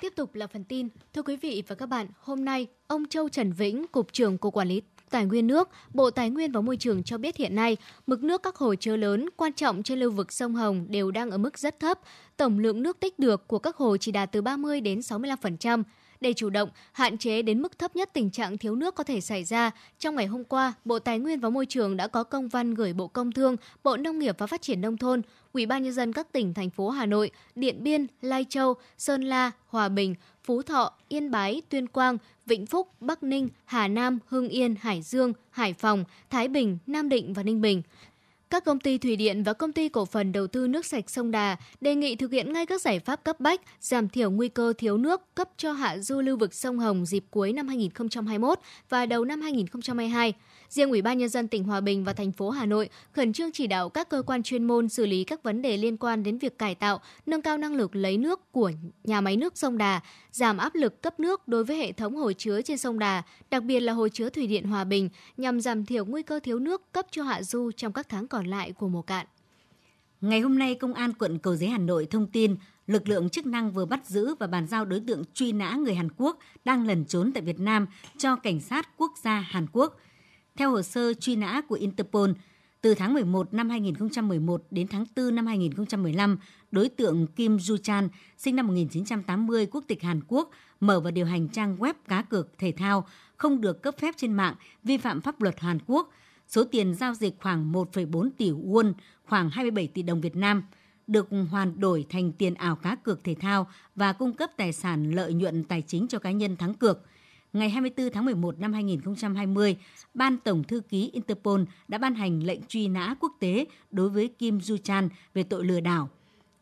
Tiếp 0.00 0.12
tục 0.16 0.34
là 0.34 0.46
phần 0.46 0.64
tin. 0.64 0.88
Thưa 1.12 1.22
quý 1.22 1.36
vị 1.36 1.62
và 1.68 1.74
các 1.74 1.86
bạn, 1.86 2.06
hôm 2.20 2.44
nay, 2.44 2.66
ông 2.86 3.06
Châu 3.06 3.28
Trần 3.28 3.52
Vĩnh, 3.52 3.86
Cục 3.86 4.12
trưởng 4.12 4.38
Cục 4.38 4.54
Quản 4.54 4.68
lý 4.68 4.82
Tài 5.10 5.26
nguyên 5.26 5.46
nước, 5.46 5.68
Bộ 5.94 6.10
Tài 6.10 6.30
nguyên 6.30 6.52
và 6.52 6.60
Môi 6.60 6.76
trường 6.76 7.02
cho 7.02 7.18
biết 7.18 7.36
hiện 7.36 7.54
nay, 7.54 7.76
mực 8.06 8.22
nước 8.22 8.42
các 8.42 8.56
hồ 8.56 8.74
chứa 8.74 8.96
lớn 8.96 9.28
quan 9.36 9.52
trọng 9.52 9.82
trên 9.82 9.98
lưu 9.98 10.10
vực 10.10 10.32
sông 10.32 10.54
Hồng 10.54 10.86
đều 10.88 11.10
đang 11.10 11.30
ở 11.30 11.38
mức 11.38 11.58
rất 11.58 11.80
thấp. 11.80 11.98
Tổng 12.36 12.58
lượng 12.58 12.82
nước 12.82 13.00
tích 13.00 13.18
được 13.18 13.48
của 13.48 13.58
các 13.58 13.76
hồ 13.76 13.96
chỉ 13.96 14.12
đạt 14.12 14.32
từ 14.32 14.42
30 14.42 14.80
đến 14.80 14.98
65%. 14.98 15.82
Để 16.20 16.32
chủ 16.32 16.50
động, 16.50 16.68
hạn 16.92 17.18
chế 17.18 17.42
đến 17.42 17.62
mức 17.62 17.78
thấp 17.78 17.96
nhất 17.96 18.10
tình 18.12 18.30
trạng 18.30 18.58
thiếu 18.58 18.74
nước 18.76 18.94
có 18.94 19.04
thể 19.04 19.20
xảy 19.20 19.44
ra, 19.44 19.70
trong 19.98 20.16
ngày 20.16 20.26
hôm 20.26 20.44
qua, 20.44 20.74
Bộ 20.84 20.98
Tài 20.98 21.18
nguyên 21.18 21.40
và 21.40 21.50
Môi 21.50 21.66
trường 21.66 21.96
đã 21.96 22.06
có 22.06 22.24
công 22.24 22.48
văn 22.48 22.74
gửi 22.74 22.92
Bộ 22.92 23.06
Công 23.06 23.32
Thương, 23.32 23.56
Bộ 23.84 23.96
Nông 23.96 24.18
nghiệp 24.18 24.36
và 24.38 24.46
Phát 24.46 24.62
triển 24.62 24.80
Nông 24.80 24.96
thôn, 24.96 25.22
Ủy 25.52 25.66
ban 25.66 25.82
Nhân 25.82 25.92
dân 25.92 26.12
các 26.12 26.32
tỉnh, 26.32 26.54
thành 26.54 26.70
phố 26.70 26.88
Hà 26.88 27.06
Nội, 27.06 27.30
Điện 27.54 27.82
Biên, 27.82 28.06
Lai 28.20 28.46
Châu, 28.48 28.74
Sơn 28.98 29.22
La, 29.22 29.50
Hòa 29.66 29.88
Bình, 29.88 30.14
Phú 30.44 30.62
Thọ, 30.62 30.92
Yên 31.08 31.30
Bái, 31.30 31.62
Tuyên 31.68 31.86
Quang, 31.86 32.18
Vĩnh 32.46 32.66
Phúc, 32.66 32.88
Bắc 33.00 33.22
Ninh, 33.22 33.48
Hà 33.64 33.88
Nam, 33.88 34.18
Hưng 34.26 34.48
Yên, 34.48 34.74
Hải 34.80 35.02
Dương, 35.02 35.32
Hải 35.50 35.74
Phòng, 35.74 36.04
Thái 36.30 36.48
Bình, 36.48 36.78
Nam 36.86 37.08
Định 37.08 37.32
và 37.32 37.42
Ninh 37.42 37.60
Bình 37.60 37.82
các 38.50 38.64
công 38.64 38.80
ty 38.80 38.98
thủy 38.98 39.16
điện 39.16 39.42
và 39.42 39.52
công 39.52 39.72
ty 39.72 39.88
cổ 39.88 40.04
phần 40.04 40.32
đầu 40.32 40.46
tư 40.46 40.66
nước 40.66 40.86
sạch 40.86 41.10
sông 41.10 41.30
Đà 41.30 41.56
đề 41.80 41.94
nghị 41.94 42.16
thực 42.16 42.32
hiện 42.32 42.52
ngay 42.52 42.66
các 42.66 42.80
giải 42.80 43.00
pháp 43.00 43.24
cấp 43.24 43.40
bách, 43.40 43.60
giảm 43.80 44.08
thiểu 44.08 44.30
nguy 44.30 44.48
cơ 44.48 44.72
thiếu 44.78 44.96
nước 44.96 45.34
cấp 45.34 45.48
cho 45.56 45.72
hạ 45.72 45.98
du 45.98 46.20
lưu 46.20 46.36
vực 46.36 46.54
sông 46.54 46.78
Hồng 46.78 47.06
dịp 47.06 47.24
cuối 47.30 47.52
năm 47.52 47.68
2021 47.68 48.58
và 48.88 49.06
đầu 49.06 49.24
năm 49.24 49.40
2022. 49.40 50.32
Riêng 50.70 50.90
Ủy 50.90 51.02
ban 51.02 51.18
nhân 51.18 51.28
dân 51.28 51.48
tỉnh 51.48 51.64
Hòa 51.64 51.80
Bình 51.80 52.04
và 52.04 52.12
thành 52.12 52.32
phố 52.32 52.50
Hà 52.50 52.66
Nội 52.66 52.88
khẩn 53.12 53.32
trương 53.32 53.52
chỉ 53.52 53.66
đạo 53.66 53.88
các 53.88 54.08
cơ 54.08 54.22
quan 54.22 54.42
chuyên 54.42 54.64
môn 54.64 54.88
xử 54.88 55.06
lý 55.06 55.24
các 55.24 55.42
vấn 55.42 55.62
đề 55.62 55.76
liên 55.76 55.96
quan 55.96 56.22
đến 56.22 56.38
việc 56.38 56.58
cải 56.58 56.74
tạo, 56.74 57.00
nâng 57.26 57.42
cao 57.42 57.58
năng 57.58 57.74
lực 57.74 57.96
lấy 57.96 58.18
nước 58.18 58.52
của 58.52 58.70
nhà 59.04 59.20
máy 59.20 59.36
nước 59.36 59.58
sông 59.58 59.78
Đà, 59.78 60.00
giảm 60.30 60.58
áp 60.58 60.74
lực 60.74 61.02
cấp 61.02 61.20
nước 61.20 61.48
đối 61.48 61.64
với 61.64 61.76
hệ 61.76 61.92
thống 61.92 62.16
hồ 62.16 62.32
chứa 62.32 62.62
trên 62.62 62.78
sông 62.78 62.98
Đà, 62.98 63.22
đặc 63.50 63.62
biệt 63.62 63.80
là 63.80 63.92
hồ 63.92 64.08
chứa 64.08 64.30
thủy 64.30 64.46
điện 64.46 64.64
Hòa 64.64 64.84
Bình 64.84 65.08
nhằm 65.36 65.60
giảm 65.60 65.86
thiểu 65.86 66.04
nguy 66.04 66.22
cơ 66.22 66.40
thiếu 66.40 66.58
nước 66.58 66.92
cấp 66.92 67.06
cho 67.10 67.22
hạ 67.22 67.42
du 67.42 67.70
trong 67.76 67.92
các 67.92 68.08
tháng 68.08 68.28
còn 68.28 68.46
lại 68.46 68.72
của 68.72 68.88
mùa 68.88 69.02
cạn. 69.02 69.26
Ngày 70.20 70.40
hôm 70.40 70.58
nay, 70.58 70.74
Công 70.74 70.94
an 70.94 71.12
quận 71.12 71.38
Cầu 71.38 71.56
Giấy 71.56 71.68
Hà 71.68 71.78
Nội 71.78 72.06
thông 72.10 72.26
tin 72.26 72.56
lực 72.86 73.08
lượng 73.08 73.28
chức 73.28 73.46
năng 73.46 73.72
vừa 73.72 73.84
bắt 73.84 74.06
giữ 74.06 74.34
và 74.34 74.46
bàn 74.46 74.66
giao 74.66 74.84
đối 74.84 75.00
tượng 75.00 75.22
truy 75.34 75.52
nã 75.52 75.76
người 75.84 75.94
Hàn 75.94 76.08
Quốc 76.16 76.38
đang 76.64 76.86
lẩn 76.86 77.04
trốn 77.04 77.32
tại 77.32 77.42
Việt 77.42 77.60
Nam 77.60 77.86
cho 78.18 78.36
Cảnh 78.36 78.60
sát 78.60 78.88
Quốc 78.96 79.12
gia 79.22 79.40
Hàn 79.40 79.66
Quốc– 79.72 79.96
theo 80.60 80.70
hồ 80.70 80.82
sơ 80.82 81.14
truy 81.14 81.36
nã 81.36 81.60
của 81.68 81.74
Interpol, 81.74 82.30
từ 82.80 82.94
tháng 82.94 83.14
11 83.14 83.54
năm 83.54 83.70
2011 83.70 84.62
đến 84.70 84.88
tháng 84.88 85.04
4 85.16 85.34
năm 85.34 85.46
2015, 85.46 86.38
đối 86.70 86.88
tượng 86.88 87.26
Kim 87.26 87.56
Ju 87.56 87.76
Chan, 87.76 88.08
sinh 88.38 88.56
năm 88.56 88.66
1980, 88.66 89.66
quốc 89.66 89.84
tịch 89.88 90.02
Hàn 90.02 90.20
Quốc, 90.28 90.50
mở 90.80 91.00
và 91.00 91.10
điều 91.10 91.26
hành 91.26 91.48
trang 91.48 91.76
web 91.76 91.94
cá 92.08 92.22
cược 92.22 92.58
thể 92.58 92.72
thao 92.72 93.06
không 93.36 93.60
được 93.60 93.82
cấp 93.82 93.94
phép 93.98 94.14
trên 94.16 94.32
mạng, 94.32 94.54
vi 94.84 94.98
phạm 94.98 95.20
pháp 95.20 95.42
luật 95.42 95.60
Hàn 95.60 95.78
Quốc. 95.86 96.10
Số 96.48 96.64
tiền 96.64 96.94
giao 96.94 97.14
dịch 97.14 97.34
khoảng 97.40 97.72
1,4 97.72 98.30
tỷ 98.38 98.50
won, 98.50 98.92
khoảng 99.24 99.50
27 99.50 99.86
tỷ 99.86 100.02
đồng 100.02 100.20
Việt 100.20 100.36
Nam, 100.36 100.62
được 101.06 101.28
hoàn 101.50 101.80
đổi 101.80 102.06
thành 102.08 102.32
tiền 102.32 102.54
ảo 102.54 102.76
cá 102.76 102.94
cược 102.94 103.24
thể 103.24 103.34
thao 103.40 103.70
và 103.96 104.12
cung 104.12 104.32
cấp 104.32 104.50
tài 104.56 104.72
sản 104.72 105.10
lợi 105.10 105.34
nhuận 105.34 105.64
tài 105.64 105.82
chính 105.82 106.08
cho 106.08 106.18
cá 106.18 106.30
nhân 106.30 106.56
thắng 106.56 106.74
cược– 106.74 106.98
ngày 107.52 107.70
24 107.70 108.10
tháng 108.12 108.24
11 108.24 108.58
năm 108.58 108.72
2020, 108.72 109.76
Ban 110.14 110.36
Tổng 110.36 110.64
Thư 110.64 110.80
ký 110.80 111.10
Interpol 111.12 111.60
đã 111.88 111.98
ban 111.98 112.14
hành 112.14 112.42
lệnh 112.42 112.60
truy 112.68 112.88
nã 112.88 113.14
quốc 113.20 113.32
tế 113.40 113.64
đối 113.90 114.08
với 114.08 114.28
Kim 114.28 114.58
Ju 114.58 114.76
Chan 114.76 115.08
về 115.34 115.42
tội 115.42 115.64
lừa 115.64 115.80
đảo. 115.80 116.08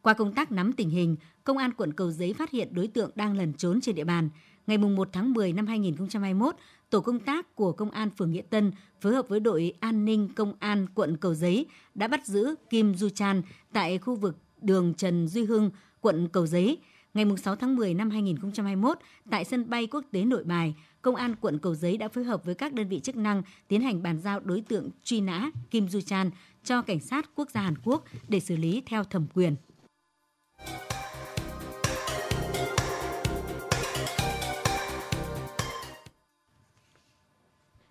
Qua 0.02 0.14
công 0.14 0.32
tác 0.32 0.52
nắm 0.52 0.72
tình 0.72 0.90
hình, 0.90 1.16
Công 1.44 1.58
an 1.58 1.72
quận 1.72 1.92
Cầu 1.92 2.10
Giấy 2.10 2.34
phát 2.34 2.50
hiện 2.50 2.68
đối 2.74 2.88
tượng 2.88 3.10
đang 3.14 3.36
lẩn 3.36 3.52
trốn 3.52 3.80
trên 3.80 3.94
địa 3.94 4.04
bàn. 4.04 4.28
Ngày 4.66 4.78
1 4.78 5.08
tháng 5.12 5.32
10 5.32 5.52
năm 5.52 5.66
2021, 5.66 6.54
tổ 6.90 7.00
công 7.00 7.20
tác 7.20 7.54
của 7.54 7.72
Công 7.72 7.90
an 7.90 8.10
phường 8.18 8.30
Nghĩa 8.30 8.42
Tân 8.50 8.72
phối 9.00 9.14
hợp 9.14 9.28
với 9.28 9.40
đội 9.40 9.72
an 9.80 10.04
ninh 10.04 10.28
Công 10.36 10.52
an 10.58 10.86
quận 10.94 11.16
Cầu 11.16 11.34
Giấy 11.34 11.66
đã 11.94 12.08
bắt 12.08 12.26
giữ 12.26 12.54
Kim 12.70 12.94
Du 12.94 13.08
Chan 13.08 13.42
tại 13.72 13.98
khu 13.98 14.14
vực 14.14 14.36
đường 14.60 14.94
Trần 14.94 15.28
Duy 15.28 15.44
Hưng, 15.44 15.70
quận 16.00 16.28
Cầu 16.28 16.46
Giấy 16.46 16.78
ngày 17.14 17.26
6 17.42 17.56
tháng 17.56 17.76
10 17.76 17.94
năm 17.94 18.10
2021, 18.10 18.98
tại 19.30 19.44
sân 19.44 19.70
bay 19.70 19.86
quốc 19.86 20.04
tế 20.12 20.24
Nội 20.24 20.44
Bài, 20.44 20.74
Công 21.02 21.16
an 21.16 21.34
quận 21.40 21.58
Cầu 21.58 21.74
Giấy 21.74 21.96
đã 21.96 22.08
phối 22.08 22.24
hợp 22.24 22.44
với 22.44 22.54
các 22.54 22.72
đơn 22.72 22.88
vị 22.88 23.00
chức 23.00 23.16
năng 23.16 23.42
tiến 23.68 23.80
hành 23.80 24.02
bàn 24.02 24.18
giao 24.18 24.40
đối 24.40 24.60
tượng 24.60 24.90
truy 25.04 25.20
nã 25.20 25.50
Kim 25.70 25.88
Du 25.88 26.00
Chan 26.00 26.30
cho 26.64 26.82
Cảnh 26.82 27.00
sát 27.00 27.30
Quốc 27.34 27.50
gia 27.50 27.60
Hàn 27.60 27.74
Quốc 27.84 28.04
để 28.28 28.40
xử 28.40 28.56
lý 28.56 28.82
theo 28.86 29.04
thẩm 29.04 29.26
quyền. 29.34 29.56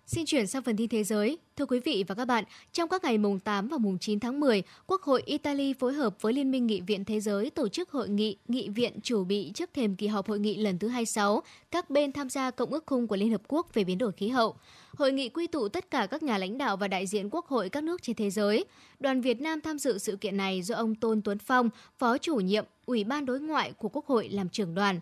Xin 0.08 0.26
chuyển 0.26 0.46
sang 0.46 0.62
phần 0.62 0.76
tin 0.76 0.88
thế 0.88 1.04
giới. 1.04 1.38
Thưa 1.56 1.66
quý 1.66 1.80
vị 1.80 2.04
và 2.08 2.14
các 2.14 2.24
bạn, 2.24 2.44
trong 2.72 2.88
các 2.88 3.04
ngày 3.04 3.18
mùng 3.18 3.38
8 3.38 3.68
và 3.68 3.78
mùng 3.78 3.98
9 3.98 4.20
tháng 4.20 4.40
10, 4.40 4.62
Quốc 4.86 5.02
hội 5.02 5.22
Italy 5.26 5.72
phối 5.72 5.92
hợp 5.92 6.14
với 6.20 6.32
Liên 6.32 6.50
minh 6.50 6.66
Nghị 6.66 6.80
viện 6.80 7.04
Thế 7.04 7.20
giới 7.20 7.50
tổ 7.50 7.68
chức 7.68 7.90
hội 7.90 8.08
nghị 8.08 8.36
Nghị 8.48 8.68
viện 8.68 8.92
chủ 9.02 9.24
bị 9.24 9.50
trước 9.54 9.70
thềm 9.74 9.96
kỳ 9.96 10.06
họp 10.06 10.28
hội 10.28 10.38
nghị 10.38 10.56
lần 10.56 10.78
thứ 10.78 10.88
26, 10.88 11.42
các 11.70 11.90
bên 11.90 12.12
tham 12.12 12.30
gia 12.30 12.50
Cộng 12.50 12.70
ước 12.70 12.86
khung 12.86 13.06
của 13.06 13.16
Liên 13.16 13.30
Hợp 13.30 13.42
Quốc 13.48 13.74
về 13.74 13.84
biến 13.84 13.98
đổi 13.98 14.12
khí 14.12 14.28
hậu. 14.28 14.56
Hội 14.96 15.12
nghị 15.12 15.28
quy 15.28 15.46
tụ 15.46 15.68
tất 15.68 15.90
cả 15.90 16.06
các 16.06 16.22
nhà 16.22 16.38
lãnh 16.38 16.58
đạo 16.58 16.76
và 16.76 16.88
đại 16.88 17.06
diện 17.06 17.28
quốc 17.30 17.46
hội 17.46 17.68
các 17.68 17.84
nước 17.84 18.02
trên 18.02 18.16
thế 18.16 18.30
giới. 18.30 18.64
Đoàn 19.00 19.20
Việt 19.20 19.40
Nam 19.40 19.60
tham 19.60 19.78
dự 19.78 19.98
sự 19.98 20.16
kiện 20.16 20.36
này 20.36 20.62
do 20.62 20.74
ông 20.74 20.94
Tôn 20.94 21.22
Tuấn 21.22 21.38
Phong, 21.38 21.70
Phó 21.98 22.18
chủ 22.18 22.36
nhiệm 22.36 22.64
Ủy 22.86 23.04
ban 23.04 23.26
Đối 23.26 23.40
ngoại 23.40 23.72
của 23.72 23.88
Quốc 23.88 24.06
hội 24.06 24.28
làm 24.28 24.48
trưởng 24.48 24.74
đoàn. 24.74 25.00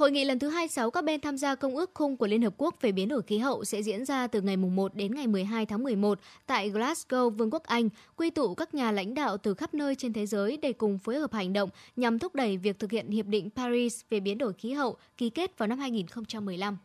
Hội 0.00 0.10
nghị 0.10 0.24
lần 0.24 0.38
thứ 0.38 0.48
26 0.48 0.90
các 0.90 1.04
bên 1.04 1.20
tham 1.20 1.38
gia 1.38 1.54
Công 1.54 1.76
ước 1.76 1.90
khung 1.94 2.16
của 2.16 2.26
Liên 2.26 2.42
Hợp 2.42 2.54
Quốc 2.56 2.74
về 2.80 2.92
biến 2.92 3.08
đổi 3.08 3.22
khí 3.22 3.38
hậu 3.38 3.64
sẽ 3.64 3.82
diễn 3.82 4.04
ra 4.04 4.26
từ 4.26 4.40
ngày 4.40 4.56
1 4.56 4.94
đến 4.94 5.14
ngày 5.14 5.26
12 5.26 5.66
tháng 5.66 5.82
11 5.82 6.18
tại 6.46 6.70
Glasgow, 6.70 7.30
Vương 7.30 7.50
quốc 7.50 7.62
Anh, 7.64 7.88
quy 8.16 8.30
tụ 8.30 8.54
các 8.54 8.74
nhà 8.74 8.92
lãnh 8.92 9.14
đạo 9.14 9.38
từ 9.38 9.54
khắp 9.54 9.74
nơi 9.74 9.94
trên 9.94 10.12
thế 10.12 10.26
giới 10.26 10.56
để 10.56 10.72
cùng 10.72 10.98
phối 10.98 11.18
hợp 11.18 11.32
hành 11.32 11.52
động 11.52 11.70
nhằm 11.96 12.18
thúc 12.18 12.34
đẩy 12.34 12.56
việc 12.56 12.78
thực 12.78 12.90
hiện 12.90 13.10
Hiệp 13.10 13.26
định 13.26 13.50
Paris 13.56 14.00
về 14.10 14.20
biến 14.20 14.38
đổi 14.38 14.52
khí 14.52 14.72
hậu 14.72 14.96
ký 15.16 15.30
kết 15.30 15.58
vào 15.58 15.66
năm 15.66 15.78
2015. 15.78 16.76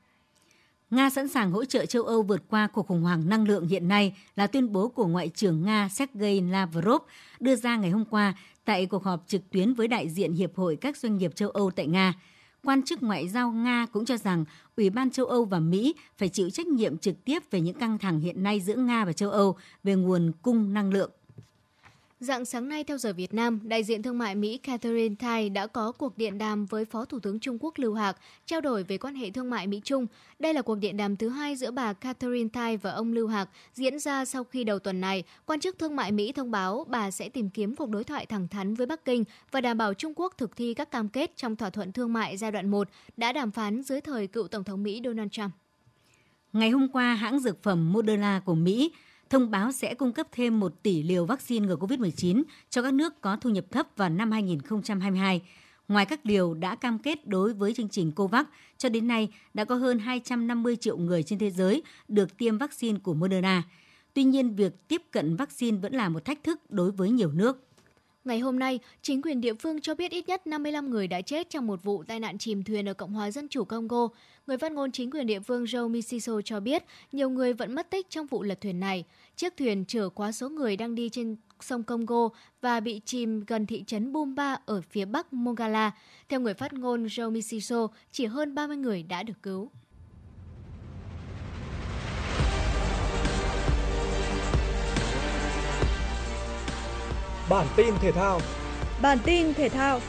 Nga 0.89 1.09
sẵn 1.09 1.27
sàng 1.27 1.51
hỗ 1.51 1.65
trợ 1.65 1.85
châu 1.85 2.03
Âu 2.03 2.21
vượt 2.21 2.41
qua 2.49 2.67
cuộc 2.67 2.87
khủng 2.87 3.01
hoảng 3.01 3.29
năng 3.29 3.47
lượng 3.47 3.67
hiện 3.67 3.87
nay 3.87 4.15
là 4.35 4.47
tuyên 4.47 4.71
bố 4.71 4.87
của 4.87 5.07
Ngoại 5.07 5.29
trưởng 5.29 5.63
Nga 5.63 5.89
Sergei 5.89 6.41
Lavrov 6.41 7.01
đưa 7.39 7.55
ra 7.55 7.77
ngày 7.77 7.89
hôm 7.89 8.05
qua 8.05 8.33
tại 8.65 8.85
cuộc 8.85 9.03
họp 9.03 9.23
trực 9.27 9.41
tuyến 9.51 9.73
với 9.73 9.87
đại 9.87 10.09
diện 10.09 10.33
Hiệp 10.33 10.55
hội 10.55 10.75
các 10.75 10.97
doanh 10.97 11.17
nghiệp 11.17 11.35
châu 11.35 11.49
Âu 11.49 11.71
tại 11.71 11.87
Nga– 11.87 12.13
quan 12.65 12.83
chức 12.83 13.03
ngoại 13.03 13.27
giao 13.29 13.51
Nga 13.51 13.85
cũng 13.91 14.05
cho 14.05 14.17
rằng 14.17 14.45
Ủy 14.77 14.89
ban 14.89 15.09
châu 15.09 15.25
Âu 15.25 15.45
và 15.45 15.59
Mỹ 15.59 15.95
phải 16.17 16.29
chịu 16.29 16.49
trách 16.49 16.67
nhiệm 16.67 16.97
trực 16.97 17.25
tiếp 17.25 17.43
về 17.51 17.61
những 17.61 17.79
căng 17.79 17.97
thẳng 17.97 18.19
hiện 18.19 18.43
nay 18.43 18.59
giữa 18.59 18.75
Nga 18.75 19.05
và 19.05 19.13
châu 19.13 19.31
Âu 19.31 19.55
về 19.83 19.95
nguồn 19.95 20.31
cung 20.41 20.73
năng 20.73 20.93
lượng. 20.93 21.11
Dạng 22.25 22.45
sáng 22.45 22.69
nay 22.69 22.83
theo 22.83 22.97
giờ 22.97 23.13
Việt 23.13 23.33
Nam, 23.33 23.59
đại 23.63 23.83
diện 23.83 24.03
thương 24.03 24.17
mại 24.17 24.35
Mỹ 24.35 24.57
Catherine 24.57 25.15
Tai 25.19 25.49
đã 25.49 25.67
có 25.67 25.91
cuộc 25.91 26.17
điện 26.17 26.37
đàm 26.37 26.65
với 26.65 26.85
Phó 26.85 27.05
Thủ 27.05 27.19
tướng 27.19 27.39
Trung 27.39 27.57
Quốc 27.59 27.73
Lưu 27.77 27.93
Hạc 27.93 28.17
trao 28.45 28.61
đổi 28.61 28.83
về 28.83 28.97
quan 28.97 29.15
hệ 29.15 29.29
thương 29.29 29.49
mại 29.49 29.67
Mỹ-Trung. 29.67 30.07
Đây 30.39 30.53
là 30.53 30.61
cuộc 30.61 30.75
điện 30.75 30.97
đàm 30.97 31.15
thứ 31.15 31.29
hai 31.29 31.55
giữa 31.55 31.71
bà 31.71 31.93
Catherine 31.93 32.49
Tai 32.53 32.77
và 32.77 32.91
ông 32.91 33.13
Lưu 33.13 33.27
Hạc 33.27 33.49
diễn 33.73 33.99
ra 33.99 34.25
sau 34.25 34.43
khi 34.43 34.63
đầu 34.63 34.79
tuần 34.79 35.01
này, 35.01 35.23
quan 35.45 35.59
chức 35.59 35.79
thương 35.79 35.95
mại 35.95 36.11
Mỹ 36.11 36.31
thông 36.31 36.51
báo 36.51 36.85
bà 36.89 37.11
sẽ 37.11 37.29
tìm 37.29 37.49
kiếm 37.49 37.75
cuộc 37.75 37.89
đối 37.89 38.03
thoại 38.03 38.25
thẳng 38.25 38.47
thắn 38.47 38.73
với 38.73 38.85
Bắc 38.85 39.05
Kinh 39.05 39.23
và 39.51 39.61
đảm 39.61 39.77
bảo 39.77 39.93
Trung 39.93 40.13
Quốc 40.15 40.33
thực 40.37 40.55
thi 40.55 40.73
các 40.73 40.91
cam 40.91 41.09
kết 41.09 41.31
trong 41.35 41.55
thỏa 41.55 41.69
thuận 41.69 41.91
thương 41.91 42.13
mại 42.13 42.37
giai 42.37 42.51
đoạn 42.51 42.69
1 42.69 42.87
đã 43.17 43.33
đàm 43.33 43.51
phán 43.51 43.83
dưới 43.83 44.01
thời 44.01 44.27
cựu 44.27 44.47
Tổng 44.47 44.63
thống 44.63 44.83
Mỹ 44.83 45.01
Donald 45.03 45.31
Trump. 45.31 45.51
Ngày 46.53 46.69
hôm 46.69 46.87
qua, 46.87 47.13
hãng 47.13 47.39
dược 47.39 47.63
phẩm 47.63 47.93
Moderna 47.93 48.41
của 48.45 48.55
Mỹ 48.55 48.91
thông 49.29 49.51
báo 49.51 49.71
sẽ 49.71 49.95
cung 49.95 50.13
cấp 50.13 50.27
thêm 50.31 50.59
1 50.59 50.83
tỷ 50.83 51.03
liều 51.03 51.25
vaccine 51.25 51.67
ngừa 51.67 51.75
COVID-19 51.75 52.43
cho 52.69 52.81
các 52.81 52.93
nước 52.93 53.21
có 53.21 53.37
thu 53.41 53.49
nhập 53.49 53.65
thấp 53.71 53.87
vào 53.97 54.09
năm 54.09 54.31
2022. 54.31 55.41
Ngoài 55.87 56.05
các 56.05 56.19
liều 56.23 56.53
đã 56.53 56.75
cam 56.75 56.99
kết 56.99 57.27
đối 57.27 57.53
với 57.53 57.73
chương 57.73 57.89
trình 57.89 58.11
COVAX, 58.11 58.45
cho 58.77 58.89
đến 58.89 59.07
nay 59.07 59.29
đã 59.53 59.65
có 59.65 59.75
hơn 59.75 59.99
250 59.99 60.75
triệu 60.75 60.97
người 60.97 61.23
trên 61.23 61.39
thế 61.39 61.51
giới 61.51 61.83
được 62.07 62.37
tiêm 62.37 62.57
vaccine 62.57 62.99
của 62.99 63.13
Moderna. 63.13 63.63
Tuy 64.13 64.23
nhiên, 64.23 64.55
việc 64.55 64.87
tiếp 64.87 65.01
cận 65.11 65.35
vaccine 65.35 65.77
vẫn 65.77 65.93
là 65.93 66.09
một 66.09 66.25
thách 66.25 66.43
thức 66.43 66.71
đối 66.71 66.91
với 66.91 67.09
nhiều 67.09 67.31
nước. 67.31 67.67
Ngày 68.25 68.39
hôm 68.39 68.59
nay, 68.59 68.79
chính 69.01 69.21
quyền 69.21 69.41
địa 69.41 69.53
phương 69.53 69.81
cho 69.81 69.95
biết 69.95 70.11
ít 70.11 70.27
nhất 70.27 70.47
55 70.47 70.89
người 70.89 71.07
đã 71.07 71.21
chết 71.21 71.49
trong 71.49 71.67
một 71.67 71.83
vụ 71.83 72.03
tai 72.03 72.19
nạn 72.19 72.37
chìm 72.37 72.63
thuyền 72.63 72.89
ở 72.89 72.93
Cộng 72.93 73.13
hòa 73.13 73.31
Dân 73.31 73.47
chủ 73.47 73.63
Congo. 73.65 74.07
Người 74.47 74.57
phát 74.57 74.71
ngôn 74.71 74.91
chính 74.91 75.11
quyền 75.11 75.27
địa 75.27 75.39
phương 75.39 75.63
Joe 75.63 75.89
Misiso 75.89 76.41
cho 76.45 76.59
biết 76.59 76.83
nhiều 77.11 77.29
người 77.29 77.53
vẫn 77.53 77.75
mất 77.75 77.89
tích 77.89 78.09
trong 78.09 78.27
vụ 78.27 78.43
lật 78.43 78.61
thuyền 78.61 78.79
này. 78.79 79.03
Chiếc 79.35 79.57
thuyền 79.57 79.85
chở 79.87 80.09
quá 80.09 80.31
số 80.31 80.49
người 80.49 80.77
đang 80.77 80.95
đi 80.95 81.09
trên 81.09 81.35
sông 81.61 81.83
Congo 81.83 82.29
và 82.61 82.79
bị 82.79 83.01
chìm 83.05 83.43
gần 83.47 83.65
thị 83.65 83.83
trấn 83.87 84.13
Bumba 84.13 84.57
ở 84.65 84.81
phía 84.81 85.05
bắc 85.05 85.33
Mongala. 85.33 85.91
Theo 86.29 86.39
người 86.39 86.53
phát 86.53 86.73
ngôn 86.73 87.05
Joe 87.05 87.31
Misiso, 87.31 87.87
chỉ 88.11 88.25
hơn 88.25 88.55
30 88.55 88.77
người 88.77 89.03
đã 89.03 89.23
được 89.23 89.43
cứu. 89.43 89.71
Bản 97.49 97.67
tin 97.75 97.93
thể 98.01 98.11
thao. 98.11 98.41
Bản 99.01 99.17
tin 99.25 99.53
thể 99.53 99.69
thao. 99.69 99.99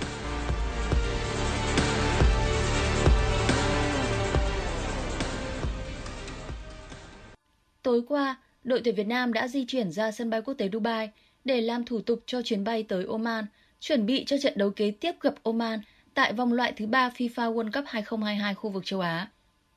Tối 7.82 8.02
qua, 8.08 8.36
đội 8.64 8.80
tuyển 8.84 8.94
Việt 8.94 9.06
Nam 9.06 9.32
đã 9.32 9.48
di 9.48 9.64
chuyển 9.68 9.92
ra 9.92 10.10
sân 10.10 10.30
bay 10.30 10.42
quốc 10.42 10.54
tế 10.54 10.68
Dubai 10.72 11.10
để 11.44 11.60
làm 11.60 11.84
thủ 11.84 12.00
tục 12.00 12.22
cho 12.26 12.42
chuyến 12.42 12.64
bay 12.64 12.82
tới 12.82 13.04
Oman, 13.04 13.44
chuẩn 13.80 14.06
bị 14.06 14.24
cho 14.24 14.36
trận 14.42 14.52
đấu 14.56 14.70
kế 14.70 14.90
tiếp 14.90 15.12
gặp 15.20 15.34
Oman 15.42 15.80
tại 16.14 16.32
vòng 16.32 16.52
loại 16.52 16.72
thứ 16.76 16.86
ba 16.86 17.08
FIFA 17.08 17.54
World 17.54 17.72
Cup 17.72 17.84
2022 17.86 18.54
khu 18.54 18.70
vực 18.70 18.86
châu 18.86 19.00
Á. 19.00 19.30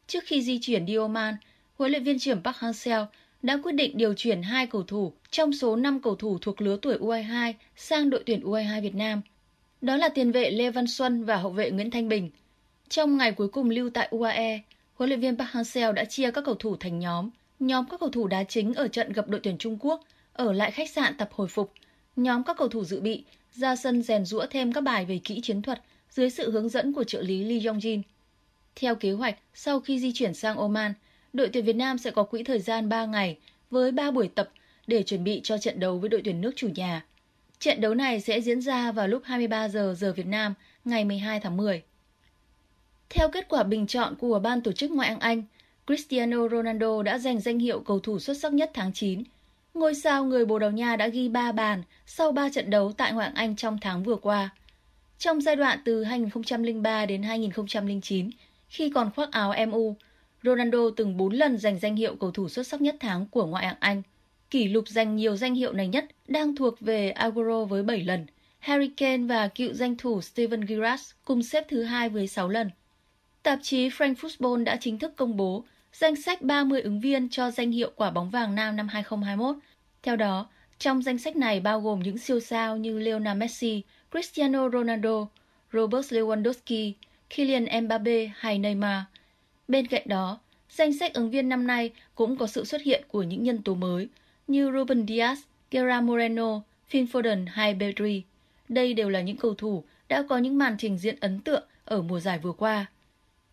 Trước 0.07 0.23
khi 0.25 0.41
di 0.41 0.59
chuyển 0.61 0.85
đi 0.85 0.95
Oman, 0.95 1.35
huấn 1.77 1.91
luyện 1.91 2.03
viên 2.03 2.19
trưởng 2.19 2.43
Park 2.43 2.57
Hang-seo 2.57 3.05
đã 3.41 3.57
quyết 3.63 3.71
định 3.71 3.97
điều 3.97 4.13
chuyển 4.13 4.41
hai 4.41 4.67
cầu 4.67 4.83
thủ 4.83 5.13
trong 5.31 5.53
số 5.53 5.75
5 5.75 6.01
cầu 6.01 6.15
thủ 6.15 6.37
thuộc 6.41 6.61
lứa 6.61 6.77
tuổi 6.81 6.97
U22 6.97 7.53
sang 7.75 8.09
đội 8.09 8.23
tuyển 8.25 8.41
U22 8.43 8.81
Việt 8.81 8.95
Nam. 8.95 9.21
Đó 9.81 9.97
là 9.97 10.09
tiền 10.09 10.31
vệ 10.31 10.51
Lê 10.51 10.71
Văn 10.71 10.87
Xuân 10.87 11.23
và 11.23 11.35
hậu 11.35 11.51
vệ 11.51 11.71
Nguyễn 11.71 11.91
Thanh 11.91 12.09
Bình. 12.09 12.29
Trong 12.89 13.17
ngày 13.17 13.31
cuối 13.31 13.47
cùng 13.47 13.69
lưu 13.69 13.89
tại 13.89 14.07
UAE, 14.11 14.59
huấn 14.95 15.09
luyện 15.09 15.19
viên 15.19 15.37
Park 15.37 15.49
Hang-seo 15.49 15.91
đã 15.91 16.05
chia 16.05 16.31
các 16.31 16.43
cầu 16.45 16.55
thủ 16.55 16.75
thành 16.75 16.99
nhóm. 16.99 17.29
Nhóm 17.59 17.85
các 17.89 17.99
cầu 17.99 18.09
thủ 18.09 18.27
đá 18.27 18.43
chính 18.43 18.73
ở 18.73 18.87
trận 18.87 19.13
gặp 19.13 19.27
đội 19.27 19.39
tuyển 19.43 19.57
Trung 19.57 19.77
Quốc 19.79 20.03
ở 20.33 20.53
lại 20.53 20.71
khách 20.71 20.89
sạn 20.89 21.17
tập 21.17 21.29
hồi 21.33 21.47
phục. 21.47 21.73
Nhóm 22.15 22.43
các 22.43 22.57
cầu 22.57 22.67
thủ 22.67 22.83
dự 22.83 23.01
bị 23.01 23.23
ra 23.53 23.75
sân 23.75 24.01
rèn 24.01 24.25
rũa 24.25 24.45
thêm 24.49 24.73
các 24.73 24.81
bài 24.81 25.05
về 25.05 25.19
kỹ 25.23 25.39
chiến 25.43 25.61
thuật 25.61 25.81
dưới 26.09 26.29
sự 26.29 26.51
hướng 26.51 26.69
dẫn 26.69 26.93
của 26.93 27.03
trợ 27.03 27.21
lý 27.21 27.43
Lee 27.43 27.59
Yong-jin. 27.59 28.01
Theo 28.75 28.95
kế 28.95 29.11
hoạch, 29.11 29.37
sau 29.53 29.79
khi 29.79 29.99
di 29.99 30.11
chuyển 30.13 30.33
sang 30.33 30.57
Oman, 30.57 30.93
đội 31.33 31.49
tuyển 31.53 31.65
Việt 31.65 31.75
Nam 31.75 31.97
sẽ 31.97 32.11
có 32.11 32.23
quỹ 32.23 32.43
thời 32.43 32.59
gian 32.59 32.89
3 32.89 33.05
ngày 33.05 33.37
với 33.71 33.91
3 33.91 34.11
buổi 34.11 34.27
tập 34.27 34.49
để 34.87 35.03
chuẩn 35.03 35.23
bị 35.23 35.41
cho 35.43 35.57
trận 35.57 35.79
đấu 35.79 35.97
với 35.97 36.09
đội 36.09 36.21
tuyển 36.25 36.41
nước 36.41 36.51
chủ 36.55 36.69
nhà. 36.75 37.05
Trận 37.59 37.81
đấu 37.81 37.93
này 37.93 38.21
sẽ 38.21 38.41
diễn 38.41 38.61
ra 38.61 38.91
vào 38.91 39.07
lúc 39.07 39.21
23 39.25 39.69
giờ 39.69 39.95
giờ 39.97 40.13
Việt 40.13 40.27
Nam 40.27 40.53
ngày 40.85 41.05
12 41.05 41.39
tháng 41.39 41.57
10. 41.57 41.83
Theo 43.09 43.29
kết 43.29 43.45
quả 43.49 43.63
bình 43.63 43.87
chọn 43.87 44.15
của 44.15 44.39
ban 44.39 44.61
tổ 44.61 44.71
chức 44.71 44.91
Ngoại 44.91 45.09
hạng 45.09 45.19
Anh, 45.19 45.43
Cristiano 45.87 46.47
Ronaldo 46.47 47.03
đã 47.03 47.17
giành 47.17 47.39
danh 47.39 47.59
hiệu 47.59 47.79
cầu 47.79 47.99
thủ 47.99 48.19
xuất 48.19 48.37
sắc 48.37 48.53
nhất 48.53 48.71
tháng 48.73 48.93
9. 48.93 49.23
Ngôi 49.73 49.95
sao 49.95 50.25
người 50.25 50.45
Bồ 50.45 50.59
Đào 50.59 50.71
Nha 50.71 50.95
đã 50.95 51.07
ghi 51.07 51.29
3 51.29 51.51
bàn 51.51 51.83
sau 52.05 52.31
3 52.31 52.49
trận 52.49 52.69
đấu 52.69 52.91
tại 52.97 53.13
Ngoại 53.13 53.27
hạng 53.27 53.35
Anh 53.35 53.55
trong 53.55 53.77
tháng 53.81 54.03
vừa 54.03 54.15
qua. 54.15 54.49
Trong 55.17 55.41
giai 55.41 55.55
đoạn 55.55 55.79
từ 55.85 56.03
2003 56.03 57.05
đến 57.05 57.23
2009, 57.23 58.29
khi 58.69 58.89
còn 58.89 59.11
khoác 59.15 59.31
áo 59.31 59.53
MU, 59.67 59.95
Ronaldo 60.43 60.89
từng 60.95 61.17
4 61.17 61.33
lần 61.33 61.57
giành 61.57 61.79
danh 61.79 61.95
hiệu 61.95 62.15
cầu 62.15 62.31
thủ 62.31 62.49
xuất 62.49 62.67
sắc 62.67 62.81
nhất 62.81 62.95
tháng 62.99 63.25
của 63.25 63.45
ngoại 63.45 63.65
hạng 63.65 63.77
Anh. 63.79 64.01
Kỷ 64.49 64.67
lục 64.67 64.87
giành 64.87 65.15
nhiều 65.15 65.35
danh 65.35 65.55
hiệu 65.55 65.73
này 65.73 65.87
nhất 65.87 66.05
đang 66.27 66.55
thuộc 66.55 66.79
về 66.79 67.11
Aguero 67.11 67.65
với 67.65 67.83
7 67.83 68.03
lần. 68.03 68.25
Harry 68.59 68.87
Kane 68.87 69.23
và 69.23 69.47
cựu 69.47 69.73
danh 69.73 69.95
thủ 69.95 70.21
Steven 70.21 70.61
Gerrard 70.61 71.03
cùng 71.25 71.43
xếp 71.43 71.65
thứ 71.69 71.83
hai 71.83 72.09
với 72.09 72.27
6 72.27 72.49
lần. 72.49 72.69
Tạp 73.43 73.59
chí 73.61 73.89
Frank 73.89 74.15
Football 74.15 74.63
đã 74.63 74.75
chính 74.75 74.99
thức 74.99 75.13
công 75.15 75.37
bố 75.37 75.63
danh 75.93 76.15
sách 76.15 76.41
30 76.41 76.81
ứng 76.81 76.99
viên 76.99 77.29
cho 77.29 77.51
danh 77.51 77.71
hiệu 77.71 77.91
quả 77.95 78.11
bóng 78.11 78.29
vàng 78.29 78.55
nam 78.55 78.75
năm 78.75 78.87
2021. 78.87 79.55
Theo 80.03 80.15
đó, 80.15 80.47
trong 80.79 81.01
danh 81.01 81.17
sách 81.17 81.35
này 81.35 81.59
bao 81.59 81.81
gồm 81.81 81.99
những 81.99 82.17
siêu 82.17 82.39
sao 82.39 82.77
như 82.77 82.99
Lionel 82.99 83.37
Messi, 83.37 83.83
Cristiano 84.11 84.69
Ronaldo, 84.69 85.27
Robert 85.73 86.13
Lewandowski, 86.13 86.93
Kylian 87.29 87.83
Mbappe 87.83 88.31
hay 88.35 88.59
Neymar. 88.59 89.01
Bên 89.69 89.87
cạnh 89.87 90.01
đó, 90.05 90.39
danh 90.69 90.93
sách 90.93 91.13
ứng 91.13 91.29
viên 91.29 91.49
năm 91.49 91.67
nay 91.67 91.91
cũng 92.15 92.37
có 92.37 92.47
sự 92.47 92.65
xuất 92.65 92.81
hiện 92.81 93.03
của 93.07 93.23
những 93.23 93.43
nhân 93.43 93.61
tố 93.61 93.75
mới 93.75 94.07
như 94.47 94.71
Ruben 94.71 95.07
Dias, 95.07 95.39
Gerard 95.71 96.03
Moreno, 96.03 96.61
Phil 96.87 97.05
Foden 97.05 97.45
hay 97.49 97.75
Pedri. 97.79 98.23
Đây 98.69 98.93
đều 98.93 99.09
là 99.09 99.21
những 99.21 99.37
cầu 99.37 99.53
thủ 99.53 99.83
đã 100.07 100.23
có 100.29 100.37
những 100.37 100.57
màn 100.57 100.75
trình 100.77 100.97
diễn 100.97 101.15
ấn 101.19 101.39
tượng 101.39 101.63
ở 101.85 102.01
mùa 102.01 102.19
giải 102.19 102.39
vừa 102.39 102.51
qua. 102.51 102.85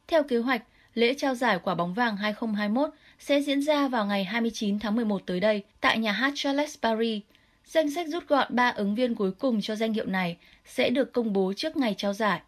Theo 0.09 0.23
kế 0.23 0.39
hoạch, 0.39 0.63
lễ 0.95 1.15
trao 1.15 1.35
giải 1.35 1.59
quả 1.63 1.75
bóng 1.75 1.95
vàng 1.95 2.17
2021 2.17 2.91
sẽ 3.19 3.41
diễn 3.41 3.63
ra 3.63 3.89
vào 3.89 4.07
ngày 4.07 4.25
29 4.25 4.79
tháng 4.79 4.97
11 4.97 5.23
tới 5.27 5.41
đây 5.41 5.63
tại 5.81 5.99
nhà 5.99 6.13
hát 6.13 6.33
Charles 6.37 6.77
Paris. 6.83 7.23
Danh 7.65 7.91
sách 7.91 8.09
rút 8.09 8.29
gọn 8.29 8.47
3 8.51 8.71
ứng 8.71 8.95
viên 8.95 9.15
cuối 9.15 9.33
cùng 9.33 9.61
cho 9.61 9.77
danh 9.77 9.93
hiệu 9.93 10.07
này 10.07 10.37
sẽ 10.67 10.91
được 10.91 11.13
công 11.13 11.33
bố 11.33 11.53
trước 11.57 11.77
ngày 11.77 11.95
trao 11.95 12.13
giải. 12.13 12.41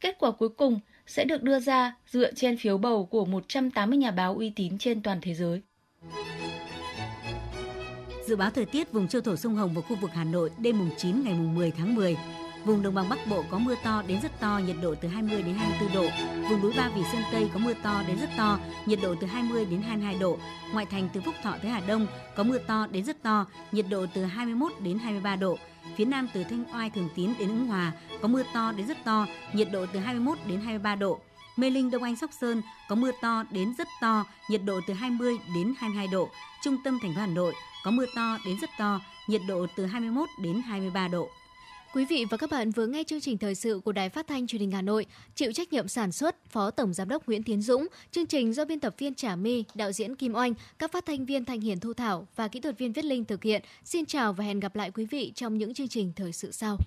Kết 0.00 0.16
quả 0.18 0.30
cuối 0.30 0.48
cùng 0.48 0.80
sẽ 1.06 1.24
được 1.24 1.42
đưa 1.42 1.60
ra 1.60 1.96
dựa 2.06 2.32
trên 2.32 2.56
phiếu 2.56 2.78
bầu 2.78 3.06
của 3.06 3.24
180 3.24 3.98
nhà 3.98 4.10
báo 4.10 4.34
uy 4.34 4.50
tín 4.50 4.78
trên 4.78 5.02
toàn 5.02 5.18
thế 5.22 5.34
giới. 5.34 5.62
Dự 8.26 8.36
báo 8.36 8.50
thời 8.50 8.64
tiết 8.64 8.92
vùng 8.92 9.08
châu 9.08 9.22
thổ 9.22 9.36
sông 9.36 9.54
Hồng 9.54 9.74
và 9.74 9.80
khu 9.80 9.96
vực 9.96 10.10
Hà 10.14 10.24
Nội 10.24 10.50
đêm 10.58 10.78
mùng 10.78 10.90
9 10.96 11.24
ngày 11.24 11.34
mùng 11.34 11.54
10 11.54 11.70
tháng 11.70 11.94
10. 11.94 12.16
Vùng 12.64 12.82
đồng 12.82 12.94
bằng 12.94 13.08
Bắc 13.08 13.18
Bộ 13.30 13.44
có 13.50 13.58
mưa 13.58 13.74
to 13.84 14.02
đến 14.06 14.20
rất 14.22 14.40
to, 14.40 14.60
nhiệt 14.66 14.76
độ 14.82 14.94
từ 14.94 15.08
20 15.08 15.42
đến 15.42 15.54
24 15.54 15.94
độ. 15.94 16.08
Vùng 16.50 16.60
núi 16.60 16.72
Ba 16.76 16.90
Vì 16.94 17.02
Sơn 17.12 17.22
Tây 17.32 17.50
có 17.52 17.58
mưa 17.58 17.74
to 17.82 18.02
đến 18.06 18.18
rất 18.20 18.30
to, 18.36 18.58
nhiệt 18.86 18.98
độ 19.02 19.14
từ 19.20 19.26
20 19.26 19.64
đến 19.64 19.82
22 19.82 20.16
độ. 20.20 20.38
Ngoại 20.72 20.86
thành 20.86 21.08
từ 21.12 21.20
Phúc 21.20 21.34
Thọ 21.42 21.54
tới 21.62 21.70
Hà 21.70 21.80
Đông 21.80 22.06
có 22.36 22.42
mưa 22.42 22.58
to 22.58 22.86
đến 22.90 23.04
rất 23.04 23.22
to, 23.22 23.46
nhiệt 23.72 23.86
độ 23.90 24.06
từ 24.14 24.24
21 24.24 24.72
đến 24.80 24.98
23 24.98 25.36
độ. 25.36 25.58
Phía 25.96 26.04
Nam 26.04 26.28
từ 26.34 26.44
Thanh 26.44 26.64
Oai 26.74 26.90
Thường 26.90 27.08
Tín 27.14 27.30
đến 27.38 27.48
Ứng 27.48 27.66
Hòa 27.66 27.92
có 28.22 28.28
mưa 28.28 28.42
to 28.54 28.72
đến 28.72 28.86
rất 28.86 29.04
to, 29.04 29.26
nhiệt 29.52 29.68
độ 29.72 29.86
từ 29.92 29.98
21 29.98 30.38
đến 30.46 30.60
23 30.60 30.94
độ. 30.94 31.18
Mê 31.56 31.70
Linh 31.70 31.90
Đông 31.90 32.02
Anh 32.02 32.16
Sóc 32.16 32.30
Sơn 32.40 32.62
có 32.88 32.94
mưa 32.94 33.10
to 33.22 33.44
đến 33.50 33.74
rất 33.78 33.88
to, 34.00 34.24
nhiệt 34.50 34.60
độ 34.64 34.80
từ 34.86 34.94
20 34.94 35.38
đến 35.54 35.74
22 35.78 36.06
độ. 36.06 36.28
Trung 36.62 36.76
tâm 36.84 36.98
thành 37.02 37.14
phố 37.14 37.20
Hà 37.20 37.26
Nội 37.26 37.54
có 37.84 37.90
mưa 37.90 38.06
to 38.16 38.38
đến 38.46 38.56
rất 38.60 38.70
to, 38.78 39.00
nhiệt 39.26 39.40
độ 39.48 39.66
từ 39.76 39.86
21 39.86 40.28
đến 40.38 40.62
23 40.66 41.08
độ. 41.08 41.28
Quý 41.94 42.04
vị 42.04 42.24
và 42.30 42.36
các 42.36 42.50
bạn 42.50 42.70
vừa 42.70 42.86
nghe 42.86 43.04
chương 43.04 43.20
trình 43.20 43.38
thời 43.38 43.54
sự 43.54 43.80
của 43.84 43.92
Đài 43.92 44.08
Phát 44.08 44.26
thanh 44.26 44.46
Truyền 44.46 44.60
hình 44.60 44.70
Hà 44.70 44.82
Nội, 44.82 45.06
chịu 45.34 45.52
trách 45.52 45.72
nhiệm 45.72 45.88
sản 45.88 46.12
xuất 46.12 46.36
Phó 46.50 46.70
Tổng 46.70 46.94
giám 46.94 47.08
đốc 47.08 47.26
Nguyễn 47.26 47.42
Tiến 47.42 47.62
Dũng, 47.62 47.86
chương 48.10 48.26
trình 48.26 48.52
do 48.52 48.64
biên 48.64 48.80
tập 48.80 48.94
viên 48.98 49.14
Trà 49.14 49.36
My, 49.36 49.64
đạo 49.74 49.92
diễn 49.92 50.16
Kim 50.16 50.34
Oanh, 50.34 50.54
các 50.78 50.92
phát 50.92 51.06
thanh 51.06 51.24
viên 51.24 51.44
Thanh 51.44 51.60
Hiền 51.60 51.80
Thu 51.80 51.92
Thảo 51.92 52.26
và 52.36 52.48
kỹ 52.48 52.60
thuật 52.60 52.78
viên 52.78 52.92
Viết 52.92 53.04
Linh 53.04 53.24
thực 53.24 53.42
hiện. 53.42 53.62
Xin 53.84 54.06
chào 54.06 54.32
và 54.32 54.44
hẹn 54.44 54.60
gặp 54.60 54.76
lại 54.76 54.90
quý 54.90 55.04
vị 55.04 55.32
trong 55.34 55.58
những 55.58 55.74
chương 55.74 55.88
trình 55.88 56.12
thời 56.16 56.32
sự 56.32 56.52
sau. 56.52 56.78